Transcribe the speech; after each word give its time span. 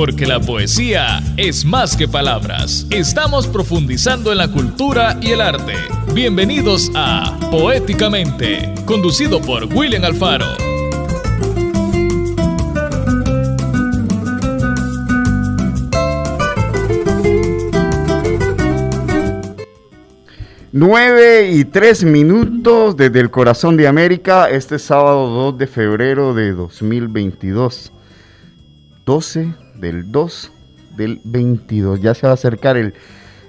porque 0.00 0.24
la 0.24 0.40
poesía 0.40 1.22
es 1.36 1.66
más 1.66 1.94
que 1.94 2.08
palabras. 2.08 2.86
Estamos 2.88 3.46
profundizando 3.46 4.32
en 4.32 4.38
la 4.38 4.48
cultura 4.48 5.18
y 5.20 5.32
el 5.32 5.42
arte. 5.42 5.74
Bienvenidos 6.14 6.90
a 6.94 7.38
Poéticamente, 7.50 8.72
conducido 8.86 9.42
por 9.42 9.66
William 9.66 10.02
Alfaro. 10.02 10.46
Nueve 20.72 21.50
y 21.52 21.66
tres 21.66 22.04
minutos 22.04 22.96
desde 22.96 23.20
el 23.20 23.30
corazón 23.30 23.76
de 23.76 23.86
América, 23.86 24.48
este 24.48 24.78
sábado 24.78 25.26
2 25.28 25.58
de 25.58 25.66
febrero 25.66 26.32
de 26.32 26.52
2022. 26.52 27.92
12 29.04 29.69
del 29.80 30.10
2 30.10 30.52
del 30.96 31.20
22. 31.24 32.00
Ya 32.00 32.14
se 32.14 32.26
va 32.26 32.32
a 32.32 32.34
acercar 32.34 32.76
el, 32.76 32.94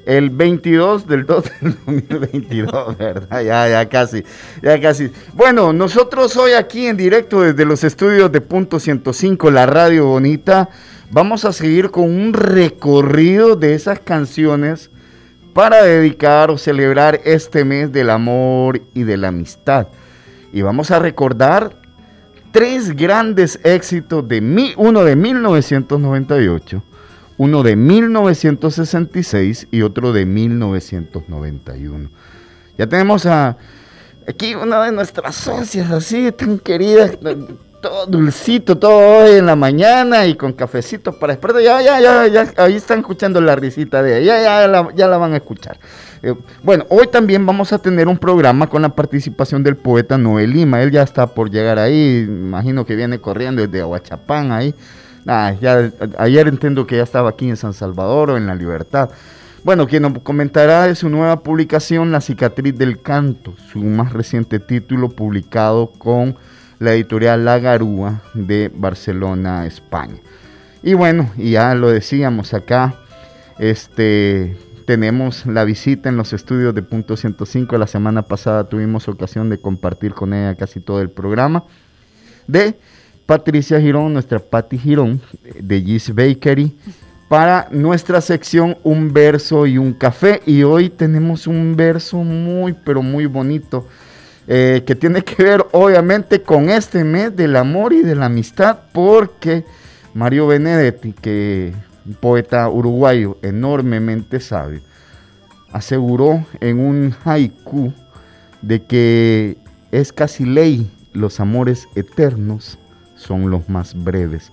el 0.05 0.29
22 0.29 1.07
del 1.07 1.25
2 1.25 1.43
del 1.61 1.77
2022, 1.85 2.97
¿verdad? 2.99 3.41
Ya, 3.41 3.67
ya 3.69 3.89
casi, 3.89 4.23
ya 4.61 4.79
casi. 4.79 5.11
Bueno, 5.33 5.73
nosotros 5.73 6.35
hoy 6.37 6.53
aquí 6.53 6.87
en 6.87 6.97
directo 6.97 7.41
desde 7.41 7.65
los 7.65 7.83
estudios 7.83 8.31
de 8.31 8.41
Punto 8.41 8.79
105, 8.79 9.51
la 9.51 9.65
radio 9.65 10.07
bonita, 10.07 10.69
vamos 11.11 11.45
a 11.45 11.53
seguir 11.53 11.91
con 11.91 12.05
un 12.05 12.33
recorrido 12.33 13.55
de 13.55 13.75
esas 13.75 13.99
canciones 13.99 14.89
para 15.53 15.83
dedicar 15.83 16.49
o 16.49 16.57
celebrar 16.57 17.19
este 17.25 17.65
mes 17.65 17.91
del 17.91 18.09
amor 18.09 18.81
y 18.93 19.03
de 19.03 19.17
la 19.17 19.27
amistad. 19.29 19.87
Y 20.53 20.61
vamos 20.61 20.91
a 20.91 20.99
recordar 20.99 21.80
tres 22.51 22.95
grandes 22.95 23.59
éxitos 23.63 24.27
de 24.27 24.41
mi, 24.41 24.73
uno 24.77 25.03
de 25.03 25.15
1998, 25.15 26.83
uno 27.37 27.63
de 27.63 27.75
1966 27.75 29.67
y 29.71 29.81
otro 29.81 30.13
de 30.13 30.25
1991. 30.25 32.09
Ya 32.77 32.87
tenemos 32.87 33.25
a 33.25 33.57
aquí 34.27 34.55
una 34.55 34.83
de 34.83 34.91
nuestras 34.91 35.35
socias 35.35 35.91
así 35.91 36.31
tan 36.31 36.59
querida, 36.59 37.11
todo 37.81 38.05
dulcito, 38.05 38.77
todo 38.77 39.23
hoy 39.23 39.37
en 39.37 39.45
la 39.47 39.55
mañana 39.55 40.25
y 40.25 40.35
con 40.35 40.53
cafecito 40.53 41.17
para 41.17 41.33
despertar. 41.33 41.61
Ya, 41.61 41.81
ya, 41.81 41.99
ya, 41.99 42.27
ya, 42.27 42.53
ahí 42.57 42.75
están 42.75 42.99
escuchando 42.99 43.41
la 43.41 43.55
risita 43.55 44.03
de 44.03 44.19
ella, 44.19 44.41
ya, 44.41 44.61
ya, 44.61 44.67
la, 44.67 44.89
ya 44.95 45.07
la 45.07 45.17
van 45.17 45.33
a 45.33 45.37
escuchar. 45.37 45.79
Eh, 46.23 46.35
bueno, 46.61 46.85
hoy 46.89 47.07
también 47.07 47.45
vamos 47.45 47.73
a 47.73 47.79
tener 47.79 48.07
un 48.07 48.17
programa 48.17 48.67
con 48.67 48.81
la 48.81 48.89
participación 48.89 49.63
del 49.63 49.75
poeta 49.75 50.17
Noel 50.17 50.51
Lima. 50.51 50.81
Él 50.81 50.91
ya 50.91 51.01
está 51.01 51.27
por 51.27 51.49
llegar 51.49 51.79
ahí, 51.79 52.25
imagino 52.27 52.85
que 52.85 52.95
viene 52.95 53.19
corriendo 53.19 53.61
desde 53.61 53.81
Aguachapán 53.81 54.51
ahí. 54.51 54.75
Ah, 55.27 55.53
ayer 56.17 56.47
entiendo 56.47 56.85
que 56.87 56.97
ya 56.97 57.03
estaba 57.03 57.29
aquí 57.29 57.49
en 57.49 57.57
San 57.57 57.73
Salvador 57.73 58.31
o 58.31 58.37
en 58.37 58.47
La 58.47 58.55
Libertad. 58.55 59.09
Bueno, 59.63 59.87
quien 59.87 60.01
nos 60.03 60.19
comentará 60.19 60.87
de 60.87 60.95
su 60.95 61.09
nueva 61.09 61.41
publicación, 61.41 62.11
La 62.11 62.21
cicatriz 62.21 62.75
del 62.77 63.01
canto, 63.01 63.53
su 63.71 63.79
más 63.79 64.13
reciente 64.13 64.59
título 64.59 65.09
publicado 65.09 65.91
con 65.91 66.35
la 66.79 66.93
editorial 66.93 67.45
La 67.45 67.59
Garúa 67.59 68.21
de 68.33 68.71
Barcelona, 68.73 69.67
España. 69.67 70.17
Y 70.81 70.95
bueno, 70.95 71.29
y 71.37 71.51
ya 71.51 71.75
lo 71.75 71.89
decíamos 71.89 72.55
acá, 72.55 72.95
este 73.59 74.57
tenemos 74.85 75.45
la 75.45 75.63
visita 75.63 76.09
en 76.09 76.17
los 76.17 76.33
estudios 76.33 76.75
de 76.75 76.81
Punto 76.81 77.15
105. 77.15 77.77
La 77.77 77.87
semana 77.87 78.23
pasada 78.23 78.65
tuvimos 78.65 79.07
ocasión 79.07 79.49
de 79.49 79.59
compartir 79.59 80.13
con 80.13 80.33
ella 80.33 80.55
casi 80.55 80.79
todo 80.79 81.01
el 81.01 81.09
programa. 81.09 81.63
De 82.47 82.77
Patricia 83.25 83.79
Girón, 83.79 84.13
nuestra 84.13 84.39
Patty 84.39 84.77
Girón, 84.77 85.21
de 85.59 85.81
Gis 85.81 86.13
Bakery, 86.13 86.75
para 87.29 87.67
nuestra 87.71 88.19
sección 88.19 88.77
Un 88.83 89.13
verso 89.13 89.65
y 89.65 89.77
un 89.77 89.93
café. 89.93 90.41
Y 90.45 90.63
hoy 90.63 90.89
tenemos 90.89 91.47
un 91.47 91.75
verso 91.75 92.17
muy, 92.17 92.73
pero 92.73 93.01
muy 93.01 93.25
bonito 93.25 93.87
eh, 94.47 94.83
que 94.85 94.95
tiene 94.95 95.23
que 95.23 95.43
ver 95.43 95.65
obviamente 95.71 96.41
con 96.41 96.69
este 96.69 97.03
mes 97.03 97.35
del 97.35 97.55
amor 97.55 97.93
y 97.93 98.01
de 98.01 98.15
la 98.15 98.25
amistad, 98.25 98.79
porque 98.91 99.63
Mario 100.13 100.47
Benedetti, 100.47 101.13
que 101.13 101.73
un 102.05 102.13
poeta 102.13 102.69
uruguayo 102.69 103.37
enormemente 103.41 104.39
sabio, 104.39 104.81
aseguró 105.71 106.45
en 106.59 106.79
un 106.79 107.15
haiku 107.23 107.93
de 108.61 108.83
que 108.83 109.57
es 109.91 110.11
casi 110.13 110.45
ley 110.45 110.89
los 111.13 111.39
amores 111.39 111.87
eternos 111.95 112.77
son 113.15 113.49
los 113.49 113.69
más 113.69 113.93
breves. 113.93 114.51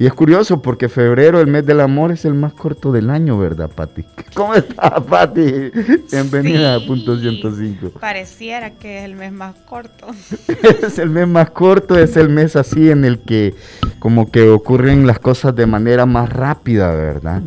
Y 0.00 0.06
es 0.06 0.14
curioso 0.14 0.62
porque 0.62 0.88
febrero, 0.88 1.42
el 1.42 1.46
mes 1.46 1.66
del 1.66 1.78
amor, 1.78 2.10
es 2.10 2.24
el 2.24 2.32
más 2.32 2.54
corto 2.54 2.90
del 2.90 3.10
año, 3.10 3.36
¿verdad, 3.38 3.68
Pati? 3.68 4.02
¿Cómo 4.34 4.54
estás, 4.54 4.98
Pati? 5.02 5.70
Bienvenida 6.10 6.76
a 6.76 6.80
Punto 6.80 7.18
105. 7.18 8.00
Pareciera 8.00 8.70
que 8.70 9.00
es 9.00 9.04
el 9.04 9.14
mes 9.14 9.30
más 9.30 9.56
corto. 9.56 10.06
es 10.82 10.98
el 10.98 11.10
mes 11.10 11.28
más 11.28 11.50
corto, 11.50 11.98
es 11.98 12.16
el 12.16 12.30
mes 12.30 12.56
así 12.56 12.90
en 12.90 13.04
el 13.04 13.18
que 13.18 13.54
como 13.98 14.30
que 14.30 14.48
ocurren 14.48 15.06
las 15.06 15.18
cosas 15.18 15.54
de 15.54 15.66
manera 15.66 16.06
más 16.06 16.32
rápida, 16.32 16.94
¿verdad? 16.94 17.42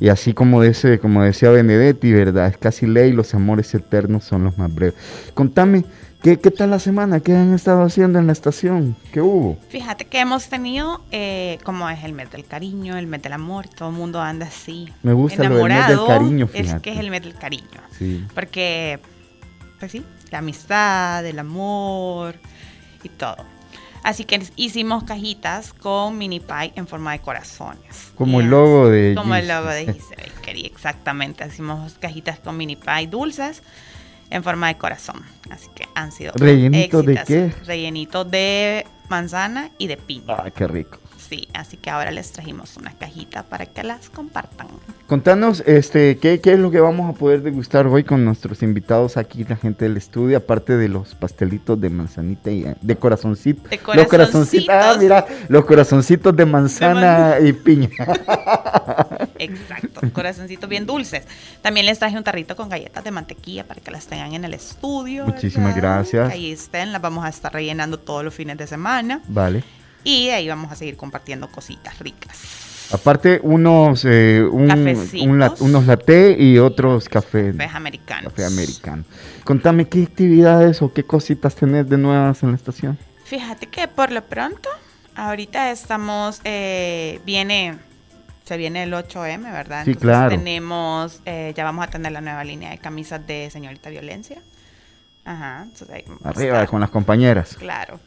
Y 0.00 0.08
así 0.08 0.34
como, 0.34 0.60
dice, 0.62 0.98
como 0.98 1.22
decía 1.22 1.50
Benedetti, 1.50 2.12
¿verdad? 2.12 2.48
Es 2.48 2.58
casi 2.58 2.88
ley, 2.88 3.12
los 3.12 3.32
amores 3.36 3.72
eternos 3.72 4.24
son 4.24 4.42
los 4.42 4.58
más 4.58 4.74
breves. 4.74 4.94
Contame, 5.34 5.84
¿Qué, 6.24 6.38
tal 6.38 6.70
la 6.70 6.78
semana? 6.78 7.20
¿Qué 7.20 7.36
han 7.36 7.52
estado 7.52 7.82
haciendo 7.82 8.18
en 8.18 8.26
la 8.26 8.32
estación? 8.32 8.96
¿Qué 9.12 9.20
hubo? 9.20 9.58
Fíjate 9.68 10.06
que 10.06 10.20
hemos 10.20 10.48
tenido, 10.48 11.02
eh, 11.12 11.58
como 11.64 11.86
es 11.90 12.02
el 12.02 12.14
mes 12.14 12.30
del 12.30 12.46
cariño, 12.46 12.96
el 12.96 13.06
mes 13.06 13.20
del 13.20 13.34
amor, 13.34 13.68
todo 13.68 13.90
el 13.90 13.94
mundo 13.94 14.22
anda 14.22 14.46
así. 14.46 14.90
Me 15.02 15.12
gusta 15.12 15.46
lo 15.50 15.56
del 15.56 15.68
mes 15.68 15.86
del 15.86 16.06
cariño, 16.06 16.46
fíjate. 16.46 16.76
Es 16.76 16.82
que 16.82 16.92
es 16.92 16.98
el 16.98 17.10
mes 17.10 17.20
del 17.20 17.34
cariño. 17.34 17.78
Sí. 17.98 18.24
Porque, 18.34 19.00
pues 19.78 19.92
sí, 19.92 20.02
la 20.30 20.38
amistad, 20.38 21.26
el 21.26 21.38
amor 21.38 22.36
y 23.02 23.10
todo. 23.10 23.44
Así 24.02 24.24
que 24.24 24.42
hicimos 24.56 25.04
cajitas 25.04 25.74
con 25.74 26.16
mini 26.16 26.40
pie 26.40 26.72
en 26.74 26.86
forma 26.86 27.12
de 27.12 27.18
corazones. 27.18 28.12
Como 28.14 28.40
el 28.40 28.48
logo 28.48 28.88
de 28.88 29.14
Como 29.14 29.34
el 29.34 29.46
logo 29.46 29.68
de 29.68 29.92
Giselle 29.92 30.66
exactamente. 30.68 31.46
Hicimos 31.46 31.98
cajitas 32.00 32.38
con 32.38 32.56
mini 32.56 32.76
pie 32.76 33.08
dulces 33.08 33.62
en 34.34 34.42
forma 34.42 34.66
de 34.66 34.76
corazón. 34.76 35.22
Así 35.48 35.68
que 35.74 35.88
han 35.94 36.10
sido. 36.10 36.32
¿Rellenito 36.34 37.02
de 37.02 37.22
qué? 37.24 37.54
Rellenito 37.64 38.24
de 38.24 38.84
manzana 39.08 39.70
y 39.78 39.86
de 39.86 39.96
piña. 39.96 40.34
Ah, 40.36 40.50
qué 40.50 40.66
rico. 40.66 40.98
Sí, 41.34 41.48
así 41.52 41.76
que 41.76 41.90
ahora 41.90 42.12
les 42.12 42.30
trajimos 42.30 42.76
una 42.76 42.92
cajita 42.92 43.42
para 43.42 43.66
que 43.66 43.82
las 43.82 44.08
compartan. 44.08 44.68
Contanos, 45.08 45.64
este, 45.66 46.16
¿qué, 46.18 46.40
¿qué, 46.40 46.52
es 46.52 46.60
lo 46.60 46.70
que 46.70 46.78
vamos 46.78 47.12
a 47.12 47.18
poder 47.18 47.42
degustar 47.42 47.88
hoy 47.88 48.04
con 48.04 48.24
nuestros 48.24 48.62
invitados 48.62 49.16
aquí, 49.16 49.42
la 49.42 49.56
gente 49.56 49.86
del 49.86 49.96
estudio, 49.96 50.36
aparte 50.36 50.76
de 50.76 50.88
los 50.88 51.16
pastelitos 51.16 51.80
de 51.80 51.90
manzanita 51.90 52.52
y 52.52 52.64
de 52.80 52.96
corazoncito. 52.96 53.68
De 53.68 53.78
corazoncitos. 53.78 53.96
Los 53.96 54.06
corazoncitos, 54.06 54.74
ah, 54.78 54.96
mira, 54.96 55.26
los 55.48 55.64
corazoncitos 55.64 56.36
de 56.36 56.46
manzana 56.46 57.38
y 57.42 57.52
piña. 57.52 57.88
Exacto, 59.40 60.02
corazoncitos 60.12 60.68
bien 60.68 60.86
dulces. 60.86 61.24
También 61.62 61.84
les 61.86 61.98
traje 61.98 62.16
un 62.16 62.22
tarrito 62.22 62.54
con 62.54 62.68
galletas 62.68 63.02
de 63.02 63.10
mantequilla 63.10 63.66
para 63.66 63.80
que 63.80 63.90
las 63.90 64.06
tengan 64.06 64.34
en 64.34 64.44
el 64.44 64.54
estudio. 64.54 65.26
Muchísimas 65.26 65.74
gracias. 65.74 66.30
Ahí 66.30 66.52
estén, 66.52 66.92
las 66.92 67.02
vamos 67.02 67.24
a 67.24 67.28
estar 67.28 67.52
rellenando 67.52 67.98
todos 67.98 68.22
los 68.22 68.32
fines 68.32 68.56
de 68.56 68.68
semana. 68.68 69.20
Vale. 69.26 69.64
Y 70.04 70.28
ahí 70.28 70.48
vamos 70.48 70.70
a 70.70 70.76
seguir 70.76 70.96
compartiendo 70.96 71.48
cositas 71.48 71.98
ricas. 71.98 72.64
Aparte, 72.92 73.40
unos, 73.42 74.04
eh, 74.04 74.44
unos 74.44 75.86
latte 75.86 76.36
y 76.38 76.58
otros 76.58 77.08
cafés. 77.08 77.56
Cafés 77.56 77.74
americanos. 77.74 78.32
Café 78.32 78.44
americano. 78.44 79.04
Contame 79.44 79.88
qué 79.88 80.02
actividades 80.02 80.82
o 80.82 80.92
qué 80.92 81.04
cositas 81.04 81.54
tenés 81.54 81.88
de 81.88 81.96
nuevas 81.96 82.42
en 82.42 82.50
la 82.50 82.56
estación. 82.56 82.98
Fíjate 83.24 83.66
que 83.66 83.88
por 83.88 84.12
lo 84.12 84.22
pronto, 84.22 84.68
ahorita 85.16 85.70
estamos, 85.70 86.40
eh, 86.44 87.20
viene, 87.24 87.78
se 88.44 88.56
viene 88.58 88.82
el 88.82 88.92
8M, 88.92 89.50
¿verdad? 89.50 89.84
Sí, 89.86 89.94
claro. 89.94 90.28
tenemos, 90.28 91.20
eh, 91.24 91.54
ya 91.56 91.64
vamos 91.64 91.86
a 91.86 91.88
tener 91.88 92.12
la 92.12 92.20
nueva 92.20 92.44
línea 92.44 92.70
de 92.70 92.78
camisas 92.78 93.26
de 93.26 93.48
señorita 93.50 93.88
violencia. 93.88 94.42
Ajá. 95.24 95.66
Arriba, 96.22 96.66
con 96.66 96.80
las 96.80 96.90
compañeras. 96.90 97.56
Claro. 97.58 97.98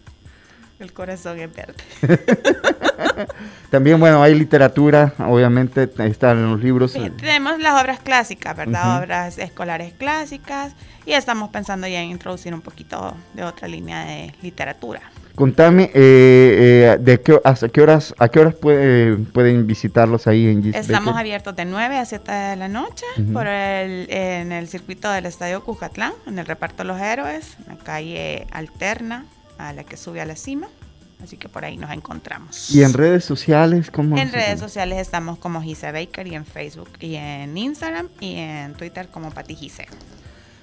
El 0.79 0.93
corazón 0.93 1.39
es 1.39 1.49
verde. 1.55 1.75
También, 3.71 3.99
bueno, 3.99 4.21
hay 4.21 4.35
literatura, 4.35 5.13
obviamente, 5.17 5.89
están 6.05 6.51
los 6.51 6.61
libros. 6.61 6.93
tenemos 6.93 7.59
las 7.59 7.81
obras 7.81 7.99
clásicas, 7.99 8.55
¿verdad? 8.55 9.01
Obras 9.01 9.39
escolares 9.39 9.93
clásicas. 9.93 10.73
Y 11.05 11.13
estamos 11.13 11.49
pensando 11.49 11.87
ya 11.87 12.01
en 12.01 12.11
introducir 12.11 12.53
un 12.53 12.61
poquito 12.61 13.15
de 13.33 13.43
otra 13.43 13.67
línea 13.67 14.05
de 14.05 14.33
literatura. 14.41 15.01
Contame, 15.33 15.83
eh, 15.83 15.89
eh, 15.93 16.97
de 16.99 17.21
qué, 17.21 17.39
hasta 17.43 17.69
qué 17.69 17.81
horas, 17.81 18.13
a 18.17 18.27
qué 18.27 18.39
horas 18.39 18.55
pueden 18.55 19.67
visitarlos 19.67 20.25
ahí 20.25 20.47
en 20.47 20.73
Estamos 20.73 21.15
abiertos 21.15 21.55
de 21.55 21.65
9 21.65 21.97
a 21.97 22.05
7 22.05 22.31
de 22.31 22.55
la 22.55 22.67
noche 22.67 23.05
por 23.33 23.45
el, 23.45 24.07
en 24.09 24.51
el 24.51 24.67
circuito 24.67 25.11
del 25.11 25.27
Estadio 25.27 25.63
Cujatlán, 25.63 26.13
en 26.25 26.39
el 26.39 26.45
reparto 26.45 26.83
Los 26.83 26.99
Héroes, 26.99 27.55
en 27.59 27.77
la 27.77 27.83
calle 27.83 28.47
Alterna, 28.51 29.25
a 29.57 29.73
la 29.73 29.83
que 29.83 29.97
sube 29.97 30.21
a 30.21 30.25
la 30.25 30.35
cima. 30.35 30.67
Así 31.23 31.35
que 31.37 31.49
por 31.49 31.65
ahí 31.65 31.77
nos 31.77 31.91
encontramos. 31.91 32.69
¿Y 32.69 32.83
en 32.83 32.93
redes 32.93 33.25
sociales 33.25 33.89
cómo? 33.89 34.17
En 34.17 34.31
redes 34.31 34.59
sociales 34.59 34.99
estamos 34.99 35.39
como 35.39 35.61
Gise 35.63 35.91
Baker 35.91 36.27
y 36.27 36.35
en 36.35 36.45
Facebook 36.45 36.89
y 36.99 37.15
en 37.15 37.57
Instagram 37.57 38.07
y 38.19 38.35
en 38.35 38.73
Twitter 38.75 39.07
como 39.07 39.31
Pati 39.31 39.55
Gise. 39.55 39.87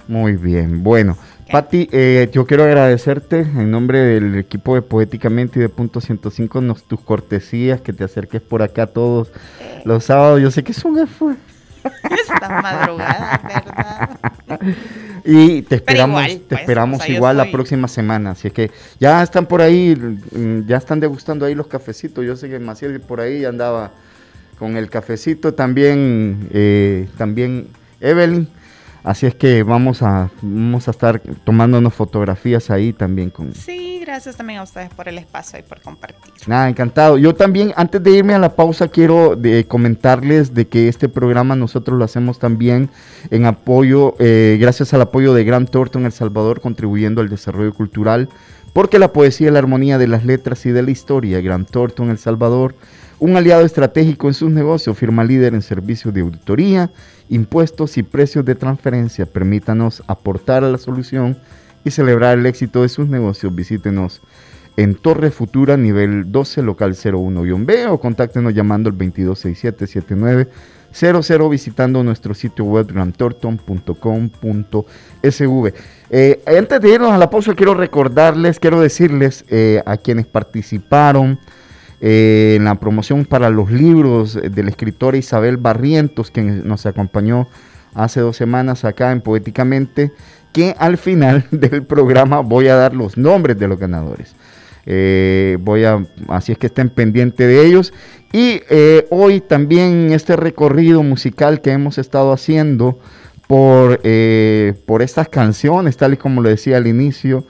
Muy 0.07 0.37
bien, 0.37 0.85
bueno, 0.85 1.17
Pati, 1.51 1.89
eh, 1.91 2.29
yo 2.31 2.47
quiero 2.47 2.65
agradecerte 2.65 3.41
en 3.41 3.71
nombre 3.71 3.99
del 4.01 4.37
equipo 4.37 4.75
de 4.75 4.83
Poéticamente 4.83 5.59
y 5.59 5.63
de 5.63 5.71
Punto 5.71 6.01
105 6.01 6.61
tus 6.87 7.01
cortesías, 7.01 7.81
que 7.81 7.95
te 7.95 8.05
acerques 8.05 8.43
por 8.43 8.63
acá 8.63 8.87
todos 8.87 9.29
eh. 9.29 9.83
los 9.87 10.05
sábados. 10.05 10.43
Yo 10.43 10.51
sé 10.51 10.63
que 10.63 10.73
es 10.73 10.85
un 10.85 10.99
esfuerzo. 10.99 11.54
Esta 12.11 12.61
madrugada, 12.63 13.41
¿verdad? 13.45 14.11
Y 15.25 15.63
te 15.63 15.77
esperamos, 15.77 16.27
te 16.27 16.39
pues, 16.39 16.61
esperamos 16.61 17.09
igual 17.09 17.37
la 17.37 17.51
próxima 17.51 17.89
semana. 17.89 18.33
Así 18.33 18.51
que 18.51 18.71
ya 19.01 19.23
están 19.23 19.47
por 19.47 19.63
ahí, 19.63 19.95
mm, 19.97 20.67
ya 20.67 20.77
están 20.77 21.01
degustando 21.01 21.47
ahí 21.47 21.55
los 21.55 21.67
cafecitos. 21.67 22.25
Yo 22.25 22.37
sé 22.37 22.49
que 22.49 22.59
Maciel 22.59 23.01
por 23.01 23.21
ahí 23.21 23.45
andaba 23.45 23.93
con 24.59 24.77
el 24.77 24.91
cafecito. 24.91 25.55
También, 25.55 26.49
eh, 26.53 27.09
también 27.17 27.69
Evelyn. 28.01 28.49
Así 29.03 29.27
es 29.27 29.35
que 29.35 29.63
vamos 29.63 30.03
a, 30.03 30.31
vamos 30.41 30.89
a 30.89 30.91
estar 30.91 31.21
tomándonos 31.45 31.93
fotografías 31.93 32.71
ahí 32.71 32.95
también 32.95 33.29
con... 33.29 33.55
Sí, 33.55 33.94
gracias 34.05 34.37
también 34.37 34.61
a 34.61 34.63
ustedes 34.63 34.91
por 34.91 35.09
el 35.09 35.19
espacio 35.19 35.59
y 35.59 35.63
por 35.63 35.81
compartir. 35.81 36.33
Nada, 36.47 36.69
encantado. 36.69 37.19
Yo 37.19 37.35
también, 37.35 37.73
antes 37.77 38.03
de 38.03 38.11
irme 38.11 38.35
a 38.35 38.39
la 38.39 38.55
pausa, 38.55 38.89
quiero 38.89 39.37
de, 39.37 39.67
comentarles 39.67 40.55
de 40.55 40.67
que 40.67 40.89
este 40.89 41.09
programa 41.09 41.57
nosotros 41.57 41.99
lo 41.99 42.05
hacemos 42.05 42.39
también 42.39 42.91
en 43.31 43.47
apoyo, 43.47 44.15
eh, 44.19 44.59
gracias 44.61 44.95
al 44.95 45.03
apoyo 45.03 45.35
de 45.35 45.45
Gran 45.45 45.67
Thornton 45.67 46.07
El 46.07 46.13
Salvador, 46.13 46.61
contribuyendo 46.61 47.21
al 47.21 47.29
desarrollo 47.29 47.73
cultural, 47.73 48.29
porque 48.73 48.99
la 48.99 49.13
poesía 49.13 49.49
y 49.49 49.51
la 49.51 49.61
armonía 49.61 49.99
de 49.99 50.09
las 50.09 50.25
letras 50.25 50.65
y 50.67 50.71
de 50.71 50.83
la 50.83 50.91
historia, 50.91 51.41
Gran 51.41 51.65
Thornton 51.65 52.11
El 52.11 52.19
Salvador, 52.19 52.75
un 53.19 53.37
aliado 53.37 53.65
estratégico 53.65 54.29
en 54.29 54.35
sus 54.35 54.51
negocios, 54.51 54.99
firma 54.99 55.25
líder 55.25 55.55
en 55.55 55.63
servicios 55.63 56.13
de 56.13 56.21
auditoría, 56.21 56.91
impuestos 57.29 57.97
y 57.97 58.03
precios 58.03 58.45
de 58.45 58.55
transferencia. 58.55 59.25
Permítanos 59.25 60.03
aportar 60.07 60.65
a 60.65 60.69
la 60.69 60.79
solución 60.79 61.39
y 61.85 61.91
celebrar 61.91 62.39
el 62.39 62.47
éxito 62.47 62.83
de 62.83 62.89
sus 62.89 63.09
negocios. 63.09 63.55
Visítenos 63.55 64.21
en 64.77 64.95
Torre 64.95 65.31
Futura, 65.31 65.77
nivel 65.77 66.33
12, 66.33 66.63
local 66.63 66.95
01-B 66.95 67.87
o 67.87 68.01
contáctenos 68.01 68.55
llamando 68.55 68.91
al 68.91 68.99
2267-7900 68.99 70.47
visitando 71.51 72.05
nuestro 72.05 72.35
sitio 72.35 72.65
web 72.65 72.93
grantorton.com.sv. 72.93 75.75
Eh, 76.11 76.43
antes 76.47 76.81
de 76.81 76.89
irnos 76.89 77.13
a 77.13 77.19
la 77.19 77.31
pausa, 77.31 77.55
quiero 77.55 77.75
recordarles, 77.75 78.61
quiero 78.61 78.81
decirles 78.81 79.45
eh, 79.49 79.83
a 79.87 79.97
quienes 79.97 80.27
participaron, 80.27 81.39
eh, 82.01 82.55
en 82.57 82.65
la 82.65 82.75
promoción 82.77 83.25
para 83.25 83.51
los 83.51 83.71
libros 83.71 84.35
de 84.35 84.63
la 84.63 84.71
escritora 84.71 85.17
Isabel 85.17 85.57
Barrientos, 85.57 86.31
que 86.31 86.43
nos 86.43 86.87
acompañó 86.87 87.49
hace 87.95 88.21
dos 88.21 88.37
semanas 88.37 88.85
acá 88.85 89.13
en 89.13 89.21
Poéticamente, 89.21 90.13
que 90.55 90.75
al 90.79 90.97
final 90.97 91.45
del 91.51 91.83
programa 91.83 92.41
voy 92.41 92.69
a 92.69 92.77
dar 92.77 92.95
los 92.95 93.19
nombres 93.19 93.59
de 93.59 93.69
los 93.69 93.79
ganadores. 93.79 94.35
Eh, 94.87 95.59
voy 95.61 95.85
a, 95.85 96.03
así 96.29 96.53
es 96.53 96.59
que 96.59 96.69
estén 96.69 96.89
pendientes 96.89 97.47
de 97.47 97.67
ellos. 97.67 97.93
Y 98.33 98.63
eh, 98.71 99.07
hoy 99.11 99.43
también 99.43 100.13
este 100.13 100.37
recorrido 100.37 101.03
musical 101.03 101.61
que 101.61 101.73
hemos 101.73 101.99
estado 101.99 102.33
haciendo 102.33 102.99
por, 103.47 104.01
por 104.87 105.03
estas 105.03 105.29
canciones, 105.29 105.99
tal 105.99 106.15
y 106.15 106.17
como 106.17 106.41
lo 106.41 106.49
decía 106.49 106.79
al 106.79 106.87
inicio, 106.87 107.45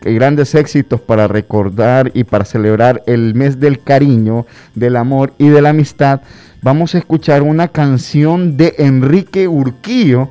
grandes 0.00 0.54
éxitos 0.54 1.00
para 1.00 1.28
recordar 1.28 2.10
y 2.14 2.24
para 2.24 2.44
celebrar 2.44 3.02
el 3.06 3.34
mes 3.34 3.60
del 3.60 3.82
cariño, 3.82 4.46
del 4.74 4.96
amor 4.96 5.34
y 5.38 5.48
de 5.48 5.62
la 5.62 5.70
amistad, 5.70 6.22
vamos 6.62 6.94
a 6.94 6.98
escuchar 6.98 7.42
una 7.42 7.68
canción 7.68 8.56
de 8.56 8.74
Enrique 8.78 9.48
Urquillo, 9.48 10.30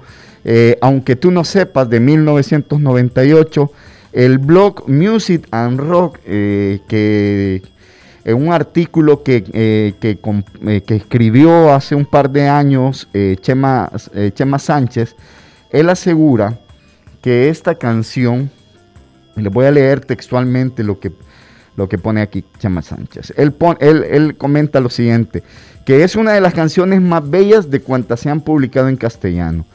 eh, 0.51 0.79
aunque 0.81 1.15
tú 1.15 1.29
no 1.29 1.43
sepas, 1.43 1.87
de 1.91 1.99
1998, 1.99 3.71
el 4.13 4.39
blog 4.39 4.89
Music 4.89 5.47
and 5.51 5.79
Rock, 5.79 6.17
eh, 6.25 6.79
que 6.89 7.61
en 8.25 8.35
un 8.35 8.51
artículo 8.51 9.21
que, 9.21 9.43
eh, 9.53 9.93
que, 9.99 10.95
escribió 10.95 11.71
hace 11.71 11.93
un 11.93 12.07
par 12.07 12.31
de 12.31 12.47
años 12.47 13.07
Chema, 13.41 13.91
Chema 14.33 14.57
Sánchez, 14.57 15.15
él 15.69 15.87
asegura 15.87 16.57
que 17.21 17.49
esta 17.49 17.75
canción 17.75 18.49
les 19.35 19.53
voy 19.53 19.67
a 19.67 19.71
leer 19.71 19.99
textualmente 19.99 20.83
lo 20.83 20.99
que, 20.99 21.11
lo 21.77 21.87
que 21.87 21.99
pone 21.99 22.21
aquí 22.21 22.43
Chama 22.57 22.81
Sánchez. 22.81 23.35
Él, 23.37 23.53
él, 23.79 24.35
comenta 24.35 24.79
lo 24.79 24.89
siguiente, 24.89 25.43
que 25.85 26.03
es 26.03 26.15
una 26.15 26.33
de 26.33 26.41
las 26.41 26.55
canciones 26.55 27.01
más 27.01 27.29
bellas 27.29 27.69
de 27.69 27.81
cuantas 27.81 28.21
se 28.21 28.31
han 28.31 28.41
publicado 28.41 28.89
en 28.89 28.97
castellano. 28.97 29.67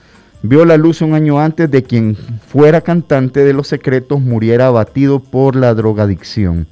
Vio 0.46 0.66
la 0.66 0.76
luz 0.76 1.00
un 1.00 1.14
año 1.14 1.40
antes 1.40 1.70
de 1.70 1.84
quien 1.84 2.16
fuera 2.16 2.82
cantante 2.82 3.42
de 3.44 3.54
Los 3.54 3.68
Secretos 3.68 4.20
muriera 4.20 4.66
abatido 4.66 5.18
por 5.18 5.56
la 5.56 5.72
drogadicción. 5.72 6.66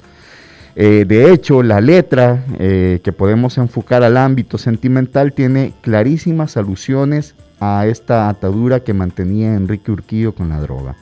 Eh, 0.77 1.07
de 1.09 1.33
hecho, 1.33 1.63
la 1.63 1.81
letra 1.81 2.45
eh, 2.59 3.01
que 3.03 3.13
podemos 3.13 3.57
enfocar 3.57 4.03
al 4.03 4.19
ámbito 4.19 4.59
sentimental 4.59 5.33
tiene 5.33 5.73
clarísimas 5.81 6.59
alusiones 6.59 7.35
a 7.61 7.87
esta 7.87 8.29
atadura 8.29 8.81
que 8.81 8.93
mantenía 8.93 9.55
Enrique 9.55 9.91
Urquillo 9.91 10.35
con 10.35 10.51
la 10.51 10.61
droga. 10.61 10.95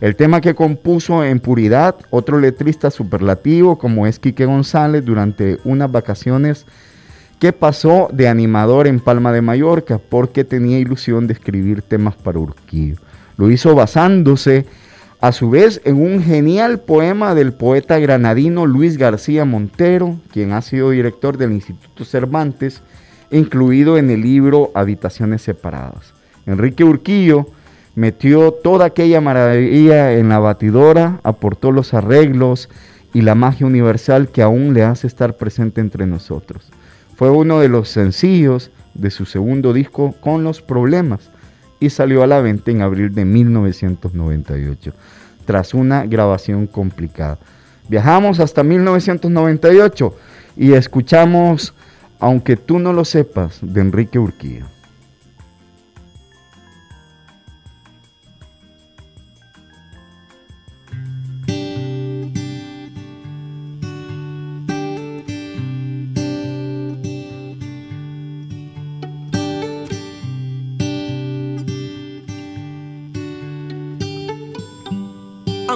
El 0.00 0.16
tema 0.16 0.40
que 0.40 0.56
compuso 0.56 1.22
en 1.22 1.38
Puridad, 1.38 1.94
otro 2.10 2.40
letrista 2.40 2.90
superlativo 2.90 3.78
como 3.78 4.08
es 4.08 4.18
Quique 4.18 4.46
González 4.46 5.04
durante 5.04 5.58
unas 5.62 5.92
vacaciones 5.92 6.66
que 7.40 7.52
pasó 7.54 8.08
de 8.12 8.28
animador 8.28 8.86
en 8.86 9.00
Palma 9.00 9.32
de 9.32 9.40
Mallorca 9.40 9.98
porque 9.98 10.44
tenía 10.44 10.78
ilusión 10.78 11.26
de 11.26 11.32
escribir 11.32 11.80
temas 11.80 12.14
para 12.14 12.38
Urquillo. 12.38 12.96
Lo 13.38 13.50
hizo 13.50 13.74
basándose 13.74 14.66
a 15.22 15.32
su 15.32 15.48
vez 15.48 15.80
en 15.84 15.96
un 15.96 16.22
genial 16.22 16.80
poema 16.80 17.34
del 17.34 17.54
poeta 17.54 17.98
granadino 17.98 18.66
Luis 18.66 18.98
García 18.98 19.46
Montero, 19.46 20.20
quien 20.32 20.52
ha 20.52 20.60
sido 20.60 20.90
director 20.90 21.38
del 21.38 21.52
Instituto 21.52 22.04
Cervantes, 22.04 22.82
incluido 23.30 23.96
en 23.96 24.10
el 24.10 24.20
libro 24.20 24.70
Habitaciones 24.74 25.40
Separadas. 25.40 26.12
Enrique 26.44 26.84
Urquillo 26.84 27.46
metió 27.94 28.52
toda 28.52 28.86
aquella 28.86 29.22
maravilla 29.22 30.12
en 30.12 30.28
la 30.28 30.38
batidora, 30.40 31.20
aportó 31.22 31.72
los 31.72 31.94
arreglos 31.94 32.68
y 33.14 33.22
la 33.22 33.34
magia 33.34 33.66
universal 33.66 34.28
que 34.28 34.42
aún 34.42 34.74
le 34.74 34.84
hace 34.84 35.06
estar 35.06 35.36
presente 35.38 35.80
entre 35.80 36.06
nosotros. 36.06 36.70
Fue 37.20 37.28
uno 37.28 37.60
de 37.60 37.68
los 37.68 37.90
sencillos 37.90 38.70
de 38.94 39.10
su 39.10 39.26
segundo 39.26 39.74
disco 39.74 40.14
Con 40.22 40.42
los 40.42 40.62
Problemas 40.62 41.28
y 41.78 41.90
salió 41.90 42.22
a 42.22 42.26
la 42.26 42.40
venta 42.40 42.70
en 42.70 42.80
abril 42.80 43.14
de 43.14 43.26
1998, 43.26 44.94
tras 45.44 45.74
una 45.74 46.06
grabación 46.06 46.66
complicada. 46.66 47.38
Viajamos 47.90 48.40
hasta 48.40 48.62
1998 48.62 50.16
y 50.56 50.72
escuchamos 50.72 51.74
Aunque 52.20 52.56
tú 52.56 52.78
no 52.78 52.94
lo 52.94 53.04
sepas 53.04 53.58
de 53.60 53.82
Enrique 53.82 54.18
Urquía. 54.18 54.66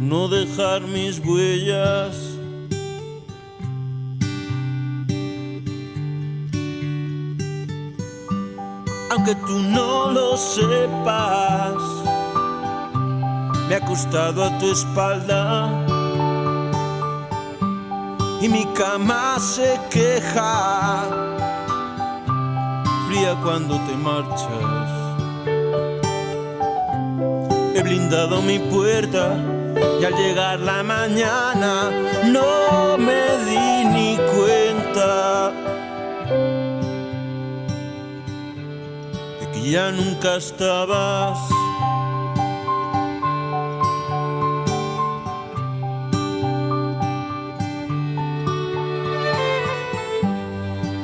no 0.00 0.28
dejar 0.28 0.80
mis 0.80 1.18
huellas. 1.18 2.16
Aunque 9.10 9.34
tú 9.34 9.58
no 9.58 10.10
lo 10.10 10.36
sepas, 10.38 11.74
me 13.68 13.74
ha 13.74 13.80
costado 13.86 14.44
a 14.44 14.58
tu 14.58 14.70
espalda 14.70 15.68
y 18.40 18.48
mi 18.48 18.64
cama 18.74 19.38
se 19.38 19.78
queja, 19.90 21.04
fría 23.06 23.36
cuando 23.42 23.78
te 23.80 23.96
marchas. 23.96 24.90
He 27.74 27.82
blindado 27.82 28.40
mi 28.40 28.58
puerta 28.58 29.36
y 30.00 30.04
al 30.04 30.14
llegar 30.14 30.60
la 30.60 30.82
mañana 30.82 31.90
no 32.24 32.96
me 32.98 33.22
di 33.46 33.84
ni 33.84 34.16
cuenta 34.34 35.52
de 39.40 39.50
que 39.52 39.70
ya 39.70 39.90
nunca 39.90 40.36
estabas. 40.36 41.38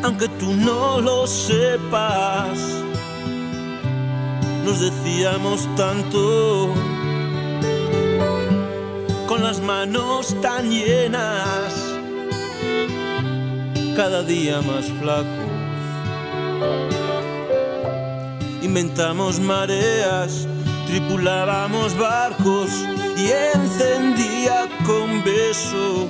Aunque 0.02 0.28
tú 0.40 0.52
no 0.54 1.00
lo 1.00 1.26
sepas, 1.26 2.58
nos 4.64 4.80
decíamos 4.80 5.68
tanto 5.76 6.72
las 9.48 9.60
manos 9.60 10.34
tan 10.42 10.72
llenas, 10.72 11.72
cada 13.94 14.24
día 14.24 14.60
más 14.60 14.86
flacos. 14.98 15.50
Inventamos 18.60 19.38
mareas, 19.38 20.48
tripulábamos 20.88 21.96
barcos 21.96 22.70
y 23.16 23.30
encendía 23.54 24.66
con 24.84 25.22
besos 25.22 26.08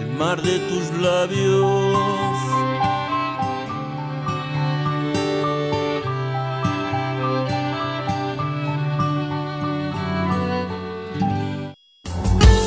el 0.00 0.08
mar 0.16 0.40
de 0.40 0.58
tus 0.60 0.86
labios. 1.02 2.73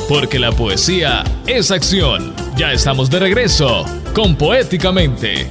Porque 0.08 0.38
la 0.38 0.52
poesía 0.52 1.22
es 1.46 1.70
acción. 1.70 2.34
Ya 2.56 2.72
estamos 2.72 3.10
de 3.10 3.18
regreso 3.18 3.84
con 4.14 4.36
Poéticamente. 4.36 5.46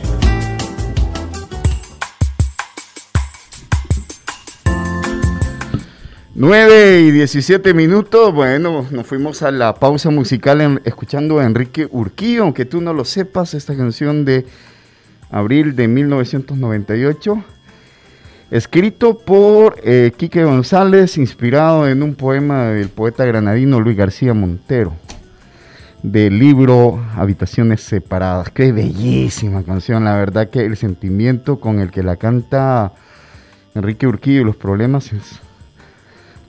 Nueve 6.33 7.01
y 7.01 7.11
17 7.11 7.75
minutos, 7.75 8.33
bueno, 8.33 8.87
nos 8.89 9.05
fuimos 9.05 9.43
a 9.43 9.51
la 9.51 9.75
pausa 9.75 10.09
musical 10.09 10.81
escuchando 10.85 11.37
a 11.37 11.45
Enrique 11.45 11.87
Urquío, 11.91 12.41
aunque 12.41 12.65
tú 12.65 12.81
no 12.81 12.93
lo 12.93 13.05
sepas, 13.05 13.53
esta 13.53 13.77
canción 13.77 14.25
de 14.25 14.47
abril 15.29 15.75
de 15.75 15.87
1998 15.87 17.43
escrito 18.51 19.17
por 19.17 19.75
eh, 19.83 20.11
Quique 20.15 20.43
González, 20.43 21.17
inspirado 21.17 21.87
en 21.87 22.03
un 22.03 22.15
poema 22.15 22.65
del 22.65 22.89
poeta 22.89 23.25
granadino 23.25 23.79
Luis 23.79 23.97
García 23.97 24.33
Montero, 24.33 24.93
del 26.03 26.39
libro 26.39 27.03
Habitaciones 27.15 27.81
Separadas. 27.81 28.49
Qué 28.51 28.71
bellísima 28.71 29.63
canción, 29.63 30.05
la 30.05 30.15
verdad 30.15 30.49
que 30.49 30.65
el 30.65 30.77
sentimiento 30.77 31.59
con 31.59 31.79
el 31.79 31.91
que 31.91 32.03
la 32.03 32.15
canta 32.15 32.93
Enrique 33.75 34.07
Urquillo 34.07 34.41
y 34.41 34.45
los 34.45 34.55
problemas 34.55 35.11
es 35.11 35.39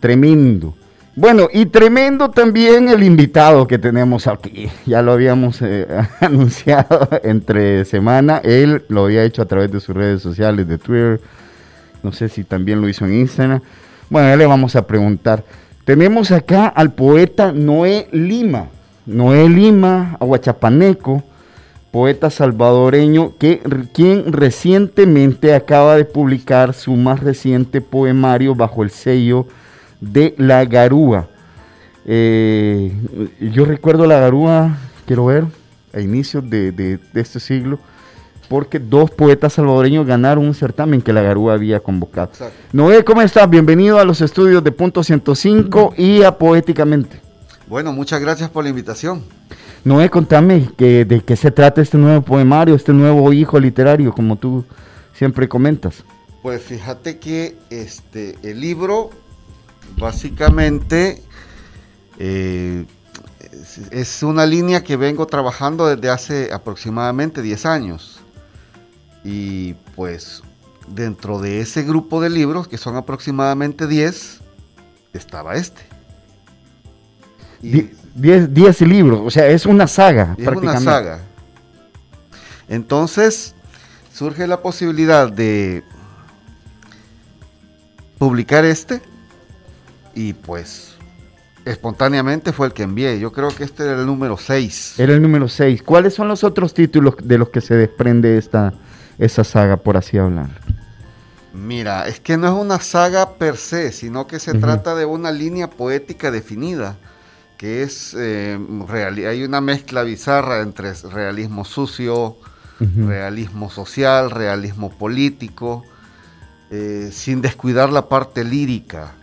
tremendo. 0.00 0.74
Bueno, 1.16 1.48
y 1.52 1.66
tremendo 1.66 2.30
también 2.30 2.88
el 2.88 3.02
invitado 3.02 3.66
que 3.66 3.76
tenemos 3.76 4.28
aquí. 4.28 4.70
Ya 4.86 5.02
lo 5.02 5.10
habíamos 5.10 5.60
eh, 5.62 5.84
anunciado 6.20 7.08
entre 7.24 7.84
semana. 7.84 8.40
Él 8.44 8.84
lo 8.88 9.06
había 9.06 9.24
hecho 9.24 9.42
a 9.42 9.46
través 9.46 9.72
de 9.72 9.80
sus 9.80 9.96
redes 9.96 10.22
sociales, 10.22 10.68
de 10.68 10.78
Twitter, 10.78 11.20
no 12.02 12.12
sé 12.12 12.28
si 12.28 12.44
también 12.44 12.80
lo 12.80 12.88
hizo 12.88 13.04
en 13.04 13.14
Instagram. 13.14 13.60
Bueno, 14.10 14.28
ya 14.28 14.36
le 14.36 14.46
vamos 14.46 14.76
a 14.76 14.86
preguntar. 14.86 15.44
Tenemos 15.84 16.30
acá 16.30 16.66
al 16.66 16.92
poeta 16.92 17.52
Noé 17.52 18.08
Lima. 18.12 18.68
Noé 19.06 19.48
Lima, 19.48 20.16
aguachapaneco, 20.20 21.22
poeta 21.90 22.30
salvadoreño, 22.30 23.36
que, 23.38 23.60
quien 23.92 24.32
recientemente 24.32 25.54
acaba 25.54 25.96
de 25.96 26.04
publicar 26.04 26.74
su 26.74 26.92
más 26.94 27.20
reciente 27.20 27.80
poemario 27.80 28.54
bajo 28.54 28.82
el 28.82 28.90
sello 28.90 29.46
de 30.00 30.34
La 30.36 30.64
Garúa. 30.64 31.28
Eh, 32.04 32.92
yo 33.40 33.64
recuerdo 33.64 34.06
La 34.06 34.20
Garúa, 34.20 34.76
quiero 35.06 35.26
ver, 35.26 35.44
a 35.94 36.00
inicios 36.00 36.48
de 36.48 36.98
este 37.14 37.40
siglo, 37.40 37.78
porque 38.48 38.78
dos 38.78 39.10
poetas 39.10 39.52
salvadoreños 39.52 40.06
ganaron 40.06 40.46
un 40.46 40.54
certamen 40.54 41.02
que 41.02 41.12
la 41.12 41.22
Garúa 41.22 41.54
había 41.54 41.80
convocado. 41.80 42.30
Noé, 42.72 43.04
¿cómo 43.04 43.22
estás? 43.22 43.48
Bienvenido 43.48 43.98
a 43.98 44.04
los 44.04 44.20
estudios 44.20 44.64
de 44.64 44.72
Punto 44.72 45.04
105 45.04 45.94
y 45.98 46.22
a 46.22 46.38
Poéticamente. 46.38 47.20
Bueno, 47.66 47.92
muchas 47.92 48.20
gracias 48.20 48.48
por 48.48 48.64
la 48.64 48.70
invitación. 48.70 49.22
Noé, 49.84 50.08
contame 50.08 50.70
que, 50.76 51.04
de 51.04 51.20
qué 51.20 51.36
se 51.36 51.50
trata 51.50 51.82
este 51.82 51.98
nuevo 51.98 52.22
poemario, 52.22 52.74
este 52.74 52.92
nuevo 52.92 53.32
hijo 53.32 53.60
literario, 53.60 54.12
como 54.12 54.36
tú 54.36 54.64
siempre 55.12 55.48
comentas. 55.48 56.02
Pues 56.42 56.62
fíjate 56.62 57.18
que 57.18 57.56
este, 57.68 58.36
el 58.42 58.60
libro 58.60 59.10
básicamente 59.98 61.22
eh, 62.18 62.86
es 63.90 64.22
una 64.22 64.46
línea 64.46 64.82
que 64.82 64.96
vengo 64.96 65.26
trabajando 65.26 65.86
desde 65.86 66.10
hace 66.10 66.52
aproximadamente 66.52 67.42
10 67.42 67.66
años. 67.66 68.20
Y 69.24 69.74
pues 69.94 70.42
dentro 70.86 71.38
de 71.40 71.60
ese 71.60 71.82
grupo 71.82 72.20
de 72.20 72.30
libros, 72.30 72.68
que 72.68 72.78
son 72.78 72.96
aproximadamente 72.96 73.86
10, 73.86 74.40
estaba 75.12 75.54
este. 75.54 75.82
10 77.60 78.80
libros, 78.82 79.20
o 79.24 79.30
sea, 79.30 79.48
es 79.48 79.66
una 79.66 79.86
saga. 79.86 80.34
Es 80.38 80.46
una 80.48 80.80
saga. 80.80 81.20
Entonces, 82.68 83.54
surge 84.12 84.46
la 84.46 84.60
posibilidad 84.60 85.30
de 85.30 85.82
publicar 88.18 88.64
este 88.64 89.00
y 90.14 90.32
pues 90.32 90.96
espontáneamente 91.64 92.52
fue 92.52 92.66
el 92.66 92.72
que 92.72 92.82
envié. 92.82 93.18
Yo 93.20 93.32
creo 93.32 93.48
que 93.48 93.64
este 93.64 93.84
era 93.84 94.00
el 94.00 94.06
número 94.06 94.36
6. 94.36 94.98
Era 94.98 95.14
el 95.14 95.22
número 95.22 95.48
6. 95.48 95.82
¿Cuáles 95.82 96.14
son 96.14 96.28
los 96.28 96.44
otros 96.44 96.74
títulos 96.74 97.14
de 97.22 97.38
los 97.38 97.50
que 97.50 97.60
se 97.60 97.74
desprende 97.74 98.38
esta, 98.38 98.74
esa 99.18 99.44
saga, 99.44 99.76
por 99.76 99.96
así 99.96 100.18
hablar? 100.18 100.48
Mira, 101.52 102.06
es 102.06 102.20
que 102.20 102.36
no 102.36 102.46
es 102.46 102.52
una 102.52 102.78
saga 102.78 103.34
per 103.34 103.56
se, 103.56 103.92
sino 103.92 104.26
que 104.26 104.38
se 104.38 104.54
trata 104.54 104.94
de 104.94 105.04
una 105.04 105.32
línea 105.32 105.70
poética 105.70 106.30
definida, 106.30 106.96
que 107.56 107.82
es, 107.82 108.14
eh, 108.16 108.58
hay 109.28 109.42
una 109.42 109.60
mezcla 109.60 110.02
bizarra 110.02 110.60
entre 110.60 110.92
realismo 110.94 111.64
sucio, 111.64 112.36
realismo 112.78 113.70
social, 113.70 114.30
realismo 114.30 114.90
político, 114.90 115.84
eh, 116.70 117.10
sin 117.12 117.42
descuidar 117.42 117.90
la 117.90 118.08
parte 118.08 118.44
lírica. 118.44 119.14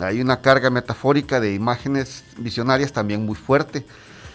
Hay 0.00 0.20
una 0.20 0.40
carga 0.40 0.70
metafórica 0.70 1.38
de 1.38 1.54
imágenes 1.54 2.24
visionarias 2.38 2.92
también 2.92 3.24
muy 3.24 3.36
fuerte, 3.36 3.86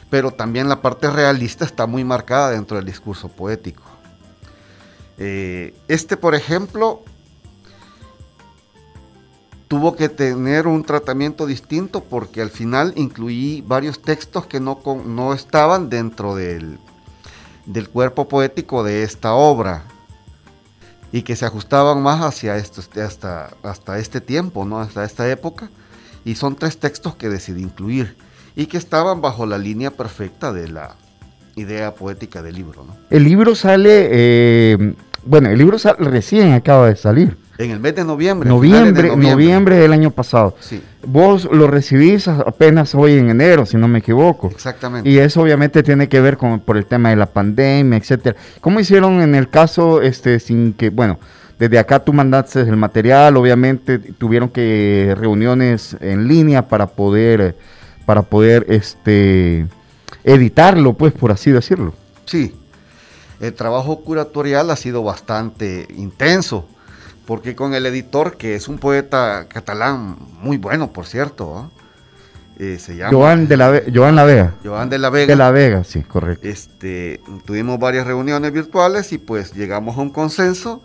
pero 0.10 0.32
también 0.32 0.70
la 0.70 0.82
parte 0.82 1.10
realista 1.10 1.66
está 1.66 1.86
muy 1.86 2.04
marcada 2.04 2.52
dentro 2.52 2.78
del 2.78 2.86
discurso 2.86 3.28
poético. 3.28 3.91
Eh, 5.18 5.74
este, 5.88 6.18
por 6.18 6.36
ejemplo, 6.36 7.04
tuvo 9.68 9.96
que 9.96 10.10
tener 10.10 10.68
un 10.68 10.84
tratamiento 10.84 11.46
distinto 11.46 12.04
porque 12.04 12.42
al 12.42 12.50
final 12.50 12.92
incluí 12.98 13.64
varios 13.66 14.02
textos 14.02 14.46
que 14.46 14.60
no, 14.60 14.82
no 15.06 15.34
estaban 15.34 15.90
dentro 15.90 16.36
del, 16.36 16.78
del, 17.66 17.88
cuerpo 17.88 18.28
poético 18.28 18.84
de 18.84 19.04
esta 19.04 19.34
obra 19.34 19.86
y 21.12 21.22
que 21.22 21.36
se 21.36 21.46
ajustaban 21.46 22.02
más 22.02 22.22
hacia 22.22 22.58
esto, 22.58 22.82
hasta, 23.02 23.56
hasta 23.64 23.98
este 24.00 24.22
tiempo, 24.22 24.66
¿no? 24.66 24.80
hasta 24.80 25.06
esta 25.06 25.30
época. 25.30 25.70
Y 26.26 26.36
son 26.36 26.56
tres 26.56 26.78
textos 26.78 27.16
que 27.16 27.30
decidí 27.30 27.64
incluir 27.64 28.18
y 28.56 28.66
que 28.66 28.78
estaban 28.78 29.22
bajo 29.22 29.46
la 29.46 29.58
línea 29.58 29.92
perfecta 29.92 30.52
de 30.52 30.68
la 30.68 30.96
idea 31.56 31.94
poética 31.94 32.42
del 32.42 32.56
libro. 32.56 32.86
El 33.10 33.24
libro 33.24 33.56
sale 33.56 34.08
eh, 34.12 34.94
bueno, 35.24 35.50
el 35.50 35.58
libro 35.58 35.78
recién 36.00 36.54
acaba 36.54 36.88
de 36.88 36.96
salir. 36.96 37.38
En 37.58 37.70
el 37.70 37.80
mes 37.80 37.96
de 37.96 38.04
noviembre. 38.04 38.50
Noviembre, 38.50 39.16
noviembre. 39.16 39.76
del 39.76 39.94
año 39.94 40.10
pasado. 40.10 40.56
Sí. 40.60 40.82
Vos 41.06 41.48
lo 41.52 41.68
recibís 41.68 42.28
apenas 42.28 42.96
hoy 42.96 43.14
en 43.14 43.30
enero, 43.30 43.68
si 43.68 43.78
no 43.78 43.88
me 43.88 44.00
equivoco. 44.00 44.48
Exactamente. 44.48 45.08
Y 45.08 45.20
eso 45.20 45.42
obviamente 45.42 45.84
tiene 45.84 46.10
que 46.10 46.20
ver 46.22 46.38
con 46.38 46.60
por 46.60 46.76
el 46.76 46.88
tema 46.88 47.12
de 47.12 47.18
la 47.18 47.28
pandemia, 47.28 47.98
etcétera. 48.00 48.36
¿Cómo 48.62 48.80
hicieron 48.80 49.22
en 49.22 49.36
el 49.36 49.48
caso, 49.48 50.02
este, 50.02 50.40
sin 50.40 50.74
que, 50.74 50.90
bueno, 50.90 51.20
desde 51.60 51.78
acá 51.78 52.00
tú 52.00 52.14
mandaste 52.14 52.62
el 52.62 52.78
material, 52.78 53.38
obviamente 53.38 54.00
tuvieron 54.00 54.50
que 54.50 55.16
reuniones 55.16 55.96
en 56.00 56.28
línea 56.28 56.68
para 56.68 56.88
poder 56.88 57.56
para 58.08 58.24
poder 58.24 58.66
este, 58.70 59.68
editarlo, 60.24 60.94
pues, 60.94 61.14
por 61.14 61.32
así 61.32 61.52
decirlo. 61.52 61.94
Sí, 62.26 62.54
el 63.40 63.54
trabajo 63.54 64.02
curatorial 64.02 64.70
ha 64.70 64.76
sido 64.76 65.04
bastante 65.04 65.88
intenso, 65.96 66.68
porque 67.26 67.56
con 67.56 67.74
el 67.74 67.86
editor, 67.86 68.38
que 68.38 68.56
es 68.56 68.68
un 68.68 68.78
poeta 68.78 69.48
catalán 69.50 70.18
muy 70.42 70.58
bueno, 70.58 70.92
por 70.94 71.06
cierto, 71.06 71.72
eh, 72.60 72.78
se 72.78 72.96
llama 72.96 73.12
Joan 73.12 73.48
de 73.48 73.58
la, 73.58 73.82
Joan 73.92 74.16
la 74.16 74.24
Vega. 74.24 74.54
Joan 74.64 74.90
de 74.90 75.00
la 75.00 75.10
Vega. 75.10 75.26
De 75.26 75.36
la 75.36 75.50
Vega, 75.50 75.84
sí, 75.84 76.04
correcto. 76.04 76.48
Este, 76.48 77.20
tuvimos 77.46 77.80
varias 77.80 78.06
reuniones 78.06 78.52
virtuales 78.52 79.12
y 79.14 79.18
pues 79.18 79.54
llegamos 79.54 79.98
a 79.98 80.02
un 80.02 80.12
consenso, 80.12 80.84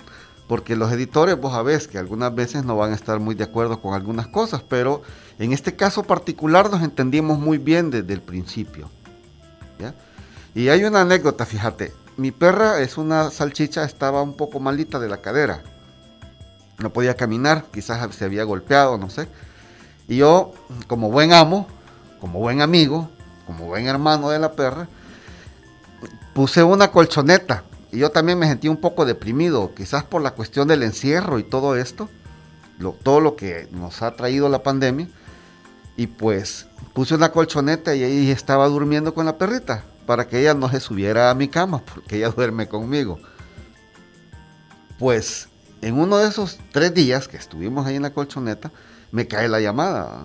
porque 0.48 0.76
los 0.76 0.90
editores, 0.90 1.38
vos 1.38 1.52
sabés 1.52 1.88
que 1.88 1.98
algunas 1.98 2.34
veces 2.34 2.64
no 2.64 2.76
van 2.76 2.92
a 2.92 2.94
estar 2.94 3.20
muy 3.20 3.34
de 3.34 3.44
acuerdo 3.44 3.82
con 3.82 3.92
algunas 3.92 4.28
cosas, 4.28 4.62
pero 4.66 5.02
en 5.38 5.52
este 5.52 5.76
caso 5.76 6.04
particular 6.04 6.70
nos 6.70 6.82
entendimos 6.82 7.38
muy 7.38 7.58
bien 7.58 7.90
desde 7.90 8.14
el 8.14 8.22
principio. 8.22 8.88
Y 10.54 10.68
hay 10.68 10.84
una 10.84 11.02
anécdota, 11.02 11.44
fíjate, 11.44 11.92
mi 12.16 12.30
perra 12.30 12.80
es 12.80 12.96
una 12.96 13.30
salchicha, 13.30 13.84
estaba 13.84 14.22
un 14.22 14.36
poco 14.36 14.58
malita 14.58 14.98
de 14.98 15.08
la 15.08 15.20
cadera. 15.20 15.62
No 16.78 16.92
podía 16.92 17.14
caminar, 17.14 17.66
quizás 17.72 18.14
se 18.14 18.24
había 18.24 18.44
golpeado, 18.44 18.96
no 18.96 19.10
sé. 19.10 19.28
Y 20.08 20.16
yo, 20.16 20.52
como 20.86 21.10
buen 21.10 21.32
amo, 21.32 21.66
como 22.20 22.38
buen 22.38 22.62
amigo, 22.62 23.10
como 23.46 23.66
buen 23.66 23.86
hermano 23.86 24.30
de 24.30 24.38
la 24.38 24.52
perra, 24.52 24.88
puse 26.34 26.62
una 26.62 26.90
colchoneta. 26.90 27.64
Y 27.92 27.98
yo 27.98 28.10
también 28.10 28.38
me 28.38 28.46
sentí 28.46 28.68
un 28.68 28.76
poco 28.78 29.04
deprimido, 29.04 29.74
quizás 29.74 30.04
por 30.04 30.22
la 30.22 30.32
cuestión 30.32 30.68
del 30.68 30.82
encierro 30.82 31.38
y 31.38 31.44
todo 31.44 31.76
esto, 31.76 32.08
todo 33.02 33.20
lo 33.20 33.36
que 33.36 33.68
nos 33.72 34.02
ha 34.02 34.16
traído 34.16 34.48
la 34.48 34.62
pandemia. 34.62 35.08
Y 35.96 36.06
pues 36.06 36.66
puse 36.92 37.14
una 37.14 37.32
colchoneta 37.32 37.94
y 37.94 38.02
ahí 38.02 38.30
estaba 38.30 38.66
durmiendo 38.68 39.14
con 39.14 39.26
la 39.26 39.38
perrita 39.38 39.84
para 40.06 40.26
que 40.26 40.40
ella 40.40 40.54
no 40.54 40.68
se 40.68 40.80
subiera 40.80 41.30
a 41.30 41.34
mi 41.34 41.48
cama, 41.48 41.82
porque 41.82 42.16
ella 42.16 42.30
duerme 42.36 42.68
conmigo. 42.68 43.18
Pues 44.98 45.48
en 45.82 45.98
uno 45.98 46.18
de 46.18 46.28
esos 46.28 46.58
tres 46.72 46.94
días 46.94 47.28
que 47.28 47.36
estuvimos 47.36 47.86
ahí 47.86 47.96
en 47.96 48.02
la 48.02 48.12
colchoneta, 48.12 48.70
me 49.10 49.26
cae 49.26 49.48
la 49.48 49.60
llamada. 49.60 50.24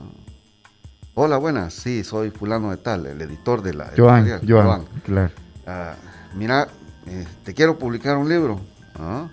Hola, 1.13 1.37
buenas, 1.37 1.73
sí, 1.73 2.03
soy 2.03 2.29
fulano 2.29 2.71
de 2.71 2.77
tal, 2.77 3.05
el 3.05 3.21
editor 3.21 3.61
de 3.61 3.73
la... 3.73 3.91
Joan, 3.97 4.47
Joan, 4.47 4.85
claro. 5.03 5.31
Ah, 5.67 5.95
mira, 6.35 6.69
eh, 7.05 7.27
te 7.43 7.53
quiero 7.53 7.77
publicar 7.77 8.15
un 8.17 8.29
libro. 8.29 8.61
Ah, 8.95 9.27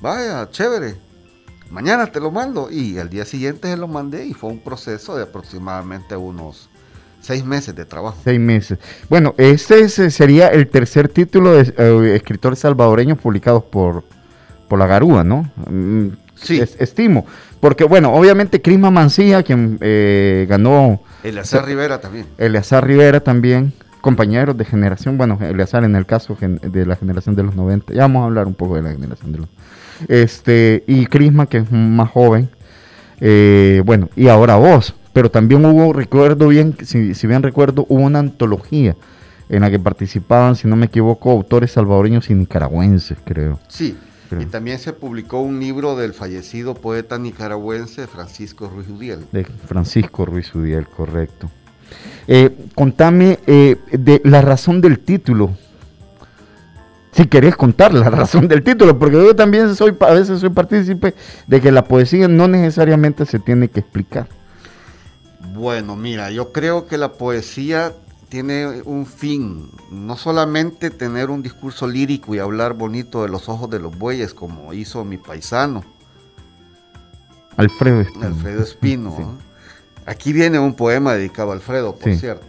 vaya, 0.00 0.48
chévere. 0.50 1.07
Mañana 1.70 2.06
te 2.06 2.20
lo 2.20 2.30
mando. 2.30 2.70
Y 2.70 2.98
al 2.98 3.08
día 3.10 3.24
siguiente 3.24 3.68
se 3.68 3.76
lo 3.76 3.88
mandé 3.88 4.26
y 4.26 4.34
fue 4.34 4.50
un 4.50 4.60
proceso 4.60 5.16
de 5.16 5.24
aproximadamente 5.24 6.16
unos 6.16 6.68
Seis 7.20 7.44
meses 7.44 7.74
de 7.74 7.84
trabajo. 7.84 8.16
Seis 8.24 8.38
meses. 8.38 8.78
Bueno, 9.08 9.34
este 9.38 9.88
sería 9.88 10.48
el 10.48 10.68
tercer 10.68 11.08
título 11.08 11.52
de 11.52 11.74
eh, 11.76 12.14
escritores 12.16 12.60
salvadoreños 12.60 13.18
publicados 13.18 13.64
por, 13.64 14.04
por 14.68 14.78
la 14.78 14.86
Garúa, 14.86 15.24
¿no? 15.24 15.50
Mm, 15.68 16.10
sí. 16.36 16.60
estimo. 16.78 17.26
Porque, 17.60 17.84
bueno, 17.84 18.14
obviamente 18.14 18.62
Crisma 18.62 18.90
Mancilla, 18.90 19.42
quien 19.42 19.78
eh, 19.80 20.46
ganó... 20.48 21.02
Eleazar 21.24 21.66
Rivera 21.66 22.00
también. 22.00 22.26
Eleazar 22.38 22.86
Rivera 22.86 23.20
también, 23.20 23.72
compañeros 24.00 24.56
de 24.56 24.64
generación, 24.64 25.18
bueno, 25.18 25.38
Eleazar 25.40 25.82
en 25.82 25.96
el 25.96 26.06
caso 26.06 26.36
de 26.40 26.86
la 26.86 26.94
generación 26.94 27.34
de 27.34 27.42
los 27.42 27.56
90, 27.56 27.92
ya 27.92 28.02
vamos 28.02 28.22
a 28.22 28.26
hablar 28.26 28.46
un 28.46 28.54
poco 28.54 28.76
de 28.76 28.82
la 28.82 28.92
generación 28.92 29.32
de 29.32 29.38
los... 29.38 29.48
Este, 30.06 30.84
y 30.86 31.06
Crisma, 31.06 31.46
que 31.46 31.58
es 31.58 31.72
más 31.72 32.10
joven, 32.10 32.48
eh, 33.20 33.82
bueno, 33.84 34.08
y 34.14 34.28
ahora 34.28 34.56
vos, 34.56 34.94
pero 35.12 35.30
también 35.30 35.64
hubo, 35.64 35.92
recuerdo 35.92 36.48
bien, 36.48 36.76
si, 36.84 37.26
bien 37.26 37.42
recuerdo, 37.42 37.86
hubo 37.88 38.02
una 38.02 38.20
antología 38.20 38.94
en 39.48 39.62
la 39.62 39.70
que 39.70 39.78
participaban, 39.78 40.56
si 40.56 40.68
no 40.68 40.76
me 40.76 40.86
equivoco, 40.86 41.30
autores 41.30 41.72
salvadoreños 41.72 42.30
y 42.30 42.34
nicaragüenses, 42.34 43.18
creo. 43.24 43.58
Sí, 43.68 43.96
y 44.38 44.44
también 44.44 44.78
se 44.78 44.92
publicó 44.92 45.40
un 45.40 45.58
libro 45.58 45.96
del 45.96 46.12
fallecido 46.12 46.74
poeta 46.74 47.18
nicaragüense 47.18 48.06
Francisco 48.06 48.68
Ruiz 48.68 48.88
Udiel. 48.88 49.24
De 49.32 49.44
Francisco 49.44 50.26
Ruiz 50.26 50.54
Udiel, 50.54 50.86
correcto. 50.86 51.50
Eh, 52.26 52.54
contame 52.74 53.38
eh, 53.46 53.76
de 53.90 54.20
la 54.24 54.42
razón 54.42 54.82
del 54.82 54.98
título. 54.98 55.56
Si 57.12 57.26
querés 57.26 57.56
contar 57.56 57.94
la 57.94 58.10
razón 58.10 58.48
del 58.48 58.62
título, 58.62 58.98
porque 58.98 59.16
yo 59.16 59.34
también 59.34 59.74
soy, 59.74 59.96
a 60.00 60.12
veces 60.12 60.40
soy 60.40 60.50
partícipe 60.50 61.14
de 61.46 61.60
que 61.60 61.72
la 61.72 61.84
poesía 61.84 62.28
no 62.28 62.48
necesariamente 62.48 63.26
se 63.26 63.38
tiene 63.38 63.68
que 63.68 63.80
explicar. 63.80 64.28
Bueno, 65.54 65.96
mira, 65.96 66.30
yo 66.30 66.52
creo 66.52 66.86
que 66.86 66.98
la 66.98 67.12
poesía 67.12 67.92
tiene 68.28 68.82
un 68.84 69.06
fin, 69.06 69.70
no 69.90 70.16
solamente 70.16 70.90
tener 70.90 71.30
un 71.30 71.42
discurso 71.42 71.86
lírico 71.88 72.34
y 72.34 72.38
hablar 72.38 72.74
bonito 72.74 73.22
de 73.22 73.28
los 73.28 73.48
ojos 73.48 73.70
de 73.70 73.80
los 73.80 73.96
bueyes, 73.96 74.34
como 74.34 74.72
hizo 74.72 75.04
mi 75.04 75.16
paisano. 75.16 75.84
Alfredo 77.56 78.02
Espino. 78.02 78.26
Alfredo 78.26 78.62
Espino. 78.62 79.38
Aquí 80.06 80.32
viene 80.32 80.58
un 80.58 80.74
poema 80.74 81.14
dedicado 81.14 81.50
a 81.50 81.54
Alfredo, 81.54 81.94
por 81.96 82.14
cierto. 82.14 82.46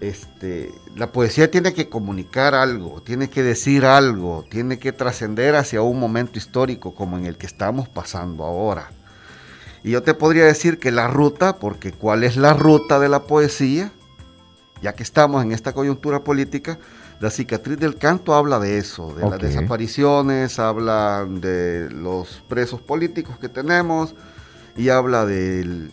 Este, 0.00 0.74
la 0.94 1.10
poesía 1.10 1.50
tiene 1.50 1.72
que 1.72 1.88
comunicar 1.88 2.54
algo, 2.54 3.00
tiene 3.00 3.30
que 3.30 3.42
decir 3.42 3.86
algo, 3.86 4.44
tiene 4.50 4.78
que 4.78 4.92
trascender 4.92 5.56
hacia 5.56 5.80
un 5.80 5.98
momento 5.98 6.38
histórico 6.38 6.94
como 6.94 7.16
en 7.16 7.24
el 7.24 7.36
que 7.36 7.46
estamos 7.46 7.88
pasando 7.88 8.44
ahora. 8.44 8.90
Y 9.82 9.92
yo 9.92 10.02
te 10.02 10.14
podría 10.14 10.44
decir 10.44 10.78
que 10.78 10.90
la 10.90 11.08
ruta, 11.08 11.56
porque 11.56 11.92
¿cuál 11.92 12.24
es 12.24 12.36
la 12.36 12.52
ruta 12.52 12.98
de 12.98 13.08
la 13.08 13.22
poesía? 13.22 13.92
Ya 14.82 14.94
que 14.94 15.02
estamos 15.02 15.42
en 15.42 15.52
esta 15.52 15.72
coyuntura 15.72 16.24
política, 16.24 16.78
la 17.20 17.30
cicatriz 17.30 17.78
del 17.78 17.96
canto 17.96 18.34
habla 18.34 18.58
de 18.58 18.76
eso, 18.76 19.14
de 19.14 19.28
las 19.28 19.38
desapariciones, 19.38 20.58
habla 20.58 21.26
de 21.26 21.88
los 21.90 22.42
presos 22.48 22.82
políticos 22.82 23.38
que 23.38 23.48
tenemos 23.48 24.14
y 24.76 24.90
habla 24.90 25.24
del 25.24 25.90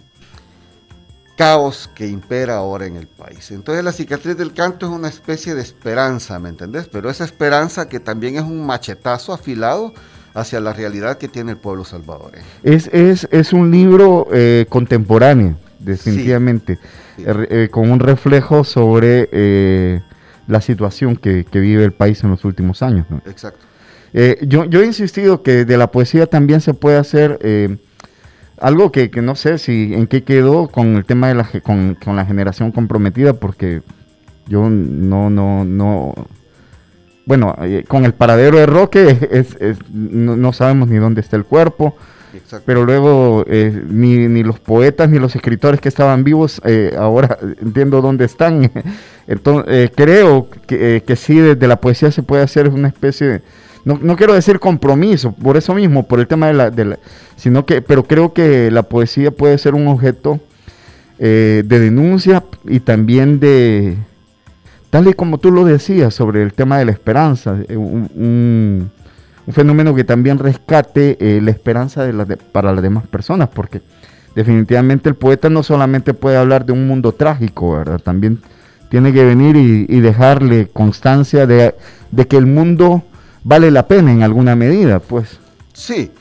caos 1.35 1.89
que 1.95 2.07
impera 2.07 2.57
ahora 2.57 2.85
en 2.85 2.95
el 2.95 3.07
país. 3.07 3.51
Entonces 3.51 3.83
la 3.83 3.91
cicatriz 3.91 4.37
del 4.37 4.53
canto 4.53 4.85
es 4.85 4.91
una 4.91 5.07
especie 5.07 5.55
de 5.55 5.61
esperanza, 5.61 6.39
¿me 6.39 6.49
entendés? 6.49 6.87
Pero 6.87 7.09
esa 7.09 7.23
esperanza 7.23 7.89
que 7.89 7.99
también 7.99 8.35
es 8.35 8.43
un 8.43 8.65
machetazo 8.65 9.33
afilado 9.33 9.93
hacia 10.33 10.59
la 10.59 10.73
realidad 10.73 11.17
que 11.17 11.27
tiene 11.27 11.51
el 11.51 11.57
pueblo 11.57 11.85
salvadoreño. 11.85 12.45
Es, 12.63 12.87
es, 12.87 13.27
es 13.31 13.53
un 13.53 13.71
libro 13.71 14.27
eh, 14.31 14.65
contemporáneo, 14.69 15.57
definitivamente, 15.79 16.79
eh, 17.17 17.47
eh, 17.49 17.67
con 17.71 17.91
un 17.91 17.99
reflejo 17.99 18.63
sobre 18.63 20.01
la 20.47 20.61
situación 20.61 21.15
que, 21.15 21.45
vive 21.53 21.83
el 21.83 21.93
país 21.93 22.23
en 22.23 22.31
los 22.31 22.45
últimos 22.45 22.81
años. 22.81 23.05
Exacto. 23.25 23.59
yo, 24.41 24.65
yo 24.65 24.81
he 24.81 24.85
insistido 24.85 25.41
que 25.43 25.65
de 25.65 25.77
la 25.77 25.91
poesía 25.91 26.27
también 26.27 26.61
se 26.61 26.73
puede 26.73 26.97
hacer 26.97 27.39
algo 28.59 28.91
que, 28.91 29.09
que, 29.09 29.21
no 29.21 29.35
sé 29.35 29.57
si 29.57 29.93
en 29.93 30.07
qué 30.07 30.23
quedó 30.23 30.67
con 30.67 30.95
el 30.95 31.05
tema 31.05 31.27
de 31.27 31.35
la, 31.35 31.49
con, 31.63 31.95
con 31.95 32.15
la 32.15 32.25
generación 32.25 32.71
comprometida, 32.71 33.33
porque 33.33 33.81
yo 34.47 34.69
no, 34.69 35.29
no, 35.29 35.65
no 35.65 36.13
bueno, 37.25 37.55
eh, 37.61 37.85
con 37.87 38.05
el 38.05 38.13
paradero 38.13 38.57
de 38.57 38.65
Roque 38.65 39.17
es, 39.31 39.55
no, 39.91 40.53
sabemos 40.53 40.89
ni 40.89 40.97
dónde 40.97 41.21
está 41.21 41.37
el 41.37 41.45
cuerpo, 41.45 41.95
pero 42.65 42.83
luego 42.83 43.45
eh, 43.47 43.83
ni, 43.87 44.27
ni, 44.27 44.43
los 44.43 44.59
poetas 44.59 45.09
ni 45.09 45.19
los 45.19 45.35
escritores 45.35 45.79
que 45.79 45.87
estaban 45.87 46.23
vivos 46.23 46.61
eh, 46.65 46.95
ahora 46.97 47.37
entiendo 47.61 48.01
dónde 48.01 48.25
están. 48.25 48.71
Entonces 49.27 49.91
creo 49.95 50.49
que, 50.67 51.03
que, 51.05 51.15
sí, 51.15 51.39
desde 51.39 51.67
la 51.67 51.79
poesía 51.79 52.11
se 52.11 52.23
puede 52.23 52.43
hacer 52.43 52.67
una 52.67 52.89
especie 52.89 53.27
de, 53.27 53.41
no, 53.85 53.99
no 54.01 54.15
quiero 54.15 54.33
decir 54.33 54.59
compromiso, 54.59 55.33
por 55.33 55.57
eso 55.57 55.73
mismo, 55.73 56.07
por 56.07 56.19
el 56.19 56.27
tema 56.27 56.47
de 56.47 56.53
la, 56.53 56.69
de 56.71 56.85
la 56.85 56.99
sino 57.35 57.65
que, 57.65 57.81
pero 57.81 58.03
creo 58.03 58.33
que 58.33 58.71
la 58.71 58.83
poesía 58.83 59.31
puede 59.31 59.57
ser 59.57 59.75
un 59.75 59.87
objeto 59.87 60.39
de 61.19 61.63
denuncia 61.63 62.43
y 62.65 62.81
también 62.81 63.39
de 63.39 63.97
Tal 64.93 65.07
y 65.07 65.13
como 65.13 65.39
tú 65.39 65.49
lo 65.49 65.65
decías 65.65 66.13
sobre 66.13 66.43
el 66.43 66.53
tema 66.53 66.77
de 66.77 66.85
la 66.85 66.91
esperanza, 66.91 67.57
eh, 67.67 67.75
un, 67.75 68.91
fenómeno 69.51 69.95
que 69.95 70.03
también 70.03 70.37
rescate 70.37 71.17
eh, 71.19 71.41
la 71.41 71.49
esperanza 71.49 72.03
de 72.03 72.37
para 72.37 72.71
las 72.73 72.83
demás 72.83 73.07
personas, 73.07 73.49
porque 73.49 73.81
definitivamente 74.35 75.09
el 75.09 75.15
poeta 75.15 75.49
no 75.49 75.63
solamente 75.63 76.13
puede 76.13 76.37
hablar 76.37 76.63
de 76.67 76.73
un 76.73 76.85
mundo 76.85 77.11
trágico, 77.11 77.75
¿verdad? 77.75 78.01
También 78.03 78.39
tiene 78.91 79.11
que 79.11 79.25
venir 79.25 79.55
y, 79.55 79.99
dejarle 79.99 80.67
constancia 80.67 81.47
de, 81.47 81.73
que 82.29 82.37
el 82.37 82.45
mundo 82.45 83.01
vale 83.43 83.71
la 83.71 83.87
pena 83.87 84.11
en 84.11 84.23
alguna 84.23 84.55
medida, 84.55 84.99
pues. 84.99 85.39
Sí, 85.73 86.11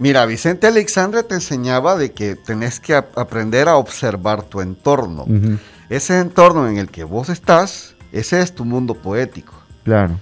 Mira, 0.00 0.26
Vicente 0.26 0.68
Alexandre 0.68 1.24
te 1.24 1.34
enseñaba 1.34 1.96
de 1.96 2.12
que 2.12 2.36
tenés 2.36 2.78
que 2.78 2.94
aprender 2.94 3.68
a 3.68 3.76
observar 3.76 4.44
tu 4.44 4.60
entorno. 4.60 5.26
Ese 5.88 6.20
entorno 6.20 6.68
en 6.68 6.78
el 6.78 6.88
que 6.88 7.02
vos 7.02 7.28
estás 7.28 7.96
ese 8.12 8.40
es 8.40 8.54
tu 8.54 8.64
mundo 8.64 8.94
poético. 8.94 9.54
Claro. 9.84 10.18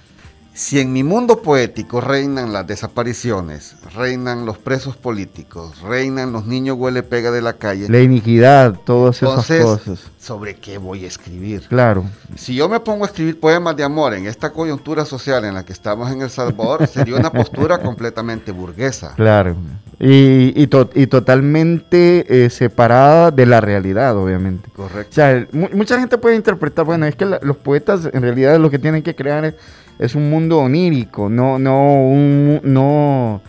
Si 0.57 0.79
en 0.79 0.91
mi 0.91 1.03
mundo 1.03 1.43
poético 1.43 2.01
reinan 2.01 2.51
las 2.51 2.65
desapariciones, 2.65 3.75
reinan 3.93 4.47
los 4.47 4.57
presos 4.57 4.95
políticos, 4.95 5.79
reinan 5.83 6.33
los 6.33 6.47
niños 6.47 6.77
huele 6.79 7.03
pega 7.03 7.29
de 7.29 7.43
la 7.43 7.53
calle. 7.53 7.87
La 7.87 8.01
iniquidad, 8.01 8.73
todas 8.83 9.21
esas 9.21 9.45
cosas. 9.45 9.99
¿Sobre 10.19 10.55
qué 10.55 10.79
voy 10.79 11.05
a 11.05 11.09
escribir? 11.09 11.67
Claro. 11.67 12.05
Si 12.35 12.55
yo 12.55 12.67
me 12.67 12.79
pongo 12.79 13.03
a 13.03 13.07
escribir 13.07 13.39
poemas 13.39 13.77
de 13.77 13.83
amor 13.83 14.15
en 14.15 14.25
esta 14.25 14.51
coyuntura 14.51 15.05
social 15.05 15.45
en 15.45 15.53
la 15.53 15.63
que 15.63 15.73
estamos 15.73 16.11
en 16.11 16.23
El 16.23 16.31
Salvador, 16.31 16.87
sería 16.87 17.17
una 17.17 17.31
postura 17.31 17.77
completamente 17.83 18.51
burguesa. 18.51 19.13
Claro. 19.15 19.55
Y, 19.99 20.53
y, 20.55 21.07
totalmente 21.07 22.45
eh, 22.45 22.51
separada 22.51 23.31
de 23.31 23.47
la 23.47 23.61
realidad, 23.61 24.15
obviamente. 24.15 24.69
Correcto. 24.75 25.09
O 25.09 25.13
sea, 25.13 25.47
mucha 25.51 25.99
gente 25.99 26.19
puede 26.19 26.35
interpretar, 26.35 26.85
bueno, 26.85 27.07
es 27.07 27.15
que 27.15 27.25
los 27.25 27.57
poetas 27.57 28.07
en 28.13 28.21
realidad 28.21 28.59
lo 28.59 28.69
que 28.69 28.77
tienen 28.77 29.01
que 29.01 29.15
crear 29.15 29.43
es 29.43 29.55
es 29.99 30.15
un 30.15 30.29
mundo 30.29 30.59
onírico, 30.59 31.29
no, 31.29 31.57
no, 31.57 32.59
no 32.63 33.41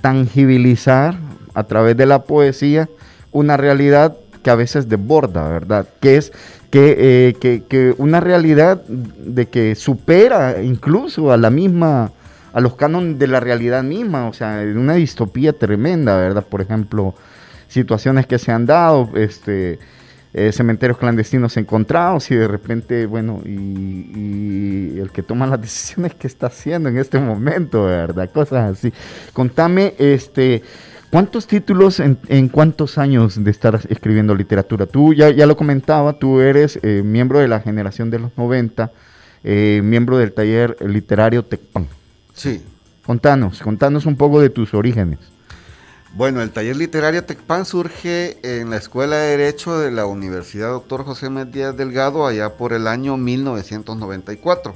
tangibilizar 0.00 1.16
a 1.54 1.64
través 1.64 1.96
de 1.96 2.06
la 2.06 2.24
poesía 2.24 2.88
una 3.30 3.56
realidad 3.56 4.16
que 4.42 4.50
a 4.50 4.54
veces 4.54 4.88
desborda, 4.88 5.48
¿verdad? 5.48 5.86
Que 6.00 6.16
es 6.16 6.32
que, 6.70 6.96
eh, 7.40 7.62
que, 7.68 7.94
una 7.98 8.20
realidad 8.20 8.82
de 8.86 9.46
que 9.46 9.74
supera 9.76 10.62
incluso 10.62 11.32
a 11.32 11.36
la 11.36 11.50
misma, 11.50 12.10
a 12.54 12.60
los 12.60 12.76
cánones 12.76 13.18
de 13.18 13.26
la 13.26 13.40
realidad 13.40 13.82
misma, 13.82 14.28
o 14.28 14.32
sea, 14.32 14.62
una 14.76 14.94
distopía 14.94 15.52
tremenda, 15.52 16.16
¿verdad? 16.16 16.46
Por 16.46 16.60
ejemplo, 16.60 17.14
situaciones 17.66 18.28
que 18.28 18.38
se 18.38 18.52
han 18.52 18.64
dado, 18.64 19.10
este, 19.16 19.80
eh, 20.32 20.52
cementerios 20.52 20.96
clandestinos 20.96 21.56
encontrados 21.56 22.30
y 22.30 22.36
de 22.36 22.46
repente, 22.46 23.06
bueno, 23.06 23.40
y, 23.44 25.00
el 25.00 25.10
que 25.12 25.24
toma 25.24 25.48
las 25.48 25.60
decisiones 25.62 26.14
que 26.14 26.28
está 26.28 26.46
haciendo 26.46 26.88
en 26.88 26.98
este 26.98 27.18
momento, 27.18 27.86
¿verdad? 27.86 28.30
Cosas 28.30 28.70
así. 28.70 28.92
Contame, 29.32 29.94
este, 29.98 30.62
¿cuántos 31.10 31.48
títulos 31.48 31.98
en, 31.98 32.48
cuántos 32.50 32.98
años 32.98 33.42
de 33.42 33.50
estar 33.50 33.80
escribiendo 33.88 34.32
literatura? 34.32 34.86
Tú 34.86 35.12
ya, 35.12 35.28
ya 35.30 35.46
lo 35.46 35.56
comentaba, 35.56 36.20
tú 36.20 36.40
eres 36.40 36.78
eh, 36.84 37.02
miembro 37.04 37.40
de 37.40 37.48
la 37.48 37.58
generación 37.58 38.10
de 38.10 38.20
los 38.20 38.30
90, 38.38 38.92
eh, 39.42 39.80
miembro 39.82 40.18
del 40.18 40.32
taller 40.32 40.76
literario 40.80 41.44
Tecpan. 41.44 41.88
Sí. 42.34 42.62
Contanos, 43.06 43.60
contanos 43.60 44.06
un 44.06 44.16
poco 44.16 44.40
de 44.40 44.50
tus 44.50 44.74
orígenes. 44.74 45.18
Bueno, 46.14 46.42
el 46.42 46.50
taller 46.50 46.76
literario 46.76 47.24
Tecpan 47.24 47.64
surge 47.64 48.38
en 48.42 48.70
la 48.70 48.76
Escuela 48.76 49.16
de 49.16 49.36
Derecho 49.36 49.78
de 49.78 49.90
la 49.90 50.06
Universidad 50.06 50.70
Dr. 50.70 51.04
José 51.04 51.28
Díaz 51.46 51.76
Delgado 51.76 52.26
allá 52.26 52.56
por 52.56 52.72
el 52.72 52.86
año 52.86 53.16
1994 53.16 54.74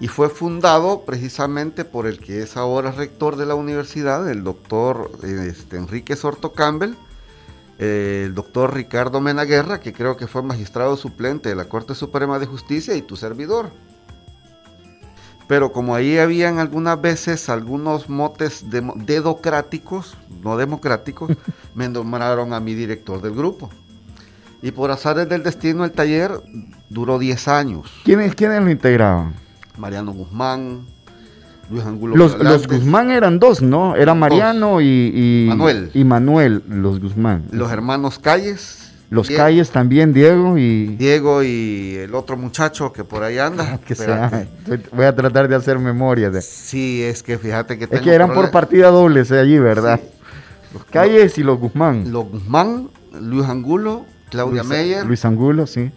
y 0.00 0.08
fue 0.08 0.28
fundado 0.28 1.04
precisamente 1.04 1.84
por 1.84 2.06
el 2.06 2.18
que 2.18 2.42
es 2.42 2.56
ahora 2.56 2.92
rector 2.92 3.36
de 3.36 3.46
la 3.46 3.54
universidad, 3.54 4.28
el 4.28 4.44
doctor 4.44 5.10
este, 5.22 5.76
Enrique 5.76 6.16
Sorto 6.16 6.52
Campbell, 6.52 6.94
el 7.78 8.34
doctor 8.34 8.74
Ricardo 8.74 9.20
Menaguerra, 9.20 9.80
que 9.80 9.92
creo 9.92 10.16
que 10.16 10.26
fue 10.26 10.42
magistrado 10.42 10.96
suplente 10.96 11.48
de 11.48 11.54
la 11.54 11.68
Corte 11.68 11.94
Suprema 11.94 12.38
de 12.38 12.46
Justicia, 12.46 12.94
y 12.94 13.02
tu 13.02 13.16
servidor 13.16 13.70
pero 15.48 15.72
como 15.72 15.94
ahí 15.94 16.18
habían 16.18 16.58
algunas 16.58 17.00
veces 17.00 17.48
algunos 17.48 18.08
motes 18.08 18.66
dedocráticos, 18.68 20.16
no 20.44 20.56
democráticos, 20.58 21.32
me 21.74 21.88
nombraron 21.88 22.52
a 22.52 22.60
mi 22.60 22.74
director 22.74 23.20
del 23.22 23.34
grupo. 23.34 23.70
Y 24.60 24.72
por 24.72 24.90
azares 24.90 25.28
del 25.28 25.42
destino 25.42 25.84
el 25.84 25.92
taller 25.92 26.32
duró 26.90 27.18
10 27.18 27.48
años. 27.48 27.90
¿Quiénes, 28.04 28.34
¿Quiénes 28.34 28.62
lo 28.62 28.70
integraban? 28.70 29.34
Mariano 29.78 30.12
Guzmán, 30.12 30.84
Luis 31.70 31.84
Angulo. 31.84 32.16
Los, 32.16 32.38
los 32.38 32.66
Guzmán 32.66 33.10
eran 33.10 33.38
dos, 33.38 33.62
¿no? 33.62 33.96
Era 33.96 34.14
Mariano 34.14 34.80
y, 34.80 35.46
Manuel. 35.48 35.90
y 35.94 36.04
Manuel, 36.04 36.62
los 36.68 37.00
Guzmán. 37.00 37.44
Los 37.52 37.70
hermanos 37.70 38.18
Calles 38.18 38.87
los 39.10 39.28
Calles 39.28 39.70
también, 39.70 40.12
Diego 40.12 40.58
y... 40.58 40.96
Diego 40.96 41.42
y 41.42 41.96
el 41.96 42.14
otro 42.14 42.36
muchacho 42.36 42.92
que 42.92 43.04
por 43.04 43.22
ahí 43.22 43.38
anda. 43.38 43.78
que 43.78 43.94
voy 44.92 45.04
a 45.06 45.14
tratar 45.14 45.48
de 45.48 45.56
hacer 45.56 45.78
memoria. 45.78 46.30
De... 46.30 46.42
Sí, 46.42 47.02
es 47.02 47.22
que 47.22 47.38
fíjate 47.38 47.78
que... 47.78 47.88
Es 47.90 48.00
que 48.00 48.12
eran 48.12 48.34
por 48.34 48.50
partida 48.50 48.88
dobles 48.88 49.30
eh, 49.30 49.38
allí, 49.38 49.58
¿verdad? 49.58 50.00
Los 50.74 50.84
Calles 50.84 51.38
y 51.38 51.42
los 51.42 51.58
Guzmán. 51.58 52.12
Los 52.12 52.28
Guzmán, 52.28 52.90
Luis 53.18 53.46
Angulo, 53.46 54.04
Claudia 54.30 54.62
Meyer. 54.62 55.06
Luis 55.06 55.24
Angulo, 55.24 55.66
sí 55.66 55.90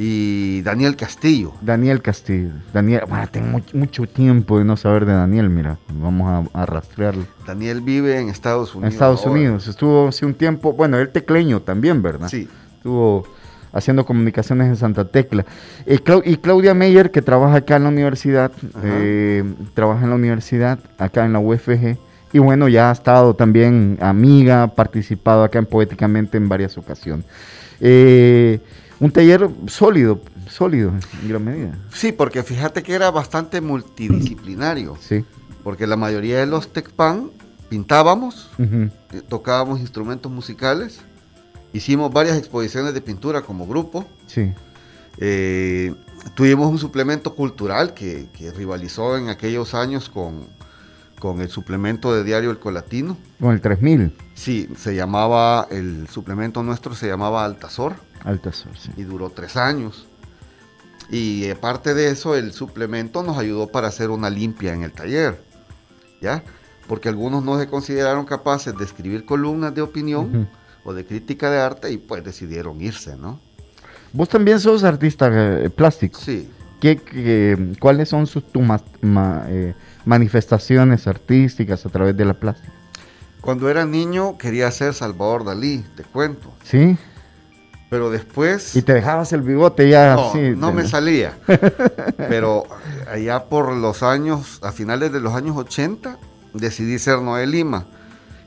y 0.00 0.62
Daniel 0.62 0.94
Castillo. 0.94 1.54
Daniel 1.60 2.00
Castillo. 2.00 2.50
Daniel, 2.72 3.02
bueno, 3.08 3.26
tengo 3.32 3.60
mucho 3.72 4.06
tiempo 4.06 4.60
de 4.60 4.64
no 4.64 4.76
saber 4.76 5.04
de 5.04 5.12
Daniel, 5.12 5.50
mira, 5.50 5.76
vamos 5.92 6.48
a, 6.54 6.66
rastrearlo. 6.66 7.26
Daniel 7.44 7.80
vive 7.80 8.16
en 8.16 8.28
Estados 8.28 8.76
Unidos. 8.76 8.86
En 8.86 8.92
Estados 8.92 9.26
Unidos, 9.26 9.66
estuvo 9.66 10.06
hace 10.06 10.24
un 10.24 10.34
tiempo, 10.34 10.72
bueno, 10.72 10.98
él 10.98 11.08
tecleño 11.08 11.62
también, 11.62 12.00
¿verdad? 12.00 12.28
Sí. 12.28 12.48
Estuvo 12.76 13.26
haciendo 13.72 14.06
comunicaciones 14.06 14.68
en 14.68 14.76
Santa 14.76 15.04
Tecla. 15.04 15.44
Eh, 15.84 15.98
y 16.26 16.36
Claudia 16.36 16.74
Meyer, 16.74 17.10
que 17.10 17.20
trabaja 17.20 17.56
acá 17.56 17.74
en 17.74 17.82
la 17.82 17.88
universidad, 17.88 18.52
eh, 18.84 19.42
trabaja 19.74 20.04
en 20.04 20.10
la 20.10 20.16
universidad, 20.16 20.78
acá 20.96 21.24
en 21.24 21.32
la 21.32 21.40
UFG, 21.40 21.98
y 22.32 22.38
bueno, 22.38 22.68
ya 22.68 22.90
ha 22.90 22.92
estado 22.92 23.34
también 23.34 23.98
amiga, 24.00 24.68
participado 24.68 25.42
acá 25.42 25.58
en 25.58 25.66
Poéticamente 25.66 26.36
en 26.36 26.48
varias 26.48 26.78
ocasiones. 26.78 27.26
Eh, 27.80 28.60
un 29.00 29.10
taller 29.10 29.48
sólido, 29.66 30.20
sólido 30.48 30.92
en 31.22 31.28
gran 31.28 31.44
medida. 31.44 31.78
Sí, 31.92 32.12
porque 32.12 32.42
fíjate 32.42 32.82
que 32.82 32.94
era 32.94 33.10
bastante 33.10 33.60
multidisciplinario. 33.60 34.96
Sí. 35.00 35.24
Porque 35.62 35.86
la 35.86 35.96
mayoría 35.96 36.38
de 36.38 36.46
los 36.46 36.72
TECPAN 36.72 37.30
pintábamos, 37.68 38.50
eh, 38.58 38.90
tocábamos 39.28 39.80
instrumentos 39.80 40.32
musicales, 40.32 41.00
hicimos 41.72 42.12
varias 42.12 42.38
exposiciones 42.38 42.94
de 42.94 43.00
pintura 43.00 43.42
como 43.42 43.66
grupo. 43.66 44.06
Sí. 44.26 44.52
Eh, 45.18 45.94
tuvimos 46.34 46.70
un 46.70 46.78
suplemento 46.78 47.34
cultural 47.34 47.94
que, 47.94 48.28
rivalizó 48.56 49.16
en 49.16 49.28
aquellos 49.28 49.74
años 49.74 50.08
con, 50.08 50.46
con 51.18 51.40
el 51.40 51.48
suplemento 51.48 52.14
de 52.14 52.24
diario 52.24 52.50
El 52.50 52.58
Colatino. 52.58 53.16
Con 53.40 53.52
el 53.52 53.60
3000. 53.60 54.12
Sí, 54.34 54.68
se 54.76 54.94
llamaba, 54.94 55.66
el 55.70 56.08
suplemento 56.08 56.62
nuestro 56.62 56.94
se 56.94 57.08
llamaba 57.08 57.44
Altazor. 57.44 57.96
Altazor, 58.24 58.76
sí. 58.76 58.90
Y 58.96 59.02
duró 59.02 59.30
tres 59.30 59.56
años. 59.56 60.06
Y 61.10 61.48
aparte 61.50 61.94
de 61.94 62.10
eso, 62.10 62.34
el 62.34 62.52
suplemento 62.52 63.22
nos 63.22 63.38
ayudó 63.38 63.68
para 63.68 63.88
hacer 63.88 64.10
una 64.10 64.28
limpia 64.28 64.74
en 64.74 64.82
el 64.82 64.92
taller, 64.92 65.40
¿ya? 66.20 66.42
Porque 66.86 67.08
algunos 67.08 67.42
no 67.42 67.58
se 67.58 67.66
consideraron 67.66 68.26
capaces 68.26 68.76
de 68.76 68.84
escribir 68.84 69.24
columnas 69.24 69.74
de 69.74 69.82
opinión 69.82 70.48
o 70.84 70.92
de 70.92 71.06
crítica 71.06 71.50
de 71.50 71.60
arte 71.60 71.90
y 71.92 71.98
pues 71.98 72.24
decidieron 72.24 72.80
irse, 72.80 73.16
¿no? 73.16 73.40
Vos 74.12 74.28
también 74.28 74.60
sos 74.60 74.84
artista 74.84 75.30
eh, 75.32 75.70
plástico. 75.70 76.20
Sí. 76.20 76.50
¿Qué, 76.80 77.74
cuáles 77.80 78.08
son 78.08 78.26
sus 78.26 78.44
eh, 78.44 79.74
manifestaciones 80.04 81.06
artísticas 81.06 81.84
a 81.84 81.88
través 81.88 82.16
de 82.16 82.24
la 82.24 82.34
plástica? 82.34 82.72
Cuando 83.40 83.68
era 83.68 83.84
niño 83.84 84.38
quería 84.38 84.70
ser 84.70 84.94
Salvador 84.94 85.44
Dalí, 85.44 85.84
te 85.96 86.04
cuento. 86.04 86.52
Sí. 86.62 86.96
Pero 87.90 88.10
después... 88.10 88.76
Y 88.76 88.82
te 88.82 88.92
dejabas 88.92 89.32
el 89.32 89.42
bigote 89.42 89.88
ya 89.88 90.14
no, 90.14 90.34
No 90.56 90.72
me 90.72 90.86
salía. 90.86 91.38
Pero 92.16 92.64
allá 93.10 93.44
por 93.44 93.72
los 93.72 94.02
años, 94.02 94.60
a 94.62 94.72
finales 94.72 95.12
de 95.12 95.20
los 95.20 95.34
años 95.34 95.56
80, 95.56 96.18
decidí 96.52 96.98
ser 96.98 97.20
Noé 97.20 97.46
Lima. 97.46 97.86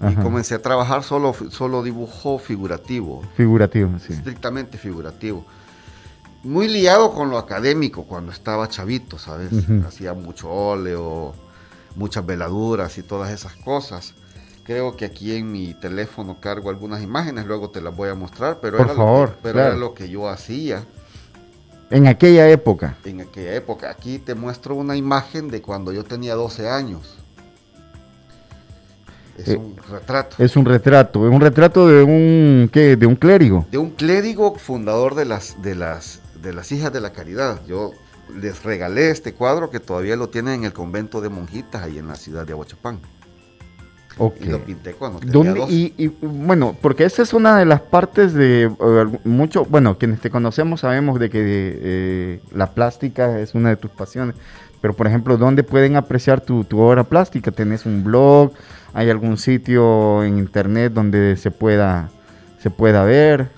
Y 0.10 0.16
comencé 0.16 0.56
a 0.56 0.62
trabajar 0.62 1.04
solo, 1.04 1.36
solo 1.50 1.84
dibujo 1.84 2.40
figurativo. 2.40 3.22
Figurativo, 3.36 4.00
sí. 4.00 4.14
Estrictamente 4.14 4.80
figurativo. 4.80 5.46
Muy 6.44 6.68
liado 6.68 7.14
con 7.14 7.30
lo 7.30 7.38
académico 7.38 8.06
cuando 8.06 8.32
estaba 8.32 8.68
chavito, 8.68 9.20
¿sabes? 9.20 9.52
Hacía 9.86 10.16
mucho 10.16 10.50
óleo, 10.50 11.36
muchas 11.96 12.26
veladuras 12.26 12.98
y 12.98 13.04
todas 13.04 13.32
esas 13.32 13.54
cosas. 13.58 14.16
Creo 14.64 14.96
que 14.96 15.06
aquí 15.06 15.36
en 15.36 15.52
mi 15.52 15.74
teléfono 15.74 16.38
cargo 16.40 16.70
algunas 16.70 17.02
imágenes, 17.02 17.46
luego 17.46 17.70
te 17.72 17.82
las 17.82 17.96
voy 17.96 18.10
a 18.10 18.16
mostrar, 18.16 18.60
pero, 18.62 18.78
Por 18.78 18.88
era, 18.88 18.96
favor, 18.96 19.30
lo 19.30 19.36
que, 19.36 19.42
pero 19.42 19.60
era 19.60 19.76
lo 19.76 19.94
que 19.94 20.10
yo 20.10 20.30
hacía. 20.30 20.86
En 21.90 22.08
aquella 22.08 22.50
época. 22.50 22.96
En 23.04 23.22
aquella 23.22 23.56
época. 23.56 23.90
Aquí 23.90 24.20
te 24.20 24.36
muestro 24.36 24.76
una 24.76 24.96
imagen 24.96 25.50
de 25.50 25.62
cuando 25.62 25.92
yo 25.92 26.04
tenía 26.04 26.36
12 26.36 26.70
años. 26.70 27.18
Es 29.38 29.50
eh, 29.50 29.58
un 29.58 29.76
retrato. 29.90 30.36
Es 30.44 30.56
un 30.56 30.66
retrato, 30.66 31.28
es 31.28 31.34
un 31.34 31.42
retrato 31.42 31.88
de 31.88 32.04
un 32.04 32.70
¿qué? 32.72 32.96
de 32.96 33.06
un 33.06 33.16
clérigo. 33.16 33.66
De 33.72 33.78
un 33.78 33.92
clérigo 33.92 34.56
fundador 34.56 35.16
de 35.16 35.26
las 35.26 35.62
de 35.62 35.76
las 35.76 36.22
de 36.42 36.54
las 36.54 36.72
hijas 36.72 36.94
de 36.94 37.02
la 37.02 37.12
caridad. 37.12 37.62
Yo 37.68 37.92
les 38.36 38.64
regalé 38.64 39.10
este 39.10 39.34
cuadro 39.34 39.70
que 39.70 39.80
todavía 39.80 40.16
lo 40.16 40.30
tienen 40.30 40.54
en 40.54 40.64
el 40.66 40.74
convento 40.74 41.22
de 41.22 41.30
monjitas 41.30 41.84
ahí 41.84 41.98
en 41.98 42.08
la 42.08 42.16
ciudad 42.16 42.46
de 42.46 42.54
Aguachapán. 42.54 43.00
Okay. 44.18 44.48
Y 44.48 44.52
lo 44.52 44.60
pinté 44.60 44.94
cuando 44.94 45.20
tenía 45.20 45.34
¿Dónde, 45.34 45.60
dos. 45.60 45.72
y, 45.72 46.08
bueno, 46.22 46.76
porque 46.82 47.06
esa 47.06 47.22
es 47.22 47.34
una 47.34 47.58
de 47.58 47.66
las 47.66 47.82
partes 47.82 48.34
de 48.34 48.64
eh, 48.64 49.20
mucho, 49.24 49.66
bueno, 49.66 49.98
quienes 49.98 50.20
te 50.20 50.30
conocemos 50.30 50.82
sabemos 50.82 51.20
de 51.20 51.30
que 51.30 51.40
eh, 51.44 52.42
la 52.54 52.72
plástica 52.72 53.40
es 53.40 53.56
una 53.56 53.70
de 53.70 53.78
tus 53.78 53.90
pasiones, 53.92 54.36
pero 54.82 54.94
por 54.94 55.08
ejemplo, 55.08 55.38
¿dónde 55.38 55.64
pueden 55.64 55.96
apreciar 55.96 56.42
tu, 56.42 56.64
tu 56.66 56.80
obra 56.80 57.04
plástica? 57.04 57.52
¿Tenés 57.52 57.86
un 57.86 58.04
blog? 58.04 58.52
¿Hay 58.94 59.10
algún 59.10 59.38
sitio 59.38 60.24
en 60.24 60.38
internet 60.38 60.92
donde 60.94 61.38
se 61.38 61.50
pueda, 61.50 62.10
se 62.60 62.70
pueda 62.70 63.04
ver? 63.04 63.50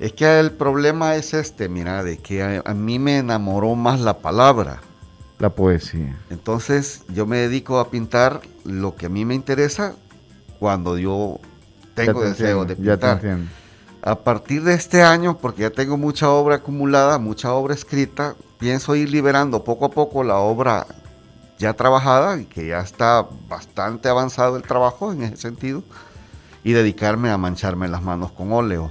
Es 0.00 0.12
que 0.12 0.40
el 0.40 0.50
problema 0.50 1.14
es 1.14 1.32
este, 1.32 1.68
mira, 1.68 2.02
de 2.02 2.18
que 2.18 2.42
a, 2.42 2.62
a 2.64 2.74
mí 2.74 2.98
me 2.98 3.18
enamoró 3.18 3.76
más 3.76 4.00
la 4.00 4.18
palabra. 4.18 4.80
La 5.38 5.50
poesía. 5.50 6.16
Entonces 6.30 7.02
yo 7.08 7.26
me 7.26 7.38
dedico 7.38 7.78
a 7.78 7.90
pintar 7.90 8.40
lo 8.64 8.96
que 8.96 9.06
a 9.06 9.08
mí 9.08 9.24
me 9.24 9.34
interesa 9.34 9.94
cuando 10.58 10.96
yo 10.98 11.40
tengo 11.94 12.22
deseo 12.22 12.64
de 12.64 12.76
ya 12.76 12.96
te 12.96 13.16
pintar. 13.16 13.38
A 14.02 14.14
partir 14.20 14.62
de 14.62 14.74
este 14.74 15.02
año, 15.02 15.36
porque 15.38 15.62
ya 15.62 15.70
tengo 15.70 15.96
mucha 15.96 16.30
obra 16.30 16.56
acumulada, 16.56 17.18
mucha 17.18 17.52
obra 17.52 17.74
escrita, 17.74 18.36
pienso 18.58 18.94
ir 18.94 19.10
liberando 19.10 19.64
poco 19.64 19.86
a 19.86 19.90
poco 19.90 20.22
la 20.22 20.36
obra 20.36 20.86
ya 21.58 21.72
trabajada 21.74 22.38
y 22.38 22.44
que 22.44 22.68
ya 22.68 22.80
está 22.80 23.26
bastante 23.48 24.08
avanzado 24.08 24.56
el 24.56 24.62
trabajo 24.62 25.12
en 25.12 25.22
ese 25.22 25.36
sentido 25.36 25.82
y 26.62 26.72
dedicarme 26.72 27.30
a 27.30 27.38
mancharme 27.38 27.88
las 27.88 28.02
manos 28.02 28.32
con 28.32 28.52
óleo. 28.52 28.90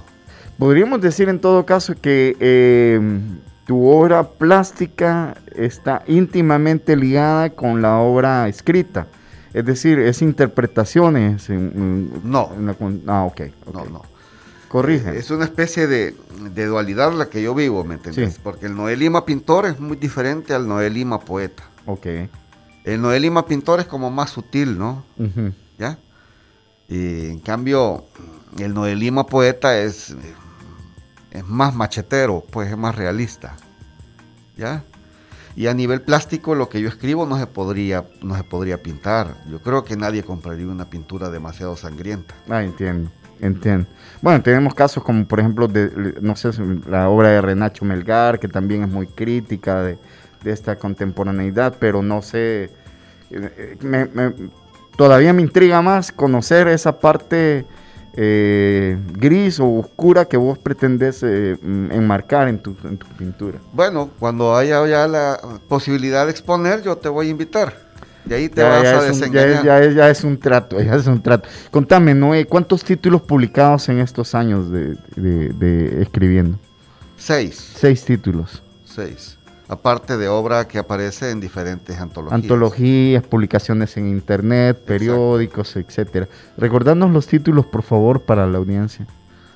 Podríamos 0.58 1.00
decir 1.00 1.28
en 1.28 1.40
todo 1.40 1.66
caso 1.66 1.94
que 1.94 2.36
eh, 2.40 3.00
tu 3.66 3.86
obra 3.88 4.22
plástica 4.28 5.36
está 5.54 6.02
íntimamente 6.06 6.96
ligada 6.96 7.50
con 7.50 7.82
la 7.82 7.98
obra 7.98 8.48
escrita. 8.48 9.08
Es 9.52 9.64
decir, 9.64 9.98
es 9.98 10.22
interpretaciones. 10.22 11.50
en- 11.50 12.10
No. 12.24 12.50
en 12.56 12.66
la 12.66 12.74
con- 12.74 13.02
ah, 13.06 13.24
ok. 13.24 13.40
ok. 13.66 13.74
No, 13.74 13.84
no. 13.86 14.02
Corrige. 14.68 15.16
Es 15.18 15.30
una 15.30 15.44
especie 15.44 15.86
de, 15.86 16.14
de 16.54 16.66
dualidad 16.66 17.12
la 17.12 17.26
que 17.30 17.40
yo 17.42 17.54
vivo, 17.54 17.82
¿me 17.84 17.94
entiendes? 17.94 18.34
Sí. 18.34 18.40
Porque 18.42 18.66
el 18.66 18.74
Noé 18.76 18.96
Lima 18.96 19.24
pintor 19.24 19.66
es 19.66 19.80
muy 19.80 19.96
diferente 19.96 20.54
al 20.54 20.66
Noé 20.68 20.90
Lima 20.90 21.20
poeta. 21.20 21.62
Ok. 21.86 22.06
El 22.84 23.00
Noé 23.00 23.18
Lima 23.20 23.46
pintor 23.46 23.80
es 23.80 23.86
como 23.86 24.10
más 24.10 24.30
sutil, 24.30 24.78
¿no? 24.78 25.04
¿Ya? 25.78 25.98
Y 26.88 27.30
en 27.30 27.38
cambio, 27.40 28.04
el 28.58 28.74
Noé 28.74 28.94
Lima 28.94 29.24
poeta 29.26 29.78
es, 29.78 30.14
es 31.36 31.46
más 31.46 31.74
machetero, 31.74 32.44
pues 32.50 32.70
es 32.70 32.76
más 32.76 32.94
realista. 32.94 33.56
¿Ya? 34.56 34.84
Y 35.54 35.68
a 35.68 35.74
nivel 35.74 36.02
plástico, 36.02 36.54
lo 36.54 36.68
que 36.68 36.80
yo 36.80 36.88
escribo 36.88 37.26
no 37.26 37.38
se 37.38 37.46
podría, 37.46 38.04
no 38.22 38.36
se 38.36 38.44
podría 38.44 38.82
pintar. 38.82 39.36
Yo 39.50 39.60
creo 39.60 39.84
que 39.84 39.96
nadie 39.96 40.22
compraría 40.22 40.66
una 40.66 40.90
pintura 40.90 41.30
demasiado 41.30 41.76
sangrienta. 41.76 42.34
Ah, 42.48 42.62
entiendo. 42.62 43.10
Entiendo. 43.40 43.86
Bueno, 44.22 44.42
tenemos 44.42 44.74
casos 44.74 45.02
como, 45.02 45.26
por 45.26 45.40
ejemplo, 45.40 45.68
de, 45.68 46.14
no 46.20 46.36
sé, 46.36 46.50
la 46.88 47.08
obra 47.08 47.30
de 47.30 47.40
Renacho 47.42 47.84
Melgar, 47.84 48.38
que 48.38 48.48
también 48.48 48.82
es 48.82 48.88
muy 48.88 49.06
crítica 49.06 49.82
de, 49.82 49.98
esta 50.44 50.76
contemporaneidad, 50.76 51.74
pero 51.80 52.02
no 52.02 52.22
sé, 52.22 52.70
eh, 53.30 53.76
eh, 53.82 54.32
todavía 54.96 55.32
me 55.32 55.42
intriga 55.42 55.82
más 55.82 56.12
conocer 56.12 56.68
esa 56.68 57.00
parte 57.00 57.66
eh, 58.16 58.96
gris 59.12 59.60
o 59.60 59.68
oscura 59.78 60.24
que 60.24 60.36
vos 60.36 60.58
pretendés 60.58 61.22
eh, 61.22 61.56
mm, 61.60 61.92
enmarcar 61.92 62.48
en 62.48 62.58
tu, 62.58 62.74
en 62.84 62.96
tu 62.96 63.06
pintura. 63.08 63.58
Bueno, 63.72 64.10
cuando 64.18 64.56
haya 64.56 64.86
ya 64.86 65.06
la 65.06 65.38
posibilidad 65.68 66.24
de 66.24 66.30
exponer, 66.32 66.82
yo 66.82 66.96
te 66.96 67.08
voy 67.08 67.26
a 67.28 67.30
invitar. 67.30 67.84
Y 68.28 68.32
ahí 68.34 68.48
te 68.48 68.60
Ya, 68.60 68.68
vas 68.68 68.82
ya 68.82 68.92
a 68.98 69.00
un, 69.02 69.06
desengañar. 69.08 69.64
ya 69.64 69.78
es- 69.82 69.94
ya 69.94 70.10
es 70.10 70.24
un 70.24 70.38
trato, 70.38 70.80
ya 70.82 70.94
es 70.96 71.06
un 71.06 71.22
trato. 71.22 71.48
Contame, 71.70 72.14
Noé, 72.14 72.46
¿cuántos 72.46 72.82
títulos 72.82 73.22
publicados 73.22 73.88
en 73.88 74.00
estos 74.00 74.34
años 74.34 74.70
de, 74.72 74.96
de- 75.14 75.50
de 75.50 76.02
escribiendo? 76.02 76.58
Seis. 77.16 77.72
Seis 77.76 78.04
títulos. 78.04 78.62
Seis. 78.84 79.38
Aparte 79.68 80.16
de 80.16 80.28
obra 80.28 80.68
que 80.68 80.78
aparece 80.78 81.30
en 81.32 81.40
diferentes 81.40 81.98
antologías. 81.98 82.40
Antologías, 82.40 83.24
publicaciones 83.24 83.96
en 83.96 84.08
internet, 84.08 84.78
periódicos, 84.84 85.74
etcétera. 85.76 86.28
Recordarnos 86.56 87.10
los 87.10 87.26
títulos, 87.26 87.66
por 87.66 87.82
favor, 87.82 88.22
para 88.22 88.46
la 88.46 88.58
audiencia. 88.58 89.06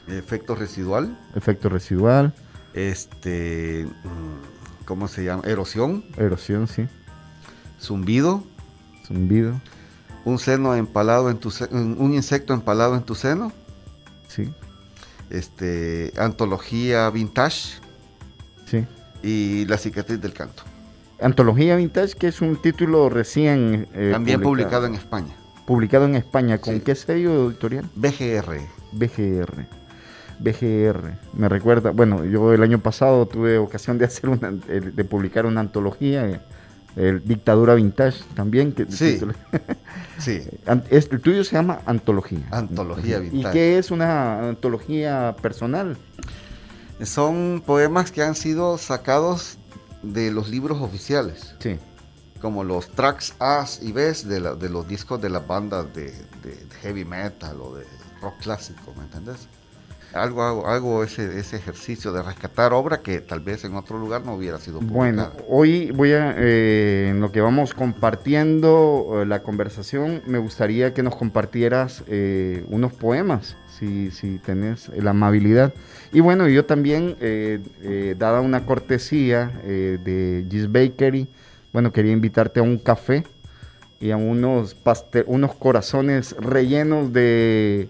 Efecto 0.08 0.56
residual. 0.56 1.16
Efecto 1.36 1.68
residual, 1.68 2.34
Este. 2.74 3.86
mm, 4.02 4.84
¿Cómo 4.84 5.06
se 5.06 5.22
llama? 5.24 5.42
Erosión. 5.46 6.04
erosión, 6.16 6.66
sí, 6.66 6.88
Zumbido. 7.80 8.42
zumbido, 9.06 9.54
Un 10.24 10.38
seno 10.40 10.74
empalado 10.74 11.30
en 11.30 11.38
tu 11.38 11.52
un 11.70 12.12
insecto 12.12 12.52
empalado 12.52 12.96
en 12.96 13.02
tu 13.02 13.14
seno. 13.14 13.52
sí, 14.26 14.50
Este. 15.30 16.12
Antología 16.18 17.08
vintage. 17.10 17.78
sí. 18.66 18.84
Y 19.22 19.64
la 19.66 19.76
cicatriz 19.78 20.20
del 20.20 20.32
canto. 20.32 20.62
Antología 21.20 21.76
Vintage, 21.76 22.14
que 22.14 22.28
es 22.28 22.40
un 22.40 22.56
título 22.56 23.08
recién 23.10 23.86
eh, 23.94 24.10
También 24.12 24.40
publicado 24.40 24.86
en 24.86 24.94
España. 24.94 25.34
publicado 25.66 26.06
en 26.06 26.14
España. 26.16 26.58
¿Con 26.58 26.76
Sí. 26.76 26.80
qué 26.80 26.94
sello 26.94 27.50
editorial? 27.50 27.84
BGR. 27.94 28.58
BGR. 28.92 29.66
BGR. 30.38 31.18
Me 31.34 31.48
recuerda, 31.50 31.90
bueno, 31.90 32.24
yo 32.24 32.54
el 32.54 32.62
año 32.62 32.78
pasado 32.78 33.26
tuve 33.26 33.58
ocasión 33.58 33.98
de 33.98 34.06
hacer 34.06 34.30
una, 34.30 34.50
de, 34.50 35.04
publicar 35.04 35.44
una 35.44 35.60
antología, 35.60 36.40
el 36.96 37.22
Dictadura 37.24 37.74
Vintage 37.74 38.20
también. 38.34 38.72
Que, 38.72 38.86
Sí. 38.90 39.20
Sí. 40.18 40.42
El 40.90 41.20
tuyo 41.20 41.44
se 41.44 41.56
llama 41.56 41.80
Antología. 41.86 42.46
Antología 42.50 43.18
¿Y 43.18 43.28
Vintage. 43.30 43.52
qué 43.54 43.78
es 43.78 43.90
una 43.90 44.48
antología 44.50 45.34
personal? 45.40 45.96
Son 47.04 47.62
poemas 47.64 48.10
que 48.12 48.22
han 48.22 48.34
sido 48.34 48.76
sacados 48.78 49.58
de 50.02 50.30
los 50.30 50.48
libros 50.48 50.80
oficiales. 50.80 51.54
Sí. 51.58 51.78
como 52.40 52.64
los 52.64 52.88
tracks 52.88 53.34
A 53.38 53.66
y 53.82 53.92
B 53.92 54.12
de, 54.24 54.40
la- 54.40 54.54
de 54.54 54.70
los 54.70 54.88
discos 54.88 55.20
de 55.20 55.28
las 55.28 55.46
bandas 55.46 55.92
de, 55.94 56.06
de 56.42 56.56
heavy 56.80 57.04
metal 57.04 57.60
o 57.60 57.74
de 57.76 57.84
rock 58.22 58.34
clásico, 58.40 58.94
¿me 58.96 59.02
entiendes? 59.04 59.46
Algo 60.14 60.42
hago, 60.42 60.66
hago 60.66 61.04
ese, 61.04 61.38
ese 61.38 61.56
ejercicio 61.56 62.12
de 62.12 62.22
rescatar 62.22 62.72
obra 62.72 63.00
que 63.00 63.20
tal 63.20 63.40
vez 63.40 63.62
en 63.64 63.76
otro 63.76 63.98
lugar 63.98 64.24
no 64.24 64.34
hubiera 64.34 64.58
sido 64.58 64.78
publicada. 64.80 64.96
Bueno, 64.96 65.30
hoy 65.48 65.90
voy 65.92 66.12
a, 66.14 66.34
eh, 66.38 67.08
en 67.10 67.20
lo 67.20 67.30
que 67.30 67.40
vamos 67.42 67.74
compartiendo 67.74 69.20
eh, 69.22 69.26
la 69.26 69.42
conversación, 69.42 70.22
me 70.26 70.38
gustaría 70.38 70.94
que 70.94 71.02
nos 71.02 71.14
compartieras 71.16 72.02
eh, 72.06 72.64
unos 72.70 72.92
poemas, 72.94 73.56
si, 73.80 74.10
si 74.10 74.38
tenés 74.38 74.88
la 74.90 75.10
amabilidad. 75.10 75.72
Y 76.12 76.20
bueno, 76.20 76.46
yo 76.48 76.64
también, 76.66 77.16
eh, 77.20 77.60
eh, 77.80 78.14
dada 78.16 78.40
una 78.42 78.66
cortesía 78.66 79.60
eh, 79.64 79.98
de 80.04 80.46
Gis 80.48 80.70
Bakery, 80.70 81.26
bueno, 81.72 81.92
quería 81.92 82.12
invitarte 82.12 82.60
a 82.60 82.62
un 82.62 82.78
café 82.78 83.24
y 83.98 84.10
a 84.10 84.16
unos, 84.16 84.76
paste- 84.76 85.24
unos 85.26 85.54
corazones 85.54 86.36
rellenos 86.38 87.12
de, 87.12 87.88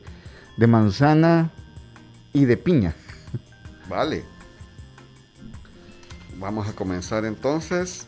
de 0.56 0.66
manzana 0.66 1.50
y 2.32 2.44
de 2.44 2.56
piña. 2.56 2.94
Vale. 3.88 4.24
Vamos 6.38 6.68
a 6.68 6.72
comenzar 6.72 7.24
entonces 7.24 8.06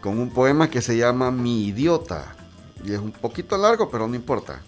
con 0.00 0.18
un 0.18 0.30
poema 0.30 0.70
que 0.70 0.80
se 0.80 0.96
llama 0.96 1.30
Mi 1.30 1.66
idiota. 1.66 2.34
Y 2.84 2.92
es 2.92 2.98
un 3.00 3.10
poquito 3.10 3.58
largo, 3.58 3.90
pero 3.90 4.06
no 4.06 4.14
importa. 4.14 4.60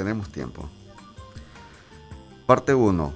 Tenemos 0.00 0.30
tiempo. 0.30 0.66
Parte 2.46 2.72
1. 2.72 3.12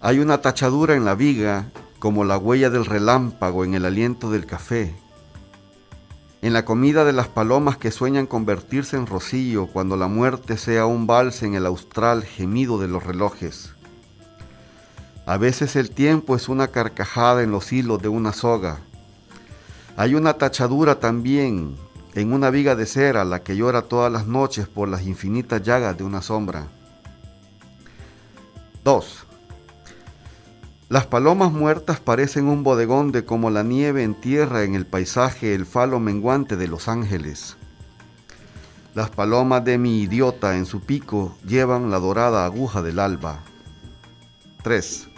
Hay 0.00 0.18
una 0.18 0.42
tachadura 0.42 0.96
en 0.96 1.04
la 1.04 1.14
viga 1.14 1.70
como 2.00 2.24
la 2.24 2.36
huella 2.36 2.68
del 2.68 2.84
relámpago 2.84 3.64
en 3.64 3.74
el 3.74 3.84
aliento 3.84 4.28
del 4.28 4.44
café. 4.44 4.96
En 6.42 6.52
la 6.52 6.64
comida 6.64 7.04
de 7.04 7.12
las 7.12 7.28
palomas 7.28 7.76
que 7.76 7.92
sueñan 7.92 8.26
convertirse 8.26 8.96
en 8.96 9.06
rocío 9.06 9.68
cuando 9.68 9.96
la 9.96 10.08
muerte 10.08 10.56
sea 10.56 10.84
un 10.84 11.06
vals 11.06 11.44
en 11.44 11.54
el 11.54 11.64
austral 11.64 12.24
gemido 12.24 12.80
de 12.80 12.88
los 12.88 13.04
relojes. 13.04 13.74
A 15.26 15.36
veces 15.36 15.76
el 15.76 15.90
tiempo 15.90 16.34
es 16.34 16.48
una 16.48 16.66
carcajada 16.66 17.44
en 17.44 17.52
los 17.52 17.72
hilos 17.72 18.02
de 18.02 18.08
una 18.08 18.32
soga. 18.32 18.80
Hay 19.96 20.16
una 20.16 20.34
tachadura 20.34 20.98
también 20.98 21.76
en 22.18 22.32
una 22.32 22.50
viga 22.50 22.74
de 22.74 22.84
cera 22.84 23.24
la 23.24 23.44
que 23.44 23.56
llora 23.56 23.82
todas 23.82 24.10
las 24.10 24.26
noches 24.26 24.66
por 24.66 24.88
las 24.88 25.06
infinitas 25.06 25.62
llagas 25.62 25.96
de 25.96 26.02
una 26.02 26.20
sombra. 26.20 26.66
2. 28.82 29.26
Las 30.88 31.06
palomas 31.06 31.52
muertas 31.52 32.00
parecen 32.00 32.46
un 32.46 32.64
bodegón 32.64 33.12
de 33.12 33.24
como 33.24 33.50
la 33.50 33.62
nieve 33.62 34.02
en 34.02 34.14
tierra 34.14 34.64
en 34.64 34.74
el 34.74 34.84
paisaje 34.84 35.54
el 35.54 35.64
falo 35.64 36.00
menguante 36.00 36.56
de 36.56 36.66
los 36.66 36.88
ángeles. 36.88 37.56
Las 38.94 39.10
palomas 39.10 39.64
de 39.64 39.78
mi 39.78 40.00
idiota 40.00 40.56
en 40.56 40.66
su 40.66 40.80
pico 40.80 41.36
llevan 41.46 41.88
la 41.90 42.00
dorada 42.00 42.44
aguja 42.44 42.82
del 42.82 42.98
alba. 42.98 43.44
3. 44.64 45.08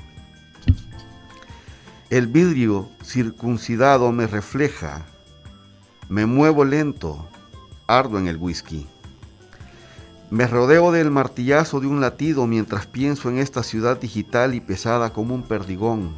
El 2.10 2.26
vidrio 2.26 2.90
circuncidado 3.02 4.12
me 4.12 4.26
refleja. 4.26 5.06
Me 6.10 6.26
muevo 6.26 6.64
lento, 6.64 7.24
ardo 7.86 8.18
en 8.18 8.26
el 8.26 8.36
whisky. 8.36 8.84
Me 10.28 10.48
rodeo 10.48 10.90
del 10.90 11.08
martillazo 11.08 11.78
de 11.78 11.86
un 11.86 12.00
latido 12.00 12.48
mientras 12.48 12.84
pienso 12.84 13.30
en 13.30 13.38
esta 13.38 13.62
ciudad 13.62 13.96
digital 13.96 14.56
y 14.56 14.60
pesada 14.60 15.12
como 15.12 15.36
un 15.36 15.44
perdigón, 15.44 16.16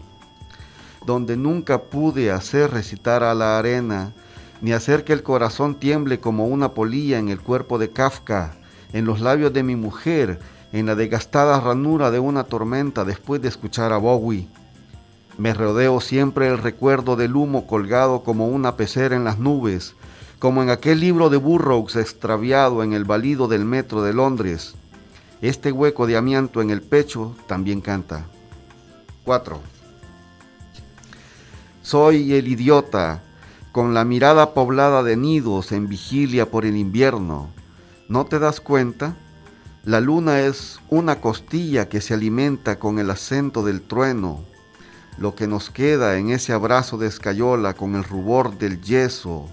donde 1.04 1.36
nunca 1.36 1.82
pude 1.82 2.30
hacer 2.30 2.70
recitar 2.70 3.22
a 3.22 3.34
la 3.34 3.58
arena, 3.58 4.14
ni 4.62 4.72
hacer 4.72 5.04
que 5.04 5.12
el 5.12 5.22
corazón 5.22 5.74
tiemble 5.74 6.20
como 6.20 6.46
una 6.46 6.72
polilla 6.72 7.18
en 7.18 7.28
el 7.28 7.42
cuerpo 7.42 7.76
de 7.76 7.90
Kafka, 7.90 8.54
en 8.94 9.04
los 9.04 9.20
labios 9.20 9.52
de 9.52 9.62
mi 9.62 9.76
mujer, 9.76 10.40
en 10.72 10.86
la 10.86 10.94
desgastada 10.94 11.60
ranura 11.60 12.10
de 12.10 12.18
una 12.18 12.44
tormenta 12.44 13.04
después 13.04 13.42
de 13.42 13.48
escuchar 13.48 13.92
a 13.92 13.98
Bowie. 13.98 14.48
Me 15.38 15.54
rodeo 15.54 16.00
siempre 16.00 16.48
el 16.48 16.58
recuerdo 16.58 17.16
del 17.16 17.36
humo 17.36 17.66
colgado 17.66 18.22
como 18.22 18.48
una 18.48 18.76
pecera 18.76 19.16
en 19.16 19.24
las 19.24 19.38
nubes, 19.38 19.94
como 20.38 20.62
en 20.62 20.70
aquel 20.70 21.00
libro 21.00 21.30
de 21.30 21.38
Burroughs 21.38 21.96
extraviado 21.96 22.82
en 22.82 22.92
el 22.92 23.04
balido 23.04 23.48
del 23.48 23.64
metro 23.64 24.02
de 24.02 24.12
Londres. 24.12 24.74
Este 25.40 25.72
hueco 25.72 26.06
de 26.06 26.16
amianto 26.16 26.60
en 26.60 26.70
el 26.70 26.82
pecho 26.82 27.34
también 27.46 27.80
canta. 27.80 28.26
4. 29.24 29.60
Soy 31.82 32.34
el 32.34 32.46
idiota, 32.46 33.22
con 33.72 33.94
la 33.94 34.04
mirada 34.04 34.52
poblada 34.52 35.02
de 35.02 35.16
nidos 35.16 35.72
en 35.72 35.88
vigilia 35.88 36.50
por 36.50 36.64
el 36.66 36.76
invierno. 36.76 37.50
¿No 38.08 38.26
te 38.26 38.38
das 38.38 38.60
cuenta? 38.60 39.16
La 39.84 40.00
luna 40.00 40.40
es 40.40 40.78
una 40.90 41.20
costilla 41.20 41.88
que 41.88 42.00
se 42.00 42.14
alimenta 42.14 42.78
con 42.78 42.98
el 42.98 43.10
acento 43.10 43.64
del 43.64 43.80
trueno. 43.82 44.44
Lo 45.18 45.34
que 45.34 45.46
nos 45.46 45.70
queda 45.70 46.16
en 46.16 46.30
ese 46.30 46.52
abrazo 46.52 46.98
de 46.98 47.06
escayola 47.06 47.74
con 47.74 47.94
el 47.94 48.04
rubor 48.04 48.58
del 48.58 48.80
yeso, 48.80 49.48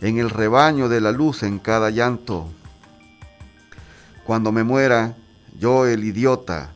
en 0.00 0.18
el 0.18 0.30
rebaño 0.30 0.88
de 0.88 1.00
la 1.00 1.12
luz 1.12 1.42
en 1.42 1.58
cada 1.58 1.90
llanto. 1.90 2.48
Cuando 4.24 4.52
me 4.52 4.62
muera, 4.62 5.16
yo 5.58 5.86
el 5.86 6.04
idiota, 6.04 6.72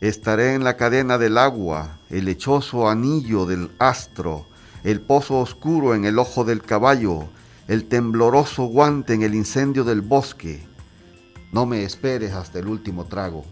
estaré 0.00 0.54
en 0.54 0.64
la 0.64 0.76
cadena 0.76 1.18
del 1.18 1.36
agua, 1.38 1.98
el 2.10 2.24
lechoso 2.24 2.88
anillo 2.88 3.46
del 3.46 3.70
astro, 3.78 4.46
el 4.84 5.00
pozo 5.00 5.38
oscuro 5.38 5.94
en 5.94 6.04
el 6.04 6.18
ojo 6.18 6.44
del 6.44 6.62
caballo, 6.62 7.28
el 7.68 7.88
tembloroso 7.88 8.64
guante 8.64 9.14
en 9.14 9.22
el 9.22 9.34
incendio 9.34 9.84
del 9.84 10.00
bosque. 10.00 10.66
No 11.52 11.66
me 11.66 11.84
esperes 11.84 12.32
hasta 12.32 12.58
el 12.58 12.66
último 12.66 13.04
trago. 13.04 13.44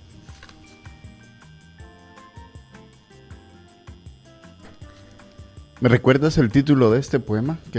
¿Me 5.80 5.88
recuerdas 5.88 6.36
el 6.36 6.50
título 6.50 6.90
de 6.90 7.00
este 7.00 7.20
poema? 7.20 7.58
Que 7.72 7.78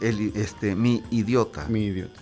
el, 0.00 0.32
este, 0.36 0.76
mi 0.76 1.02
idiota. 1.10 1.66
Mi 1.68 1.86
idiota. 1.86 2.20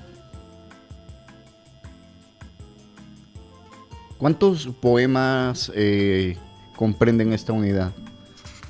¿Cuántos 4.16 4.68
poemas 4.80 5.70
eh, 5.74 6.38
comprenden 6.76 7.34
esta 7.34 7.52
unidad, 7.52 7.92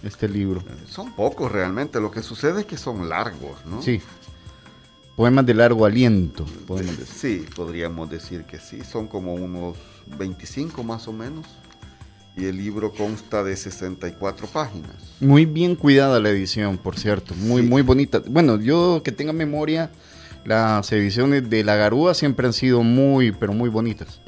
este 0.03 0.29
libro? 0.29 0.65
Son 0.89 1.13
pocos 1.13 1.51
realmente. 1.51 2.01
Lo 2.01 2.11
que 2.11 2.23
sucede 2.23 2.61
es 2.63 2.67
que 2.67 2.77
son 2.77 3.09
largos, 3.09 3.65
¿no? 3.65 3.81
Sí. 3.81 4.03
Poemas 5.15 5.47
de 5.47 5.55
largo 5.55 5.87
aliento. 5.87 6.45
Sí, 7.07 7.47
podríamos 7.55 8.11
decir 8.11 8.45
que 8.45 8.59
sí. 8.59 8.83
Son 8.83 9.07
como 9.07 9.33
unos 9.35 9.77
25 10.19 10.83
más 10.83 11.07
o 11.07 11.13
menos 11.13 11.47
y 12.39 12.47
el 12.47 12.57
libro 12.57 12.93
consta 12.93 13.43
de 13.43 13.57
64 13.57 14.47
páginas. 14.47 14.93
Muy 15.21 15.45
bien 15.45 15.75
cuidada 15.75 16.21
la 16.21 16.31
edición, 16.31 16.79
por 16.79 16.99
cierto, 16.99 17.35
muy 17.35 17.63
muy 17.63 17.83
bonita. 17.83 18.23
Bueno, 18.27 18.61
yo 18.61 19.03
que 19.05 19.13
tenga 19.13 19.33
memoria, 19.33 19.91
las 20.45 20.91
ediciones 20.93 21.51
de 21.51 21.65
La 21.65 21.77
Garúa 21.77 22.15
siempre 22.15 22.47
han 22.47 22.53
sido 22.53 22.83
muy, 22.83 23.33
pero 23.33 23.53
muy 23.53 23.69
bonitas. 23.69 24.21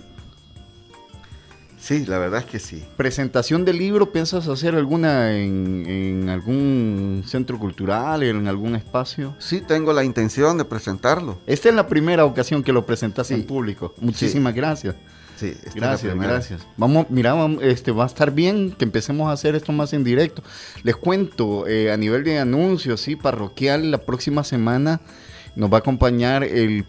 Sí, 1.78 2.04
la 2.04 2.18
verdad 2.18 2.40
es 2.40 2.46
que 2.46 2.58
sí. 2.58 2.84
¿Presentación 2.96 3.64
del 3.64 3.78
libro 3.78 4.12
piensas 4.12 4.46
hacer 4.48 4.74
alguna 4.74 5.36
en, 5.36 6.28
algún 6.28 7.24
centro 7.26 7.58
cultural, 7.58 8.22
en 8.22 8.46
algún 8.46 8.76
espacio? 8.76 9.34
Sí, 9.38 9.62
tengo 9.66 9.92
la 9.92 10.04
intención 10.04 10.58
de 10.58 10.64
presentarlo. 10.66 11.38
Esta 11.46 11.70
es 11.70 11.74
la 11.74 11.86
primera 11.86 12.26
ocasión 12.26 12.62
que 12.62 12.72
lo 12.72 12.84
presentas 12.84 13.30
en 13.30 13.44
público. 13.44 13.94
Muchísimas 14.00 14.54
gracias. 14.54 14.94
Sí, 15.40 15.54
gracias, 15.74 16.14
gracias. 16.16 16.66
Vamos, 16.76 17.06
mira, 17.08 17.34
este 17.62 17.92
va 17.92 18.04
a 18.04 18.06
estar 18.06 18.30
bien 18.30 18.72
que 18.72 18.84
empecemos 18.84 19.30
a 19.30 19.32
hacer 19.32 19.54
esto 19.54 19.72
más 19.72 19.94
en 19.94 20.04
directo. 20.04 20.42
Les 20.82 20.96
cuento, 20.96 21.66
eh, 21.66 21.90
a 21.90 21.96
nivel 21.96 22.24
de 22.24 22.38
anuncios, 22.38 23.00
sí, 23.00 23.16
parroquial, 23.16 23.90
la 23.90 23.98
próxima 23.98 24.44
semana 24.44 25.00
nos 25.56 25.72
va 25.72 25.76
a 25.76 25.80
acompañar 25.80 26.44
el, 26.44 26.84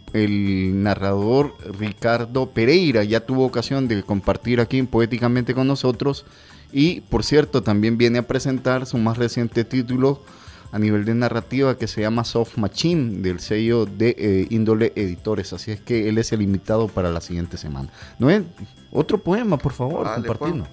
narrador 0.84 1.56
Ricardo 1.80 2.50
Pereira. 2.50 3.06
Ya 3.06 3.22
tuvo 3.22 3.46
ocasión 3.46 3.88
de 3.88 4.04
compartir 4.04 4.60
aquí 4.60 4.84
poéticamente 4.84 5.54
con 5.54 5.68
nosotros. 5.68 6.26
Y, 6.74 7.00
por 7.02 7.24
cierto, 7.24 7.64
también 7.64 7.98
viene 7.98 8.20
a 8.20 8.28
presentar 8.28 8.86
su 8.86 8.98
más 8.98 9.18
reciente 9.18 9.64
título, 9.64 10.24
a 10.72 10.80
nivel 10.80 11.04
de 11.04 11.14
narrativa 11.14 11.78
que 11.78 11.88
se 11.88 12.02
llama 12.02 12.24
Soft 12.24 12.58
Machine 12.58 13.22
del 13.22 13.40
sello 13.40 13.86
de 13.86 14.16
eh, 14.18 14.48
Índole 14.50 14.94
Editores. 14.96 15.52
Así 15.52 15.72
es 15.72 15.82
que 15.82 16.08
él 16.08 16.18
es 16.18 16.32
el 16.32 16.42
invitado 16.42 16.88
para 16.88 17.12
la 17.12 17.20
siguiente 17.20 17.58
semana. 17.58 17.90
Noé, 18.20 18.46
otro 18.92 19.18
poema, 19.18 19.58
por 19.58 19.74
favor, 19.74 20.10
compartiendo. 20.14 20.68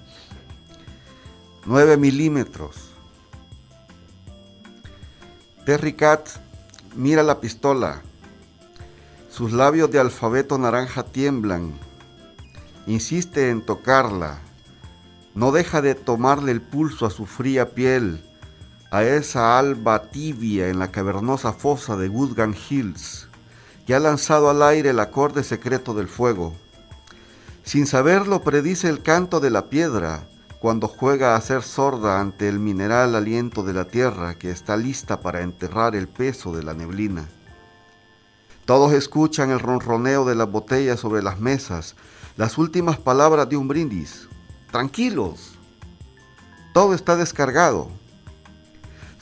9 1.65 1.97
milímetros. 1.97 2.91
Terry 5.65 5.93
Cat 5.93 6.29
mira 6.95 7.21
la 7.21 7.41
pistola. 7.41 8.01
Sus 9.29 9.51
labios 9.51 9.91
de 9.91 9.99
alfabeto 9.99 10.57
naranja 10.57 11.03
tiemblan. 11.03 11.73
Insiste 12.87 13.49
en 13.49 13.61
tocarla. 13.61 14.39
No 15.35 15.51
deja 15.51 15.81
de 15.81 15.93
tomarle 15.93 16.53
el 16.53 16.61
pulso 16.61 17.05
a 17.05 17.09
su 17.09 17.25
fría 17.25 17.71
piel 17.71 18.23
a 18.91 19.03
esa 19.03 19.59
alba 19.59 20.03
tibia 20.03 20.69
en 20.69 20.79
la 20.79 20.91
cavernosa 20.91 21.53
fosa 21.53 21.95
de 21.95 22.09
Woodgan 22.09 22.55
Hills, 22.55 23.27
que 23.85 23.93
ha 23.93 23.99
lanzado 23.99 24.49
al 24.49 24.63
aire 24.63 24.89
el 24.89 24.99
acorde 24.99 25.43
secreto 25.43 25.93
del 25.93 26.07
fuego. 26.07 26.55
Sin 27.63 27.85
saberlo 27.85 28.41
predice 28.41 28.89
el 28.89 29.03
canto 29.03 29.39
de 29.39 29.51
la 29.51 29.69
piedra 29.69 30.27
cuando 30.59 30.87
juega 30.87 31.35
a 31.35 31.41
ser 31.41 31.61
sorda 31.61 32.19
ante 32.19 32.49
el 32.49 32.59
mineral 32.59 33.15
aliento 33.15 33.63
de 33.63 33.73
la 33.73 33.85
tierra 33.85 34.35
que 34.35 34.51
está 34.51 34.75
lista 34.75 35.21
para 35.21 35.41
enterrar 35.41 35.95
el 35.95 36.07
peso 36.07 36.55
de 36.55 36.63
la 36.63 36.73
neblina. 36.73 37.27
Todos 38.65 38.93
escuchan 38.93 39.51
el 39.51 39.59
ronroneo 39.59 40.25
de 40.25 40.35
las 40.35 40.51
botellas 40.51 40.99
sobre 40.99 41.23
las 41.23 41.39
mesas, 41.39 41.95
las 42.37 42.57
últimas 42.57 42.97
palabras 42.97 43.49
de 43.49 43.57
un 43.57 43.67
brindis. 43.67 44.27
Tranquilos. 44.71 45.55
Todo 46.73 46.93
está 46.93 47.15
descargado. 47.15 47.89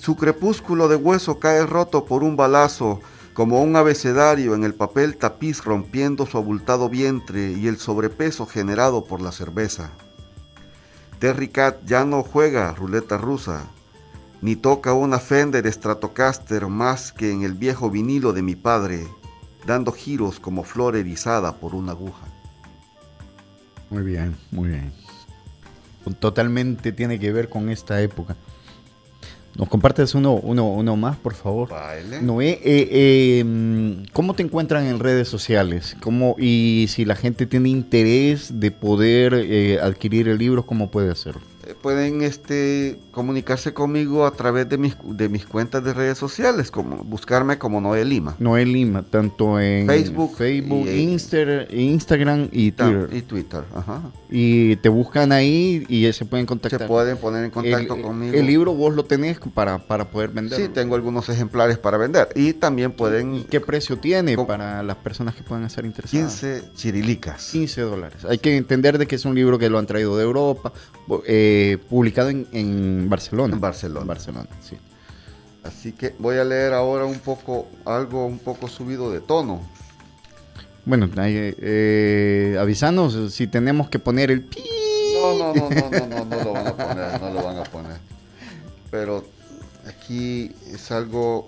Su 0.08 0.16
crepúsculo 0.16 0.88
de 0.88 0.96
hueso 0.96 1.38
cae 1.38 1.66
roto 1.66 2.06
por 2.06 2.24
un 2.24 2.38
balazo, 2.38 3.02
como 3.34 3.62
un 3.62 3.76
abecedario 3.76 4.56
en 4.56 4.64
el 4.64 4.74
papel 4.74 5.18
tapiz 5.18 5.66
rompiendo 5.66 6.26
su 6.26 6.38
abultado 6.38 6.88
vientre 6.88 7.52
y 7.52 7.68
el 7.68 7.78
sobrepeso 7.78 8.46
generado 8.46 9.04
por 9.04 9.22
la 9.22 9.34
cerveza. 9.34 9.92
Terry 11.20 11.50
Cat 11.50 11.80
ya 11.86 12.06
no 12.06 12.24
juega 12.24 12.72
ruleta 12.72 13.18
rusa, 13.18 13.66
ni 14.42 14.56
toca 14.56 14.94
una 14.94 15.20
Fender 15.20 15.70
Stratocaster 15.70 16.68
más 16.68 17.12
que 17.12 17.34
en 17.34 17.44
el 17.44 17.56
viejo 17.56 17.90
vinilo 17.90 18.32
de 18.32 18.44
mi 18.44 18.56
padre, 18.56 19.06
dando 19.66 19.92
giros 19.92 20.40
como 20.40 20.64
flor 20.64 20.96
erizada 20.96 21.58
por 21.58 21.76
una 21.76 21.92
aguja. 21.92 22.28
Muy 23.90 24.04
bien, 24.04 24.38
muy 24.52 24.70
bien. 24.70 24.94
Totalmente 26.20 26.94
tiene 26.94 27.20
que 27.20 27.34
ver 27.34 27.50
con 27.50 27.68
esta 27.68 28.02
época. 28.02 28.38
Nos 29.58 29.70
compartes 29.70 30.14
uno, 30.14 30.34
uno, 30.34 30.72
uno 30.72 30.96
más, 30.96 31.18
por 31.18 31.34
favor. 31.34 31.70
Noé, 32.22 32.60
eh, 32.64 33.40
em, 33.40 34.06
¿cómo 34.14 34.36
te 34.36 34.44
encuentran 34.44 34.86
en 34.86 35.00
redes 35.00 35.28
sociales? 35.28 35.98
¿Cómo, 36.00 36.36
y 36.38 36.86
si 36.90 37.06
la 37.06 37.16
gente 37.16 37.48
tiene 37.48 37.70
interés 37.70 38.60
de 38.60 38.70
poder 38.70 39.34
eh, 39.34 39.80
adquirir 39.82 40.28
el 40.28 40.38
libro, 40.38 40.64
¿cómo 40.68 40.92
puede 40.92 41.10
hacerlo? 41.10 41.42
Eh, 41.68 41.76
pueden 41.82 42.22
este, 42.22 42.98
comunicarse 43.12 43.74
conmigo 43.74 44.26
a 44.26 44.32
través 44.32 44.70
de 44.70 44.78
mis, 44.78 44.96
de 45.04 45.28
mis 45.28 45.46
cuentas 45.46 45.84
de 45.84 45.94
redes 45.94 46.18
sociales, 46.18 46.72
como 46.72 46.98
buscarme 46.98 47.58
como 47.58 47.82
Noel 47.82 48.10
Lima. 48.10 48.36
Noel 48.40 48.72
Lima, 48.72 49.04
tanto 49.04 49.60
en 49.60 49.88
Facebook, 49.88 50.36
Facebook 50.38 50.88
y, 50.88 51.02
Instagram 51.02 52.50
y 52.52 52.72
Twitter. 52.72 53.10
Y 53.12 53.22
Twitter, 53.22 53.64
ajá. 53.76 54.02
Y 54.30 54.78
te 54.78 54.88
buscan 54.90 55.32
ahí 55.32 55.86
y 55.90 56.12
se 56.14 56.26
pueden 56.26 56.46
contactar. 56.46 56.82
Se 56.82 56.88
pueden 56.88 57.18
poner 57.18 57.44
en 57.44 57.52
contacto 57.52 58.02
conmigo. 58.02 58.34
El 58.34 58.46
libro 58.46 58.74
vos 58.74 58.96
lo 58.96 59.04
tenés 59.04 59.40
para, 59.54 59.78
para 59.78 60.10
poder 60.10 60.30
vender. 60.30 60.60
Sí, 60.60 60.70
tengo 60.70 60.96
algunos 60.96 61.28
ejemplares 61.28 61.78
para 61.78 61.98
vender. 61.98 62.30
Y 62.36 62.54
también 62.54 62.94
pueden... 62.94 63.36
¿Y 63.36 63.44
qué 63.44 63.60
precio 63.60 63.98
tiene 63.98 64.38
para 64.38 64.84
las 64.84 64.98
personas 64.98 65.36
que 65.36 65.44
puedan 65.44 65.66
estar 65.66 65.86
interesadas? 65.86 66.40
15 66.40 66.72
chirilicas. 66.76 67.50
15 67.52 67.82
dólares. 67.82 68.26
Hay 68.26 68.38
que 68.38 68.56
entender 68.56 68.98
de 68.98 69.06
que 69.06 69.16
es 69.16 69.26
un 69.26 69.36
libro 69.36 69.60
que 69.60 69.70
lo 69.70 69.80
han 69.80 69.86
traído 69.86 70.16
de 70.18 70.24
Europa. 70.24 70.72
Eh, 71.26 71.57
publicado 71.90 72.30
en, 72.30 73.10
Barcelona. 73.10 73.54
En 73.56 73.62
Barcelona. 73.62 74.06
Barcelona, 74.06 74.50
sí. 74.62 74.78
Así 75.64 75.92
que 75.92 76.16
voy 76.20 76.38
a 76.38 76.44
leer 76.44 76.74
ahora 76.74 77.06
un 77.06 77.20
poco, 77.20 77.68
algo 77.86 78.26
un 78.26 78.40
poco 78.40 78.68
subido 78.68 79.12
de 79.12 79.20
tono. 79.20 79.62
Bueno, 80.86 81.10
eh, 81.18 82.58
avisanos 82.60 83.34
si 83.34 83.48
tenemos 83.48 83.90
que 83.90 84.00
poner 84.00 84.32
el 84.32 84.44
pi. 84.44 84.64
No, 85.14 85.38
no, 85.38 85.54
no, 85.54 85.70
no, 85.70 85.90
no, 85.90 86.06
no, 86.06 86.26
no 86.26 86.44
lo 86.44 86.54
van 86.54 86.68
a 86.68 86.74
poner, 86.74 87.22
no 87.22 87.30
lo 87.34 87.44
van 87.44 87.58
a 87.58 87.64
poner. 87.64 87.98
Pero 88.90 89.26
aquí 89.86 90.54
es 90.72 90.92
algo 90.92 91.48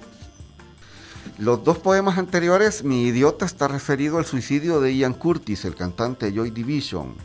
los 1.38 1.64
dos 1.64 1.78
poemas 1.78 2.18
anteriores, 2.18 2.84
Mi 2.84 3.08
idiota 3.08 3.46
está 3.46 3.68
referido 3.70 4.18
al 4.18 4.26
suicidio 4.26 4.82
de 4.82 4.96
Ian 4.96 5.14
Curtis, 5.14 5.64
el 5.64 5.76
cantante 5.76 6.26
de 6.26 6.34
Joy 6.34 6.52
Division. 6.52 7.16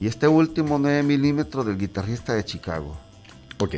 Y 0.00 0.06
este 0.06 0.28
último, 0.28 0.78
9 0.78 1.02
milímetros, 1.02 1.66
del 1.66 1.78
guitarrista 1.78 2.34
de 2.34 2.44
Chicago. 2.44 2.96
Ok. 3.58 3.76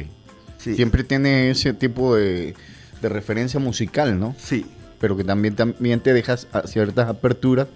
Siempre 0.58 1.04
tiene 1.04 1.50
ese 1.50 1.72
tipo 1.72 2.16
de, 2.16 2.54
referencia 3.00 3.60
musical, 3.60 4.18
¿no? 4.18 4.34
Sí. 4.38 4.66
Pero 5.00 5.16
que 5.16 5.24
también, 5.24 5.54
también 5.54 6.00
te 6.00 6.12
dejas 6.12 6.48
ciertas 6.66 7.08
aperturas 7.08 7.68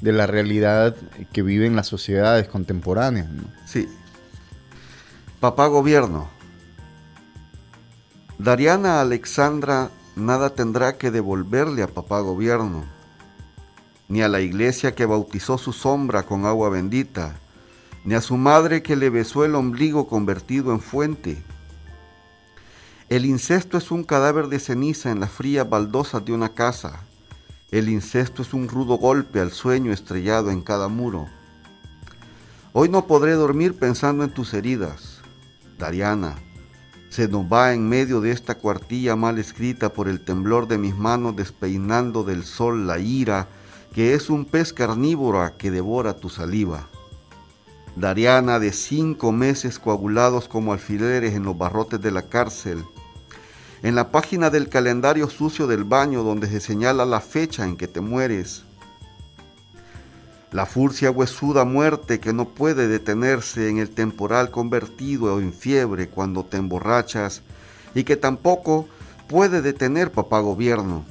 de 0.00 0.12
la 0.12 0.26
realidad 0.26 0.94
que 1.32 1.42
viven 1.42 1.74
las 1.74 1.86
sociedades 1.86 2.48
contemporáneas. 2.48 3.30
¿no? 3.30 3.44
Sí. 3.64 3.88
Papá 5.40 5.66
Gobierno. 5.68 6.28
Dariana 8.38 9.00
Alexandra 9.00 9.90
nada 10.16 10.50
tendrá 10.50 10.96
que 10.96 11.10
devolverle 11.10 11.82
a 11.82 11.88
papá 11.88 12.20
gobierno, 12.20 12.84
ni 14.08 14.22
a 14.22 14.28
la 14.28 14.40
iglesia 14.40 14.94
que 14.94 15.06
bautizó 15.06 15.58
su 15.58 15.72
sombra 15.72 16.24
con 16.24 16.46
agua 16.46 16.70
bendita, 16.70 17.36
ni 18.06 18.14
a 18.14 18.20
su 18.20 18.36
madre 18.36 18.82
que 18.82 18.94
le 18.94 19.10
besó 19.10 19.44
el 19.44 19.56
ombligo 19.56 20.06
convertido 20.06 20.72
en 20.72 20.80
fuente. 20.80 21.42
El 23.08 23.26
incesto 23.26 23.76
es 23.76 23.90
un 23.90 24.04
cadáver 24.04 24.46
de 24.46 24.60
ceniza 24.60 25.10
en 25.10 25.18
las 25.18 25.32
frías 25.32 25.68
baldosas 25.68 26.24
de 26.24 26.32
una 26.32 26.50
casa. 26.50 27.00
El 27.72 27.88
incesto 27.88 28.42
es 28.42 28.54
un 28.54 28.68
rudo 28.68 28.96
golpe 28.96 29.40
al 29.40 29.50
sueño 29.50 29.92
estrellado 29.92 30.52
en 30.52 30.62
cada 30.62 30.86
muro. 30.86 31.26
Hoy 32.72 32.88
no 32.88 33.08
podré 33.08 33.32
dormir 33.32 33.76
pensando 33.76 34.22
en 34.22 34.30
tus 34.30 34.54
heridas, 34.54 35.20
Dariana, 35.76 36.36
se 37.08 37.26
nos 37.26 37.44
va 37.50 37.72
en 37.72 37.88
medio 37.88 38.20
de 38.20 38.30
esta 38.30 38.54
cuartilla 38.56 39.16
mal 39.16 39.38
escrita 39.38 39.92
por 39.92 40.06
el 40.06 40.20
temblor 40.20 40.68
de 40.68 40.78
mis 40.78 40.94
manos 40.94 41.34
despeinando 41.34 42.22
del 42.22 42.44
sol 42.44 42.86
la 42.86 43.00
ira, 43.00 43.48
que 43.92 44.14
es 44.14 44.30
un 44.30 44.44
pez 44.44 44.72
carnívoro 44.72 45.56
que 45.58 45.72
devora 45.72 46.14
tu 46.14 46.28
saliva. 46.28 46.88
Dariana 47.96 48.58
de 48.58 48.72
cinco 48.72 49.32
meses 49.32 49.78
coagulados 49.78 50.48
como 50.48 50.72
alfileres 50.72 51.34
en 51.34 51.42
los 51.42 51.58
barrotes 51.58 52.00
de 52.00 52.12
la 52.12 52.22
cárcel. 52.22 52.84
En 53.82 53.94
la 53.94 54.10
página 54.10 54.50
del 54.50 54.68
calendario 54.68 55.28
sucio 55.28 55.66
del 55.66 55.84
baño 55.84 56.22
donde 56.22 56.48
se 56.48 56.60
señala 56.60 57.04
la 57.04 57.20
fecha 57.20 57.64
en 57.64 57.76
que 57.76 57.88
te 57.88 58.00
mueres 58.00 58.64
la 60.56 60.64
furcia 60.64 61.10
huesuda 61.10 61.64
muerte 61.64 62.20
que 62.20 62.32
no 62.32 62.48
puede 62.48 62.88
detenerse 62.88 63.68
en 63.68 63.78
el 63.78 63.90
temporal 63.90 64.50
convertido 64.50 65.38
en 65.38 65.52
fiebre 65.52 66.08
cuando 66.08 66.44
te 66.44 66.56
emborrachas 66.56 67.42
y 67.94 68.04
que 68.04 68.16
tampoco 68.16 68.88
puede 69.28 69.60
detener 69.60 70.12
papá 70.12 70.40
gobierno. 70.40 71.04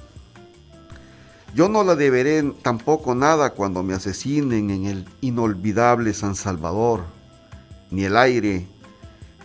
Yo 1.55 1.69
no 1.69 1.85
la 1.85 1.95
deberé 1.95 2.43
tampoco 2.63 3.15
nada 3.15 3.51
cuando 3.51 3.81
me 3.81 3.93
asesinen 3.93 4.71
en 4.71 4.85
el 4.85 5.05
inolvidable 5.21 6.13
San 6.13 6.35
Salvador, 6.35 7.05
ni 7.89 8.03
el 8.03 8.17
aire, 8.17 8.67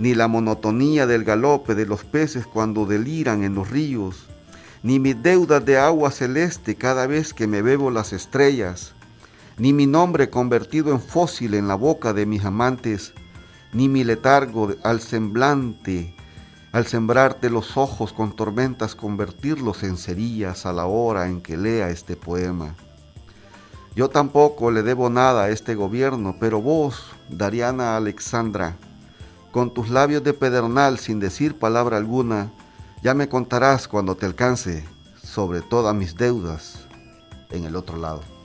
ni 0.00 0.16
la 0.16 0.26
monotonía 0.26 1.06
del 1.06 1.22
galope 1.22 1.76
de 1.76 1.86
los 1.86 2.02
peces 2.02 2.48
cuando 2.48 2.84
deliran 2.84 3.44
en 3.44 3.54
los 3.54 3.70
ríos, 3.70 4.26
ni 4.82 4.98
mis 4.98 5.22
deudas 5.22 5.64
de 5.64 5.78
agua 5.78 6.10
celeste 6.10 6.74
cada 6.74 7.06
vez 7.06 7.32
que 7.32 7.46
me 7.46 7.62
bebo 7.62 7.92
las 7.92 8.12
estrellas, 8.12 8.92
ni 9.56 9.72
mi 9.72 9.86
nombre 9.86 10.30
convertido 10.30 10.90
en 10.90 11.00
fósil 11.00 11.54
en 11.54 11.68
la 11.68 11.76
boca 11.76 12.12
de 12.12 12.26
mis 12.26 12.44
amantes, 12.44 13.12
ni 13.72 13.88
mi 13.88 14.02
letargo 14.02 14.74
al 14.82 15.00
semblante, 15.00 16.16
al 16.72 16.86
sembrarte 16.86 17.50
los 17.50 17.76
ojos 17.76 18.12
con 18.12 18.34
tormentas, 18.34 18.94
convertirlos 18.94 19.82
en 19.82 19.96
cerillas 19.96 20.66
a 20.66 20.72
la 20.72 20.86
hora 20.86 21.26
en 21.28 21.40
que 21.40 21.56
lea 21.56 21.90
este 21.90 22.16
poema. 22.16 22.74
Yo 23.96 24.08
tampoco 24.08 24.70
le 24.70 24.82
debo 24.82 25.10
nada 25.10 25.44
a 25.44 25.48
este 25.50 25.74
gobierno, 25.74 26.36
pero 26.38 26.62
vos, 26.62 27.06
Dariana 27.28 27.96
Alexandra, 27.96 28.76
con 29.50 29.74
tus 29.74 29.90
labios 29.90 30.22
de 30.22 30.32
pedernal 30.32 30.98
sin 30.98 31.18
decir 31.18 31.58
palabra 31.58 31.96
alguna, 31.96 32.52
ya 33.02 33.14
me 33.14 33.28
contarás 33.28 33.88
cuando 33.88 34.14
te 34.14 34.26
alcance 34.26 34.84
sobre 35.22 35.60
todas 35.60 35.94
mis 35.94 36.14
deudas 36.16 36.86
en 37.50 37.64
el 37.64 37.74
otro 37.74 37.96
lado. 37.96 38.39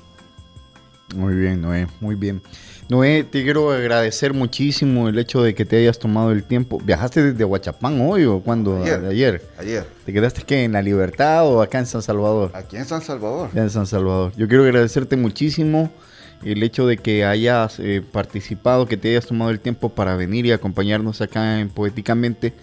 Muy 1.13 1.35
bien, 1.35 1.61
Noé, 1.61 1.87
muy 2.01 2.15
bien. 2.15 2.41
Noé, 2.89 3.23
te 3.23 3.43
quiero 3.43 3.71
agradecer 3.71 4.33
muchísimo 4.33 5.09
el 5.09 5.17
hecho 5.19 5.41
de 5.43 5.53
que 5.55 5.65
te 5.65 5.77
hayas 5.77 5.99
tomado 5.99 6.31
el 6.31 6.43
tiempo. 6.43 6.79
¿Viajaste 6.83 7.31
desde 7.31 7.43
Huachapán 7.43 7.99
hoy 8.01 8.25
o 8.25 8.41
cuando? 8.41 8.83
Ayer. 8.83 9.05
Ayer. 9.05 9.41
Ayer. 9.57 9.87
¿Te 10.05 10.13
quedaste 10.13 10.43
que 10.43 10.63
en 10.63 10.73
La 10.73 10.81
Libertad 10.81 11.47
o 11.47 11.61
acá 11.61 11.79
en 11.79 11.85
San 11.85 12.01
Salvador? 12.01 12.51
Aquí 12.53 12.77
en 12.77 12.85
San 12.85 13.01
Salvador. 13.01 13.49
en 13.55 13.69
San 13.69 13.87
Salvador. 13.87 14.33
Yo 14.35 14.47
quiero 14.47 14.63
agradecerte 14.63 15.15
muchísimo 15.15 15.91
el 16.43 16.61
hecho 16.63 16.85
de 16.85 16.97
que 16.97 17.25
hayas 17.25 17.79
eh, 17.79 18.03
participado, 18.11 18.87
que 18.87 18.97
te 18.97 19.09
hayas 19.09 19.25
tomado 19.25 19.51
el 19.51 19.59
tiempo 19.59 19.89
para 19.89 20.15
venir 20.15 20.45
y 20.45 20.51
acompañarnos 20.51 21.21
acá 21.21 21.59
en 21.59 21.69
Poéticamente. 21.69 22.53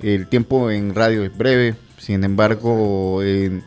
El 0.00 0.28
tiempo 0.28 0.70
en 0.70 0.94
radio 0.94 1.24
es 1.24 1.36
breve, 1.36 1.74
sin 1.98 2.22
embargo, 2.22 3.22
en 3.22 3.64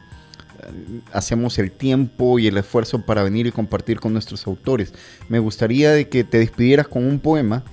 hacemos 1.13 1.57
el 1.59 1.71
tiempo 1.71 2.39
y 2.39 2.47
el 2.47 2.57
esfuerzo 2.57 3.01
para 3.05 3.23
venir 3.23 3.47
y 3.47 3.51
compartir 3.51 3.99
con 3.99 4.13
nuestros 4.13 4.47
autores. 4.47 4.93
Me 5.27 5.39
gustaría 5.39 5.91
de 5.91 6.07
que 6.09 6.23
te 6.23 6.39
despidieras 6.39 6.87
con 6.87 7.05
un 7.05 7.19
poema 7.19 7.63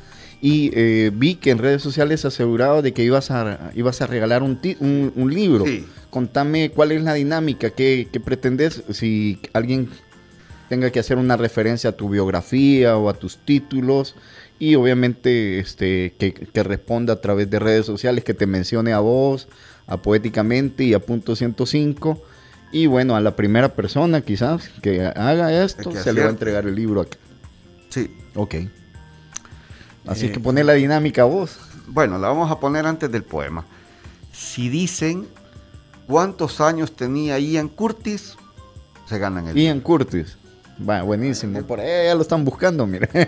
y 0.40 0.70
eh, 0.74 1.10
vi 1.14 1.36
que 1.36 1.50
en 1.50 1.58
redes 1.58 1.82
sociales 1.82 2.24
asegurado 2.24 2.82
de 2.82 2.92
que 2.92 3.02
ibas 3.02 3.30
a, 3.30 3.70
ibas 3.74 4.02
a 4.02 4.06
regalar 4.06 4.42
un, 4.42 4.58
un, 5.14 5.34
libro. 5.34 5.64
Contame 6.10 6.70
cuál 6.70 6.92
es 6.92 7.02
la 7.02 7.14
dinámica, 7.14 7.70
qué, 7.70 8.08
qué 8.12 8.20
pretendes, 8.20 8.82
si 8.90 9.38
alguien 9.52 9.88
tenga 10.68 10.90
que 10.90 10.98
hacer 10.98 11.18
una 11.18 11.36
referencia 11.36 11.90
a 11.90 11.92
tu 11.96 12.08
biografía 12.08 12.96
o 12.96 13.08
a 13.08 13.14
tus 13.14 13.38
títulos 13.38 14.16
y 14.58 14.74
obviamente 14.74 15.58
este, 15.58 16.14
que, 16.18 16.32
que, 16.32 16.62
responda 16.62 17.14
a 17.14 17.20
través 17.20 17.50
de 17.50 17.58
redes 17.58 17.86
sociales, 17.86 18.24
que 18.24 18.34
te 18.34 18.46
mencione 18.46 18.92
a 18.92 19.00
vos, 19.00 19.48
a 19.86 19.98
Poéticamente 19.98 20.84
y 20.84 20.94
a 20.94 20.98
Punto 20.98 21.36
105 21.36 22.22
y 22.72 22.86
bueno, 22.86 23.16
a 23.16 23.20
la 23.20 23.36
primera 23.36 23.74
persona 23.74 24.20
quizás 24.20 24.68
que 24.82 25.04
haga 25.06 25.64
esto, 25.64 25.92
se 25.92 26.12
le 26.12 26.20
va 26.22 26.26
a 26.26 26.30
entregar 26.30 26.66
el 26.66 26.74
libro 26.74 27.02
acá. 27.02 27.18
Sí. 27.88 28.14
Ok. 28.34 28.56
Así 30.06 30.28
que 30.28 30.38
eh, 30.38 30.42
pone 30.42 30.64
la 30.64 30.74
dinámica 30.74 31.22
a 31.22 31.24
vos. 31.24 31.58
Bueno, 31.88 32.18
la 32.18 32.28
vamos 32.28 32.50
a 32.50 32.60
poner 32.60 32.86
antes 32.86 33.10
del 33.10 33.22
poema. 33.22 33.64
Si 34.32 34.68
dicen 34.68 35.26
cuántos 36.06 36.60
años 36.60 36.94
tenía 36.94 37.38
Ian 37.38 37.68
Curtis, 37.68 38.36
se 39.06 39.18
ganan 39.18 39.48
el 39.48 39.56
Ian 39.56 39.80
Curtis. 39.80 40.36
Va, 40.88 41.02
buenísimo. 41.02 41.62
Por 41.62 41.80
ahí 41.80 42.06
ya 42.06 42.14
lo 42.14 42.22
están 42.22 42.44
buscando, 42.44 42.86
mire. 42.86 43.08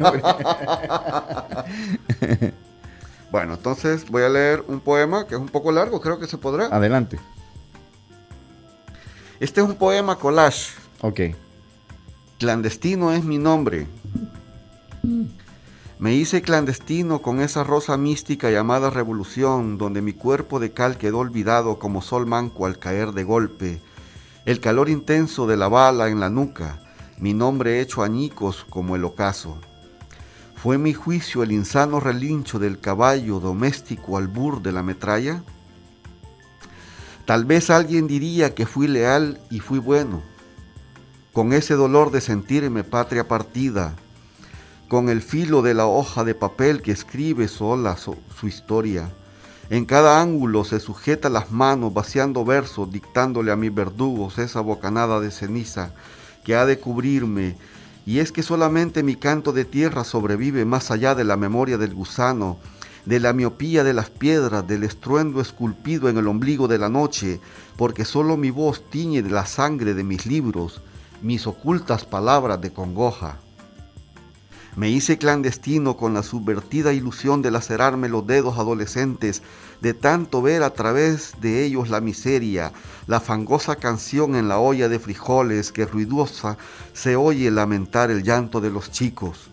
bueno, 3.30 3.54
entonces 3.54 4.04
voy 4.10 4.22
a 4.22 4.28
leer 4.28 4.62
un 4.68 4.80
poema 4.80 5.26
que 5.26 5.34
es 5.34 5.40
un 5.40 5.48
poco 5.48 5.72
largo, 5.72 6.00
creo 6.00 6.18
que 6.18 6.26
se 6.26 6.36
podrá. 6.36 6.66
Adelante. 6.66 7.18
Este 9.40 9.60
es 9.60 9.68
un 9.68 9.76
poema 9.76 10.16
collage. 10.16 10.72
Ok. 11.00 11.20
Clandestino 12.38 13.12
es 13.12 13.24
mi 13.24 13.38
nombre. 13.38 13.86
Me 16.00 16.14
hice 16.14 16.42
clandestino 16.42 17.22
con 17.22 17.40
esa 17.40 17.62
rosa 17.62 17.96
mística 17.96 18.50
llamada 18.50 18.90
revolución, 18.90 19.78
donde 19.78 20.02
mi 20.02 20.12
cuerpo 20.12 20.58
de 20.58 20.72
cal 20.72 20.96
quedó 20.96 21.18
olvidado 21.18 21.78
como 21.78 22.02
sol 22.02 22.26
manco 22.26 22.66
al 22.66 22.78
caer 22.78 23.12
de 23.12 23.24
golpe, 23.24 23.80
el 24.44 24.60
calor 24.60 24.88
intenso 24.88 25.46
de 25.46 25.56
la 25.56 25.68
bala 25.68 26.08
en 26.08 26.20
la 26.20 26.30
nuca, 26.30 26.80
mi 27.18 27.34
nombre 27.34 27.80
hecho 27.80 28.02
añicos 28.02 28.64
como 28.68 28.96
el 28.96 29.04
ocaso. 29.04 29.58
¿Fue 30.56 30.78
mi 30.78 30.94
juicio 30.94 31.44
el 31.44 31.52
insano 31.52 32.00
relincho 32.00 32.58
del 32.58 32.80
caballo 32.80 33.38
doméstico 33.38 34.18
al 34.18 34.26
bur 34.26 34.62
de 34.62 34.72
la 34.72 34.82
metralla? 34.82 35.42
Tal 37.28 37.44
vez 37.44 37.68
alguien 37.68 38.06
diría 38.06 38.54
que 38.54 38.64
fui 38.64 38.88
leal 38.88 39.38
y 39.50 39.60
fui 39.60 39.78
bueno, 39.78 40.22
con 41.34 41.52
ese 41.52 41.74
dolor 41.74 42.10
de 42.10 42.22
sentirme 42.22 42.84
patria 42.84 43.28
partida, 43.28 43.94
con 44.88 45.10
el 45.10 45.20
filo 45.20 45.60
de 45.60 45.74
la 45.74 45.84
hoja 45.84 46.24
de 46.24 46.34
papel 46.34 46.80
que 46.80 46.90
escribe 46.90 47.46
sola 47.46 47.98
su, 47.98 48.16
historia. 48.44 49.10
En 49.68 49.84
cada 49.84 50.22
ángulo 50.22 50.64
se 50.64 50.80
sujeta 50.80 51.28
las 51.28 51.50
manos 51.50 51.92
vaciando 51.92 52.46
versos, 52.46 52.90
dictándole 52.90 53.52
a 53.52 53.56
mis 53.56 53.74
verdugos 53.74 54.38
esa 54.38 54.62
bocanada 54.62 55.20
de 55.20 55.30
ceniza 55.30 55.92
que 56.44 56.56
ha 56.56 56.64
de 56.64 56.78
cubrirme. 56.78 57.58
Y 58.06 58.20
es 58.20 58.32
que 58.32 58.42
solamente 58.42 59.02
mi 59.02 59.16
canto 59.16 59.52
de 59.52 59.66
tierra 59.66 60.04
sobrevive 60.04 60.64
más 60.64 60.90
allá 60.90 61.14
de 61.14 61.24
la 61.24 61.36
memoria 61.36 61.76
del 61.76 61.92
gusano, 61.92 62.56
de 63.08 63.20
la 63.20 63.32
miopía 63.32 63.84
de 63.84 63.94
las 63.94 64.10
piedras, 64.10 64.68
del 64.68 64.84
estruendo 64.84 65.40
esculpido 65.40 66.10
en 66.10 66.18
el 66.18 66.28
ombligo 66.28 66.68
de 66.68 66.76
la 66.76 66.90
noche, 66.90 67.40
porque 67.78 68.04
solo 68.04 68.36
mi 68.36 68.50
voz 68.50 68.84
tiñe 68.90 69.22
de 69.22 69.30
la 69.30 69.46
sangre 69.46 69.94
de 69.94 70.04
mis 70.04 70.26
libros, 70.26 70.82
mis 71.22 71.46
ocultas 71.46 72.04
palabras 72.04 72.60
de 72.60 72.70
congoja. 72.70 73.38
Me 74.76 74.90
hice 74.90 75.16
clandestino 75.16 75.96
con 75.96 76.12
la 76.12 76.22
subvertida 76.22 76.92
ilusión 76.92 77.40
de 77.40 77.50
lacerarme 77.50 78.10
los 78.10 78.26
dedos 78.26 78.58
adolescentes, 78.58 79.42
de 79.80 79.94
tanto 79.94 80.42
ver 80.42 80.62
a 80.62 80.74
través 80.74 81.32
de 81.40 81.64
ellos 81.64 81.88
la 81.88 82.02
miseria, 82.02 82.74
la 83.06 83.20
fangosa 83.20 83.76
canción 83.76 84.36
en 84.36 84.48
la 84.48 84.58
olla 84.58 84.90
de 84.90 84.98
frijoles 84.98 85.72
que 85.72 85.86
ruidosa 85.86 86.58
se 86.92 87.16
oye 87.16 87.50
lamentar 87.50 88.10
el 88.10 88.22
llanto 88.22 88.60
de 88.60 88.68
los 88.68 88.90
chicos. 88.90 89.48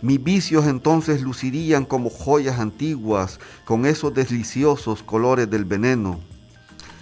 Mis 0.00 0.22
vicios 0.22 0.66
entonces 0.66 1.22
lucirían 1.22 1.84
como 1.84 2.08
joyas 2.08 2.60
antiguas 2.60 3.40
con 3.64 3.84
esos 3.84 4.14
deliciosos 4.14 5.02
colores 5.02 5.50
del 5.50 5.64
veneno, 5.64 6.20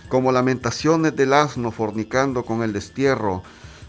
como 0.08 0.32
lamentaciones 0.32 1.14
del 1.14 1.34
asno 1.34 1.70
fornicando 1.70 2.44
con 2.44 2.62
el 2.62 2.72
destierro, 2.72 3.42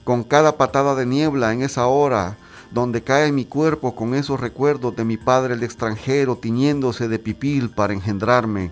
con 0.03 0.23
cada 0.23 0.57
patada 0.57 0.93
de 0.95 1.05
niebla 1.05 1.53
en 1.53 1.61
esa 1.61 1.87
hora 1.87 2.37
donde 2.71 3.01
cae 3.01 3.31
mi 3.31 3.45
cuerpo 3.45 3.95
con 3.95 4.13
esos 4.13 4.39
recuerdos 4.39 4.95
de 4.95 5.05
mi 5.05 5.17
padre 5.17 5.53
el 5.53 5.63
extranjero 5.63 6.37
tiñéndose 6.37 7.07
de 7.07 7.19
pipil 7.19 7.69
para 7.69 7.93
engendrarme. 7.93 8.71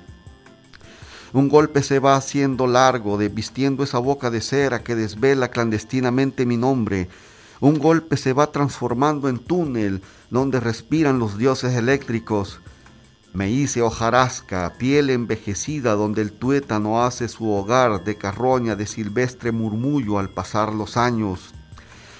Un 1.34 1.50
golpe 1.50 1.84
se 1.84 2.00
va 2.00 2.16
haciendo 2.16 2.68
largo, 2.68 3.18
desvistiendo 3.18 3.84
esa 3.84 4.00
boca 4.00 4.30
de 4.30 4.42
cera 4.42 4.84
que 4.84 4.96
desvela 4.96 5.50
clandestinamente 5.50 6.46
mi 6.46 6.58
nombre. 6.58 7.10
Un 7.62 7.80
golpe 7.80 8.18
se 8.18 8.34
va 8.34 8.52
transformando 8.52 9.30
en 9.30 9.40
túnel 9.40 10.02
donde 10.30 10.60
respiran 10.60 11.20
los 11.20 11.38
dioses 11.38 11.74
eléctricos. 11.76 12.60
Me 13.34 13.50
hice 13.50 13.82
hojarasca, 13.82 14.74
piel 14.78 15.10
envejecida 15.10 15.94
donde 15.94 16.22
el 16.22 16.32
tuétano 16.32 17.04
hace 17.04 17.28
su 17.28 17.50
hogar 17.52 18.04
de 18.04 18.18
carroña 18.18 18.76
de 18.76 18.88
silvestre 18.88 19.52
murmullo 19.52 20.20
al 20.20 20.30
pasar 20.30 20.74
los 20.74 20.98
años. 20.98 21.54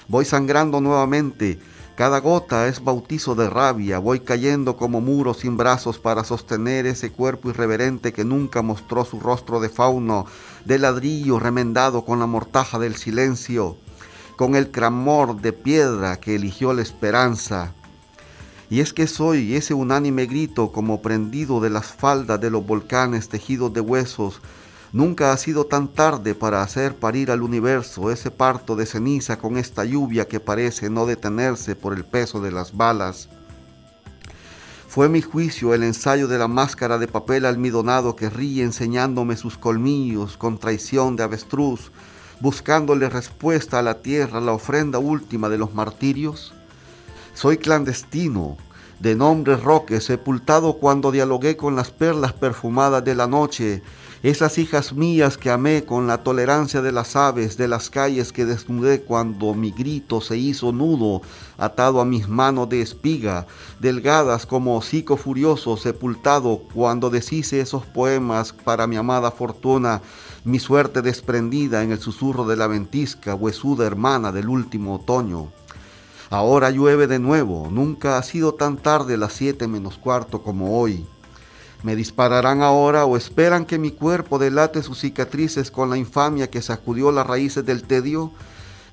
Voy 0.08 0.24
sangrando 0.24 0.80
nuevamente. 0.80 1.58
Cada 1.96 2.20
gota 2.20 2.68
es 2.68 2.84
bautizo 2.84 3.34
de 3.34 3.48
rabia. 3.48 3.98
Voy 3.98 4.20
cayendo 4.20 4.76
como 4.76 5.00
muro 5.00 5.32
sin 5.32 5.56
brazos 5.56 5.98
para 5.98 6.24
sostener 6.24 6.84
ese 6.84 7.10
cuerpo 7.10 7.48
irreverente 7.48 8.12
que 8.12 8.24
nunca 8.24 8.60
mostró 8.60 9.06
su 9.06 9.18
rostro 9.18 9.60
de 9.60 9.70
fauno, 9.70 10.26
de 10.66 10.78
ladrillo 10.78 11.38
remendado 11.38 12.04
con 12.04 12.18
la 12.18 12.26
mortaja 12.26 12.78
del 12.78 12.96
silencio, 12.96 13.78
con 14.36 14.54
el 14.54 14.70
cramor 14.70 15.40
de 15.40 15.52
piedra 15.52 16.20
que 16.20 16.34
eligió 16.34 16.72
la 16.72 16.82
esperanza. 16.82 17.72
Y 18.70 18.80
es 18.80 18.92
que 18.92 19.06
soy 19.06 19.54
ese 19.54 19.74
unánime 19.74 20.26
grito 20.26 20.72
como 20.72 21.02
prendido 21.02 21.60
de 21.60 21.70
las 21.70 21.86
faldas 21.86 22.40
de 22.40 22.50
los 22.50 22.66
volcanes 22.66 23.28
tejidos 23.28 23.72
de 23.72 23.80
huesos, 23.80 24.40
Nunca 24.96 25.32
ha 25.32 25.36
sido 25.36 25.66
tan 25.66 25.88
tarde 25.88 26.34
para 26.34 26.62
hacer 26.62 26.96
parir 26.96 27.30
al 27.30 27.42
universo 27.42 28.10
ese 28.10 28.30
parto 28.30 28.76
de 28.76 28.86
ceniza 28.86 29.36
con 29.36 29.58
esta 29.58 29.84
lluvia 29.84 30.26
que 30.26 30.40
parece 30.40 30.88
no 30.88 31.04
detenerse 31.04 31.74
por 31.74 31.92
el 31.92 32.04
peso 32.04 32.40
de 32.40 32.52
las 32.52 32.74
balas. 32.74 33.28
Fue 34.88 35.10
mi 35.10 35.20
juicio 35.20 35.74
el 35.74 35.82
ensayo 35.82 36.28
de 36.28 36.38
la 36.38 36.48
máscara 36.48 36.96
de 36.96 37.08
papel 37.08 37.44
almidonado 37.44 38.16
que 38.16 38.30
ríe 38.30 38.62
enseñándome 38.62 39.36
sus 39.36 39.58
colmillos 39.58 40.38
con 40.38 40.56
traición 40.56 41.16
de 41.16 41.24
avestruz, 41.24 41.90
buscándole 42.40 43.08
respuesta 43.08 43.78
a 43.78 43.82
la 43.82 44.02
tierra, 44.02 44.40
la 44.40 44.52
ofrenda 44.52 44.98
última 44.98 45.48
de 45.48 45.58
los 45.58 45.74
martirios. 45.74 46.52
Soy 47.34 47.58
clandestino, 47.58 48.56
de 49.00 49.14
nombre 49.14 49.56
Roque, 49.56 50.00
sepultado 50.00 50.74
cuando 50.74 51.12
dialogué 51.12 51.56
con 51.56 51.76
las 51.76 51.90
perlas 51.90 52.32
perfumadas 52.32 53.04
de 53.04 53.14
la 53.14 53.26
noche, 53.26 53.82
esas 54.22 54.56
hijas 54.56 54.94
mías 54.94 55.36
que 55.36 55.50
amé 55.50 55.84
con 55.84 56.06
la 56.06 56.24
tolerancia 56.24 56.80
de 56.80 56.90
las 56.90 57.14
aves 57.14 57.58
de 57.58 57.68
las 57.68 57.90
calles 57.90 58.32
que 58.32 58.46
desnudé 58.46 59.02
cuando 59.02 59.52
mi 59.52 59.70
grito 59.70 60.22
se 60.22 60.38
hizo 60.38 60.72
nudo, 60.72 61.20
atado 61.58 62.00
a 62.00 62.06
mis 62.06 62.26
manos 62.26 62.68
de 62.70 62.80
espiga, 62.80 63.46
delgadas 63.78 64.46
como 64.46 64.76
hocico 64.76 65.18
furioso 65.18 65.76
sepultado 65.76 66.62
cuando 66.72 67.10
deshice 67.10 67.60
esos 67.60 67.84
poemas 67.84 68.52
para 68.52 68.86
mi 68.86 68.96
amada 68.96 69.30
fortuna, 69.30 70.00
mi 70.46 70.60
suerte 70.60 71.02
desprendida 71.02 71.82
en 71.82 71.90
el 71.90 71.98
susurro 71.98 72.46
de 72.46 72.54
la 72.54 72.68
ventisca, 72.68 73.34
huesuda 73.34 73.84
hermana 73.84 74.30
del 74.30 74.48
último 74.48 74.94
otoño. 74.94 75.48
Ahora 76.30 76.70
llueve 76.70 77.08
de 77.08 77.18
nuevo, 77.18 77.68
nunca 77.68 78.16
ha 78.16 78.22
sido 78.22 78.54
tan 78.54 78.76
tarde 78.76 79.16
las 79.16 79.32
siete 79.32 79.66
menos 79.66 79.98
cuarto 79.98 80.44
como 80.44 80.80
hoy. 80.80 81.04
¿Me 81.82 81.96
dispararán 81.96 82.62
ahora 82.62 83.06
o 83.06 83.16
esperan 83.16 83.64
que 83.64 83.80
mi 83.80 83.90
cuerpo 83.90 84.38
delate 84.38 84.84
sus 84.84 85.00
cicatrices 85.00 85.72
con 85.72 85.90
la 85.90 85.96
infamia 85.96 86.48
que 86.48 86.62
sacudió 86.62 87.10
las 87.10 87.26
raíces 87.26 87.66
del 87.66 87.82
tedio? 87.82 88.30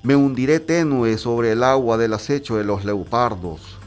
Me 0.02 0.16
hundiré 0.16 0.58
tenue 0.58 1.16
sobre 1.18 1.52
el 1.52 1.62
agua 1.62 1.96
del 1.98 2.14
acecho 2.14 2.56
de 2.56 2.64
los 2.64 2.84
leopardos. 2.84 3.78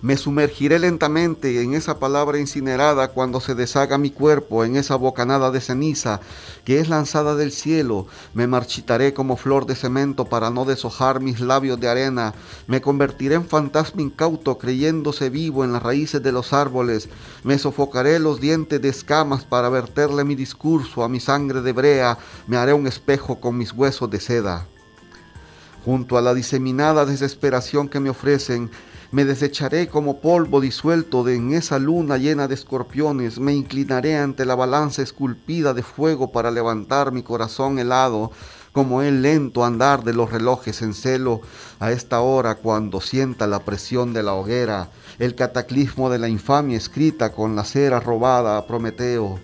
Me 0.00 0.16
sumergiré 0.16 0.78
lentamente 0.78 1.60
en 1.60 1.74
esa 1.74 1.98
palabra 1.98 2.38
incinerada 2.38 3.08
cuando 3.08 3.40
se 3.40 3.56
deshaga 3.56 3.98
mi 3.98 4.10
cuerpo 4.10 4.64
en 4.64 4.76
esa 4.76 4.94
bocanada 4.94 5.50
de 5.50 5.60
ceniza 5.60 6.20
que 6.64 6.78
es 6.78 6.88
lanzada 6.88 7.34
del 7.34 7.50
cielo. 7.50 8.06
Me 8.32 8.46
marchitaré 8.46 9.12
como 9.12 9.36
flor 9.36 9.66
de 9.66 9.74
cemento 9.74 10.26
para 10.26 10.50
no 10.50 10.64
deshojar 10.64 11.18
mis 11.18 11.40
labios 11.40 11.80
de 11.80 11.88
arena. 11.88 12.32
Me 12.68 12.80
convertiré 12.80 13.34
en 13.34 13.44
fantasma 13.44 14.00
incauto 14.00 14.56
creyéndose 14.56 15.30
vivo 15.30 15.64
en 15.64 15.72
las 15.72 15.82
raíces 15.82 16.22
de 16.22 16.30
los 16.30 16.52
árboles. 16.52 17.08
Me 17.42 17.58
sofocaré 17.58 18.20
los 18.20 18.40
dientes 18.40 18.80
de 18.80 18.90
escamas 18.90 19.44
para 19.44 19.68
verterle 19.68 20.22
mi 20.22 20.36
discurso 20.36 21.02
a 21.02 21.08
mi 21.08 21.18
sangre 21.18 21.60
de 21.60 21.72
brea. 21.72 22.18
Me 22.46 22.56
haré 22.56 22.72
un 22.72 22.86
espejo 22.86 23.40
con 23.40 23.58
mis 23.58 23.72
huesos 23.72 24.08
de 24.08 24.20
seda. 24.20 24.64
Junto 25.84 26.18
a 26.18 26.22
la 26.22 26.34
diseminada 26.34 27.04
desesperación 27.04 27.88
que 27.88 27.98
me 27.98 28.10
ofrecen, 28.10 28.70
me 29.10 29.24
desecharé 29.24 29.88
como 29.88 30.20
polvo 30.20 30.60
disuelto 30.60 31.24
de 31.24 31.36
en 31.36 31.54
esa 31.54 31.78
luna 31.78 32.18
llena 32.18 32.46
de 32.46 32.54
escorpiones. 32.54 33.38
Me 33.38 33.54
inclinaré 33.54 34.16
ante 34.16 34.44
la 34.44 34.54
balanza 34.54 35.02
esculpida 35.02 35.72
de 35.72 35.82
fuego 35.82 36.30
para 36.30 36.50
levantar 36.50 37.10
mi 37.10 37.22
corazón 37.22 37.78
helado 37.78 38.30
como 38.72 39.02
el 39.02 39.22
lento 39.22 39.64
andar 39.64 40.04
de 40.04 40.12
los 40.12 40.30
relojes 40.30 40.82
en 40.82 40.92
celo 40.92 41.40
a 41.80 41.90
esta 41.90 42.20
hora 42.20 42.56
cuando 42.56 43.00
sienta 43.00 43.46
la 43.46 43.60
presión 43.60 44.12
de 44.12 44.22
la 44.22 44.34
hoguera, 44.34 44.90
el 45.18 45.34
cataclismo 45.34 46.10
de 46.10 46.18
la 46.18 46.28
infamia 46.28 46.76
escrita 46.76 47.32
con 47.32 47.56
la 47.56 47.64
cera 47.64 47.98
robada 47.98 48.58
a 48.58 48.66
Prometeo. 48.66 49.40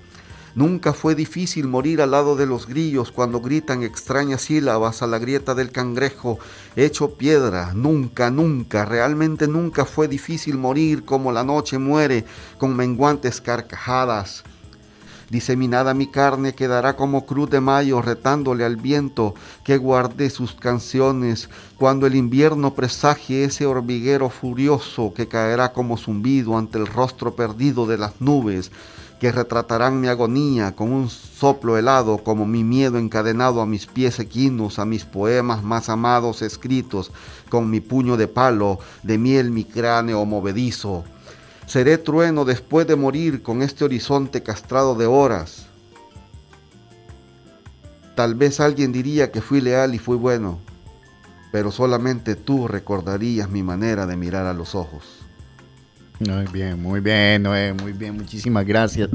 Nunca 0.54 0.92
fue 0.92 1.16
difícil 1.16 1.66
morir 1.66 2.00
al 2.00 2.12
lado 2.12 2.36
de 2.36 2.46
los 2.46 2.68
grillos 2.68 3.10
cuando 3.10 3.40
gritan 3.40 3.82
extrañas 3.82 4.42
sílabas 4.42 5.02
a 5.02 5.08
la 5.08 5.18
grieta 5.18 5.56
del 5.56 5.72
cangrejo 5.72 6.38
hecho 6.76 7.14
piedra. 7.14 7.72
Nunca, 7.74 8.30
nunca, 8.30 8.84
realmente 8.84 9.48
nunca 9.48 9.84
fue 9.84 10.06
difícil 10.06 10.56
morir 10.56 11.04
como 11.04 11.32
la 11.32 11.42
noche 11.42 11.78
muere 11.78 12.24
con 12.56 12.76
menguantes 12.76 13.40
carcajadas. 13.40 14.44
Diseminada 15.28 15.94
mi 15.94 16.06
carne 16.06 16.54
quedará 16.54 16.94
como 16.94 17.26
cruz 17.26 17.50
de 17.50 17.60
mayo 17.60 18.00
retándole 18.00 18.64
al 18.64 18.76
viento 18.76 19.34
que 19.64 19.78
guarde 19.78 20.30
sus 20.30 20.54
canciones 20.54 21.48
cuando 21.76 22.06
el 22.06 22.14
invierno 22.14 22.74
presagie 22.74 23.42
ese 23.42 23.66
hormiguero 23.66 24.30
furioso 24.30 25.12
que 25.14 25.26
caerá 25.26 25.72
como 25.72 25.96
zumbido 25.96 26.56
ante 26.56 26.78
el 26.78 26.86
rostro 26.86 27.34
perdido 27.34 27.86
de 27.86 27.98
las 27.98 28.20
nubes 28.20 28.70
que 29.20 29.32
retratarán 29.32 30.00
mi 30.00 30.08
agonía 30.08 30.74
con 30.74 30.92
un 30.92 31.08
soplo 31.08 31.78
helado 31.78 32.18
como 32.18 32.46
mi 32.46 32.64
miedo 32.64 32.98
encadenado 32.98 33.60
a 33.60 33.66
mis 33.66 33.86
pies 33.86 34.18
equinos, 34.18 34.78
a 34.78 34.84
mis 34.84 35.04
poemas 35.04 35.62
más 35.62 35.88
amados 35.88 36.42
escritos 36.42 37.12
con 37.48 37.70
mi 37.70 37.80
puño 37.80 38.16
de 38.16 38.28
palo, 38.28 38.78
de 39.02 39.18
miel 39.18 39.50
mi 39.50 39.64
cráneo 39.64 40.24
movedizo. 40.24 41.04
Seré 41.66 41.96
trueno 41.96 42.44
después 42.44 42.86
de 42.86 42.96
morir 42.96 43.42
con 43.42 43.62
este 43.62 43.84
horizonte 43.84 44.42
castrado 44.42 44.94
de 44.94 45.06
horas. 45.06 45.66
Tal 48.14 48.34
vez 48.34 48.60
alguien 48.60 48.92
diría 48.92 49.32
que 49.32 49.40
fui 49.40 49.60
leal 49.60 49.94
y 49.94 49.98
fui 49.98 50.16
bueno, 50.16 50.58
pero 51.50 51.72
solamente 51.72 52.36
tú 52.36 52.68
recordarías 52.68 53.48
mi 53.48 53.62
manera 53.62 54.06
de 54.06 54.16
mirar 54.16 54.46
a 54.46 54.52
los 54.52 54.74
ojos. 54.74 55.23
Muy 56.20 56.46
bien, 56.52 56.80
muy 56.80 57.00
bien, 57.00 57.42
Noé, 57.42 57.72
muy 57.72 57.92
bien, 57.92 58.16
muchísimas 58.16 58.64
gracias. 58.64 59.08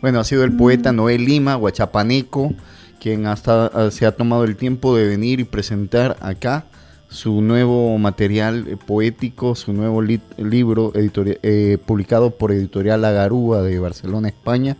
Bueno, 0.00 0.20
ha 0.20 0.24
sido 0.24 0.44
el 0.44 0.56
poeta 0.56 0.92
Noé 0.92 1.18
Lima, 1.18 1.56
Guachapaneco, 1.56 2.54
quien 3.00 3.26
hasta 3.26 3.90
se 3.90 4.06
ha 4.06 4.12
tomado 4.12 4.44
el 4.44 4.54
tiempo 4.56 4.96
de 4.96 5.08
venir 5.08 5.40
y 5.40 5.44
presentar 5.44 6.16
acá 6.20 6.66
su 7.08 7.40
nuevo 7.42 7.98
material 7.98 8.66
eh, 8.68 8.76
poético, 8.76 9.54
su 9.54 9.72
nuevo 9.72 10.00
libro 10.02 10.92
eh, 10.94 11.78
publicado 11.84 12.30
por 12.30 12.52
Editorial 12.52 13.02
La 13.02 13.10
Garúa 13.10 13.62
de 13.62 13.78
Barcelona, 13.78 14.28
España, 14.28 14.76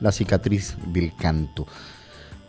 La 0.00 0.12
cicatriz 0.12 0.76
del 0.86 1.12
canto. 1.16 1.66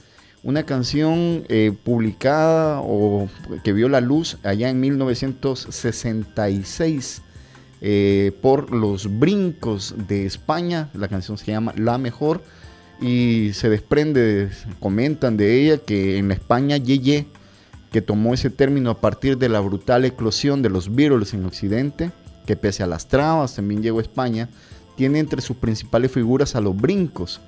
Una 0.43 0.63
canción 0.63 1.45
eh, 1.47 1.75
publicada 1.83 2.81
o 2.81 3.27
que 3.63 3.73
vio 3.73 3.87
la 3.87 4.01
luz 4.01 4.37
allá 4.43 4.69
en 4.69 4.81
1966 4.81 7.21
eh, 7.81 8.31
por 8.41 8.71
los 8.71 9.19
brincos 9.19 9.95
de 10.07 10.25
España. 10.25 10.89
La 10.93 11.07
canción 11.07 11.37
se 11.37 11.51
llama 11.51 11.73
La 11.77 11.97
Mejor 11.97 12.43
y 13.01 13.51
se 13.53 13.69
desprende, 13.69 14.49
comentan 14.81 15.37
de 15.37 15.61
ella 15.61 15.77
que 15.77 16.17
en 16.17 16.27
la 16.27 16.33
España 16.33 16.75
Yeye, 16.75 17.25
que 17.91 18.01
tomó 18.01 18.33
ese 18.33 18.49
término 18.49 18.89
a 18.89 18.99
partir 18.99 19.37
de 19.37 19.47
la 19.47 19.61
brutal 19.61 20.03
eclosión 20.03 20.61
de 20.61 20.69
los 20.69 20.93
Beatles 20.93 21.33
en 21.33 21.45
Occidente, 21.45 22.11
que 22.45 22.57
pese 22.57 22.83
a 22.83 22.87
las 22.87 23.07
trabas 23.07 23.55
también 23.55 23.81
llegó 23.81 23.99
a 23.99 24.01
España, 24.01 24.49
tiene 24.97 25.19
entre 25.19 25.41
sus 25.41 25.55
principales 25.55 26.11
figuras 26.11 26.53
a 26.55 26.61
los 26.61 26.75
brincos 26.75 27.39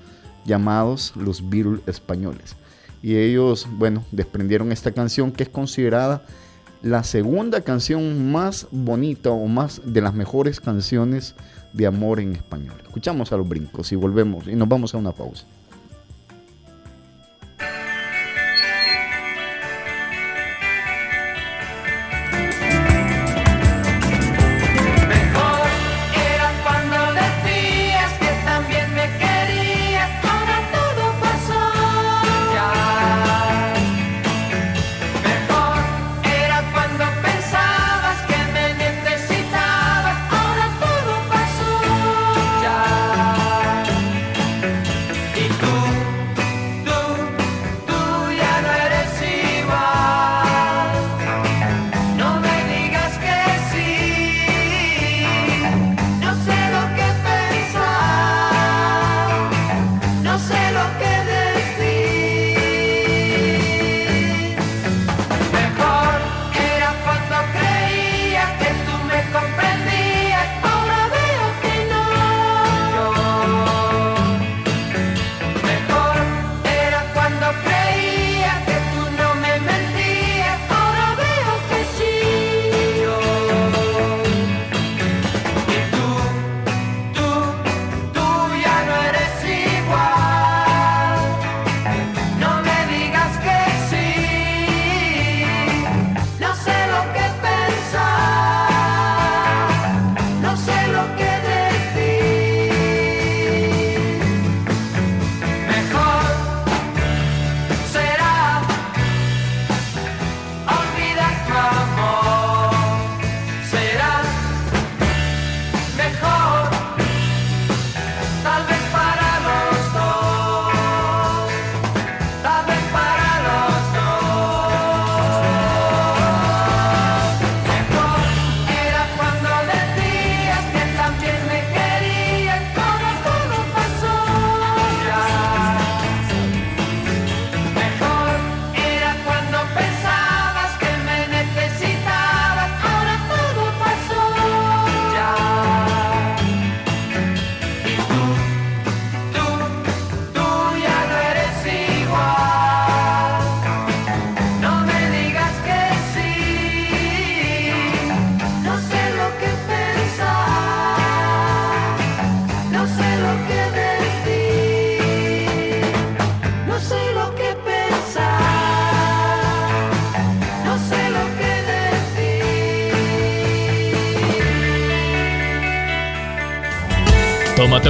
llamados 0.46 1.14
los 1.16 1.50
Beatles 1.50 1.82
españoles. 1.88 2.56
Y 3.02 3.18
ellos, 3.18 3.68
bueno, 3.72 4.04
desprendieron 4.12 4.72
esta 4.72 4.92
canción 4.92 5.32
que 5.32 5.44
es 5.44 5.50
considerada 5.50 6.26
la 6.82 7.04
segunda 7.04 7.62
canción 7.62 8.32
más 8.32 8.68
bonita 8.72 9.32
o 9.32 9.48
más 9.48 9.82
de 9.86 10.02
las 10.02 10.14
mejores 10.14 10.60
canciones 10.60 11.36
de 11.74 11.88
amor 11.88 12.20
en 12.20 12.34
español. 12.34 12.76
Escuchamos 12.84 13.32
a 13.32 13.38
los 13.38 13.48
brincos 13.48 13.92
y 13.92 13.96
volvemos 13.96 14.48
y 14.48 14.56
nos 14.56 14.70
vamos 14.70 14.94
a 14.94 14.98
una 14.98 15.12
pausa. 15.12 15.46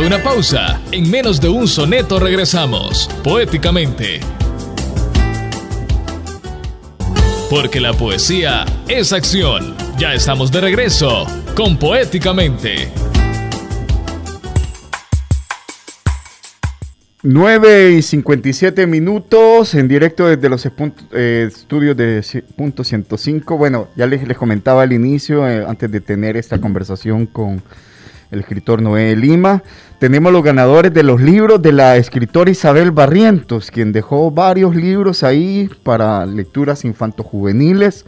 Una 0.06 0.22
pausa. 0.22 0.80
En 0.91 1.10
menos 1.10 1.41
de 1.41 1.49
un 1.49 1.68
soneto 1.68 2.20
regresamos, 2.20 3.10
poéticamente. 3.24 4.20
Porque 7.49 7.80
la 7.80 7.93
poesía 7.93 8.66
es 8.88 9.14
acción. 9.14 9.76
Ya 9.97 10.14
estamos 10.14 10.51
de 10.51 10.62
regreso 10.62 11.26
con 11.56 11.78
Poéticamente. 11.78 12.89
9 17.24 17.93
y 17.93 18.01
57 18.03 18.86
minutos 18.86 19.74
en 19.74 19.88
directo 19.88 20.28
desde 20.28 20.47
los 20.47 20.68
eh, 21.14 21.49
estudios 21.51 21.97
de 21.97 22.43
punto 22.56 22.84
105. 22.84 23.58
Bueno, 23.58 23.88
ya 23.95 24.06
les, 24.06 24.28
les 24.28 24.38
comentaba 24.38 24.84
al 24.84 24.93
inicio, 24.93 25.47
eh, 25.49 25.66
antes 25.68 25.91
de 25.91 26.01
tener 26.01 26.38
esta 26.38 26.62
conversación 26.62 27.26
con 27.26 27.64
el 28.36 28.42
escritor 28.42 28.82
Noé 28.82 29.16
Lima. 29.16 29.64
Tenemos 30.00 30.32
los 30.32 30.44
ganadores 30.44 30.94
de 30.94 31.04
los 31.04 31.22
libros 31.22 31.62
de 31.62 31.72
la 31.72 31.96
escritora 31.96 32.52
Isabel 32.52 32.92
Barrientos, 32.92 33.72
quien 33.72 33.92
dejó 33.92 34.30
varios 34.30 34.76
libros 34.76 35.24
ahí 35.24 35.70
para 35.84 36.26
lecturas 36.26 36.84
infanto-juveniles. 36.86 38.06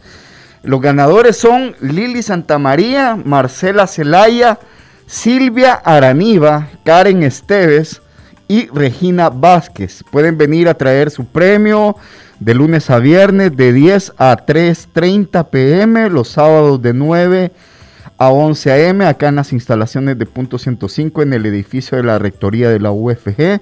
Los 0.62 0.80
ganadores 0.80 1.36
son 1.36 1.74
Lili 1.80 2.22
Santamaría, 2.22 3.16
Marcela 3.16 3.86
Celaya, 3.86 4.58
Silvia 5.06 5.72
Araniva, 5.72 6.68
Karen 6.84 7.22
Esteves 7.22 8.02
y 8.48 8.68
Regina 8.68 9.30
Vázquez. 9.30 10.04
Pueden 10.12 10.36
venir 10.36 10.68
a 10.68 10.74
traer 10.74 11.10
su 11.10 11.24
premio 11.24 11.96
de 12.38 12.54
lunes 12.54 12.90
a 12.90 12.98
viernes 12.98 13.56
de 13.56 13.72
10 13.72 14.12
a 14.18 14.36
3.30 14.36 15.48
pm, 15.48 16.10
los 16.10 16.28
sábados 16.28 16.82
de 16.82 16.92
9 16.92 17.50
a 17.54 17.77
11 18.18 18.88
am, 18.88 19.02
acá 19.02 19.28
en 19.28 19.36
las 19.36 19.52
instalaciones 19.52 20.18
de 20.18 20.26
Punto 20.26 20.58
105 20.58 21.22
en 21.22 21.32
el 21.32 21.46
edificio 21.46 21.96
de 21.96 22.04
la 22.04 22.18
Rectoría 22.18 22.68
de 22.68 22.80
la 22.80 22.90
UFG, 22.90 23.60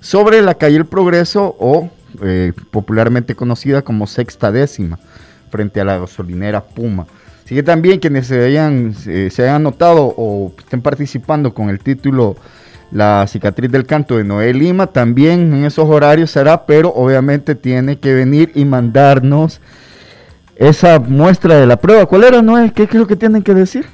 sobre 0.00 0.42
la 0.42 0.54
calle 0.54 0.76
El 0.76 0.86
Progreso 0.86 1.56
o 1.58 1.90
eh, 2.22 2.52
popularmente 2.70 3.34
conocida 3.34 3.82
como 3.82 4.06
Sexta 4.06 4.52
Décima, 4.52 4.98
frente 5.50 5.80
a 5.80 5.84
la 5.84 5.98
gasolinera 5.98 6.62
Puma. 6.62 7.06
Así 7.44 7.54
que 7.54 7.62
también 7.62 8.00
quienes 8.00 8.26
se 8.26 8.44
hayan, 8.44 8.94
se 8.94 9.42
hayan 9.42 9.62
notado 9.62 10.14
o 10.16 10.52
estén 10.58 10.82
participando 10.82 11.54
con 11.54 11.70
el 11.70 11.78
título 11.78 12.36
La 12.90 13.24
cicatriz 13.28 13.70
del 13.70 13.86
canto 13.86 14.16
de 14.16 14.24
Noel 14.24 14.58
Lima, 14.58 14.88
también 14.88 15.52
en 15.52 15.64
esos 15.64 15.88
horarios 15.88 16.30
será, 16.30 16.66
pero 16.66 16.92
obviamente 16.92 17.54
tiene 17.54 17.98
que 17.98 18.14
venir 18.14 18.50
y 18.54 18.64
mandarnos 18.64 19.60
esa 20.56 20.98
muestra 20.98 21.56
de 21.56 21.66
la 21.66 21.76
prueba. 21.76 22.06
¿Cuál 22.06 22.24
era, 22.24 22.42
Noé? 22.42 22.72
¿Qué, 22.72 22.84
es 22.84 22.94
lo 22.94 23.06
que 23.06 23.16
tienen 23.16 23.42
que 23.42 23.54
decir? 23.54 23.86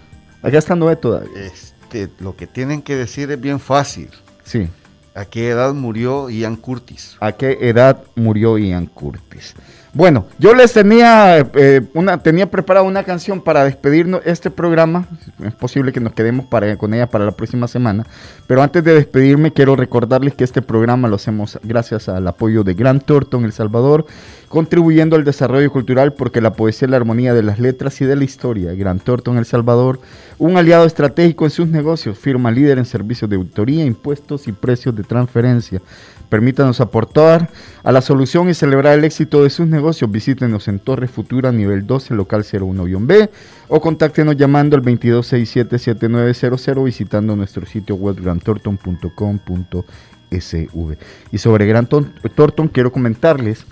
Acá 0.43 0.59
está 0.59 0.75
Noé 0.75 0.97
todavía. 0.97 1.31
Este, 1.41 2.09
lo 2.21 2.37
que 2.37 2.47
tienen 2.47 2.83
que 2.83 2.97
decir 2.97 3.31
es 3.31 3.41
bien 3.41 3.61
fácil. 3.61 4.11
Sí. 4.45 4.69
¿A 5.15 5.25
qué 5.27 5.51
edad 5.51 5.75
murió 5.75 6.31
Ian 6.31 6.57
Curtis? 6.57 7.17
¿A 7.21 7.33
qué 7.33 7.59
edad 7.61 8.03
murió 8.15 8.57
Ian 8.57 8.87
Curtis? 8.87 9.55
Bueno, 9.95 10.25
yo 10.39 10.55
les 10.55 10.73
tenía 10.73 11.41
eh, 11.41 11.83
una 11.93 12.17
tenía 12.17 12.51
preparada 12.51 12.87
una 12.87 13.05
canción 13.05 13.43
para 13.43 13.65
despedirnos 13.65 14.23
este 14.25 14.51
programa. 14.51 15.07
Es 15.45 15.53
posible 15.53 15.93
que 15.93 16.01
nos 16.01 16.15
quedemos 16.15 16.47
para, 16.47 16.79
con 16.79 16.95
ella 16.95 17.11
para 17.11 17.27
la 17.27 17.33
próxima 17.33 17.69
semana. 17.69 18.07
Pero 18.47 18.63
antes 18.63 18.83
de 18.83 18.95
despedirme, 18.95 19.53
quiero 19.53 19.77
recordarles 19.77 20.35
que 20.35 20.45
este 20.45 20.63
programa 20.63 21.09
lo 21.09 21.17
hacemos 21.17 21.59
gracias 21.63 22.09
al 22.09 22.27
apoyo 22.27 22.65
de 22.65 22.73
Gran 22.73 23.01
Thornton 23.01 23.45
El 23.45 23.53
Salvador, 23.53 24.07
contribuyendo 24.53 25.17
al 25.17 25.25
desarrollo 25.25 25.73
cultural 25.73 26.13
porque 26.13 26.43
la 26.43 26.53
poesía 26.53 26.85
es 26.85 26.91
la 26.91 26.99
armonía 26.99 27.33
de 27.33 27.43
las 27.43 27.59
letras 27.59 27.99
y 28.03 28.05
de 28.05 28.17
la 28.17 28.25
historia. 28.25 28.75
Gran 28.75 29.01
Thornton 29.01 29.39
El 29.39 29.47
Salvador, 29.47 29.99
un 30.39 30.59
aliado 30.59 30.85
estratégico 30.85 31.47
en 31.47 31.51
sus 31.51 31.69
negocios, 31.69 32.19
firma 32.19 32.51
líder 32.51 32.77
en 32.77 32.85
servicios 32.85 33.31
de 33.31 33.37
autoría, 33.37 33.83
impuestos 33.83 34.47
y 34.49 34.53
precios 34.53 34.95
de 34.95 35.05
transferencia. 35.05 35.81
Permítanos 36.29 36.83
aportar 36.83 37.49
a 37.83 37.93
la 37.93 38.03
solución 38.03 38.51
y 38.51 38.55
celebrar 38.55 38.99
el 38.99 39.05
éxito 39.05 39.43
de 39.43 39.49
sus 39.49 39.67
negocios. 39.67 40.11
Visítenos 40.11 40.69
en 40.69 40.81
Torre 40.81 41.09
Futura, 41.09 41.51
nivel 41.51 41.87
12, 41.87 42.13
local 42.13 42.45
01-B, 42.45 43.31
o 43.69 43.81
contáctenos 43.81 44.37
llamando 44.37 44.77
al 44.77 44.83
2267-7900 44.83 46.85
visitando 46.85 47.35
nuestro 47.37 47.65
sitio 47.65 47.95
web 47.95 48.21
grantorton.com.sv. 48.21 50.97
Y 51.33 51.39
sobre 51.39 51.67
Gran 51.67 51.87
Thornton 51.87 52.69
quiero 52.69 52.93
comentarles 52.93 53.65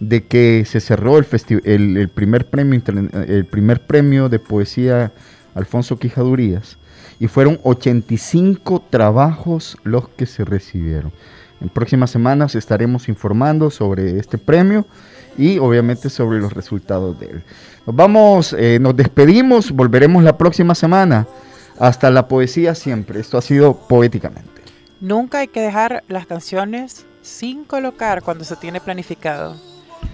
de 0.00 0.24
que 0.24 0.64
se 0.66 0.80
cerró 0.80 1.18
el, 1.18 2.10
primer 2.14 2.46
premio, 2.46 2.82
el 3.26 3.44
primer 3.46 3.80
premio 3.80 4.28
de 4.28 4.38
poesía 4.38 5.12
Alfonso 5.54 5.98
Quijadurías 5.98 6.76
y 7.18 7.28
fueron 7.28 7.58
85 7.62 8.84
trabajos 8.90 9.78
los 9.84 10.08
que 10.10 10.26
se 10.26 10.44
recibieron. 10.44 11.12
En 11.60 11.70
próximas 11.70 12.10
semanas 12.10 12.54
estaremos 12.54 13.08
informando 13.08 13.70
sobre 13.70 14.18
este 14.18 14.36
premio 14.36 14.86
y 15.38 15.58
obviamente 15.58 16.10
sobre 16.10 16.38
los 16.38 16.52
resultados 16.52 17.18
de 17.18 17.26
él. 17.26 17.42
Nos 17.86 17.96
vamos, 17.96 18.54
eh, 18.58 18.78
nos 18.80 18.96
despedimos, 18.96 19.70
volveremos 19.70 20.22
la 20.22 20.36
próxima 20.36 20.74
semana. 20.74 21.26
Hasta 21.78 22.10
la 22.10 22.26
poesía 22.26 22.74
siempre. 22.74 23.20
Esto 23.20 23.38
ha 23.38 23.42
sido 23.42 23.76
poéticamente. 23.76 24.62
Nunca 25.00 25.38
hay 25.38 25.48
que 25.48 25.60
dejar 25.60 26.04
las 26.08 26.26
canciones 26.26 27.06
sin 27.22 27.64
colocar 27.64 28.22
cuando 28.22 28.44
se 28.44 28.56
tiene 28.56 28.80
planificado. 28.80 29.56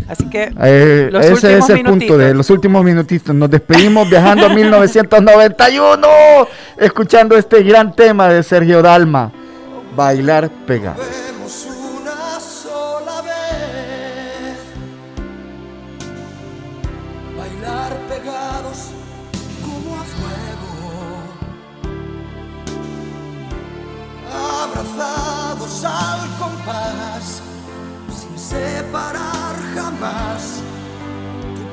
Así 0.09 0.29
que 0.29 0.53
eh, 0.63 1.11
ese 1.21 1.59
es 1.59 1.69
el 1.71 1.83
punto 1.85 2.19
de 2.19 2.35
los 2.35 2.51
últimos 2.51 2.85
minutitos. 2.85 3.35
Nos 3.35 3.51
despedimos 3.51 4.09
viajando 4.09 4.47
a 4.47 4.49
1991, 4.55 6.09
escuchando 6.77 7.37
este 7.37 7.63
gran 7.63 7.95
tema 7.95 8.29
de 8.29 8.43
Sergio 8.43 8.83
Dalma, 8.83 9.33
Bailar 9.97 10.51
Pegado. 10.67 11.03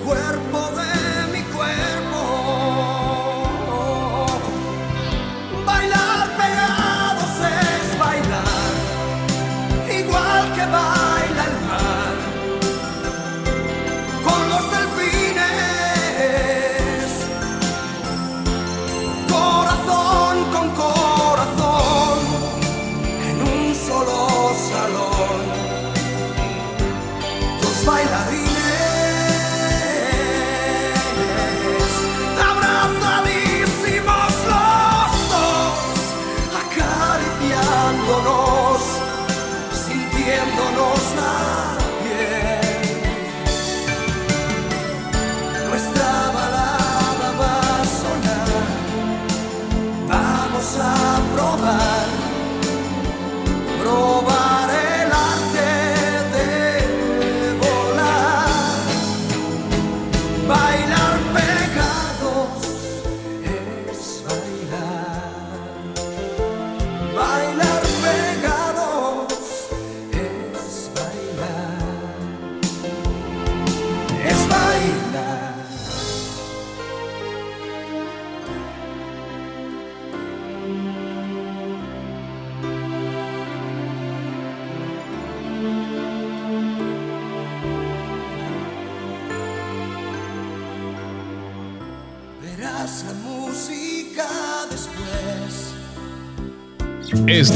cuerpo. 0.10 0.49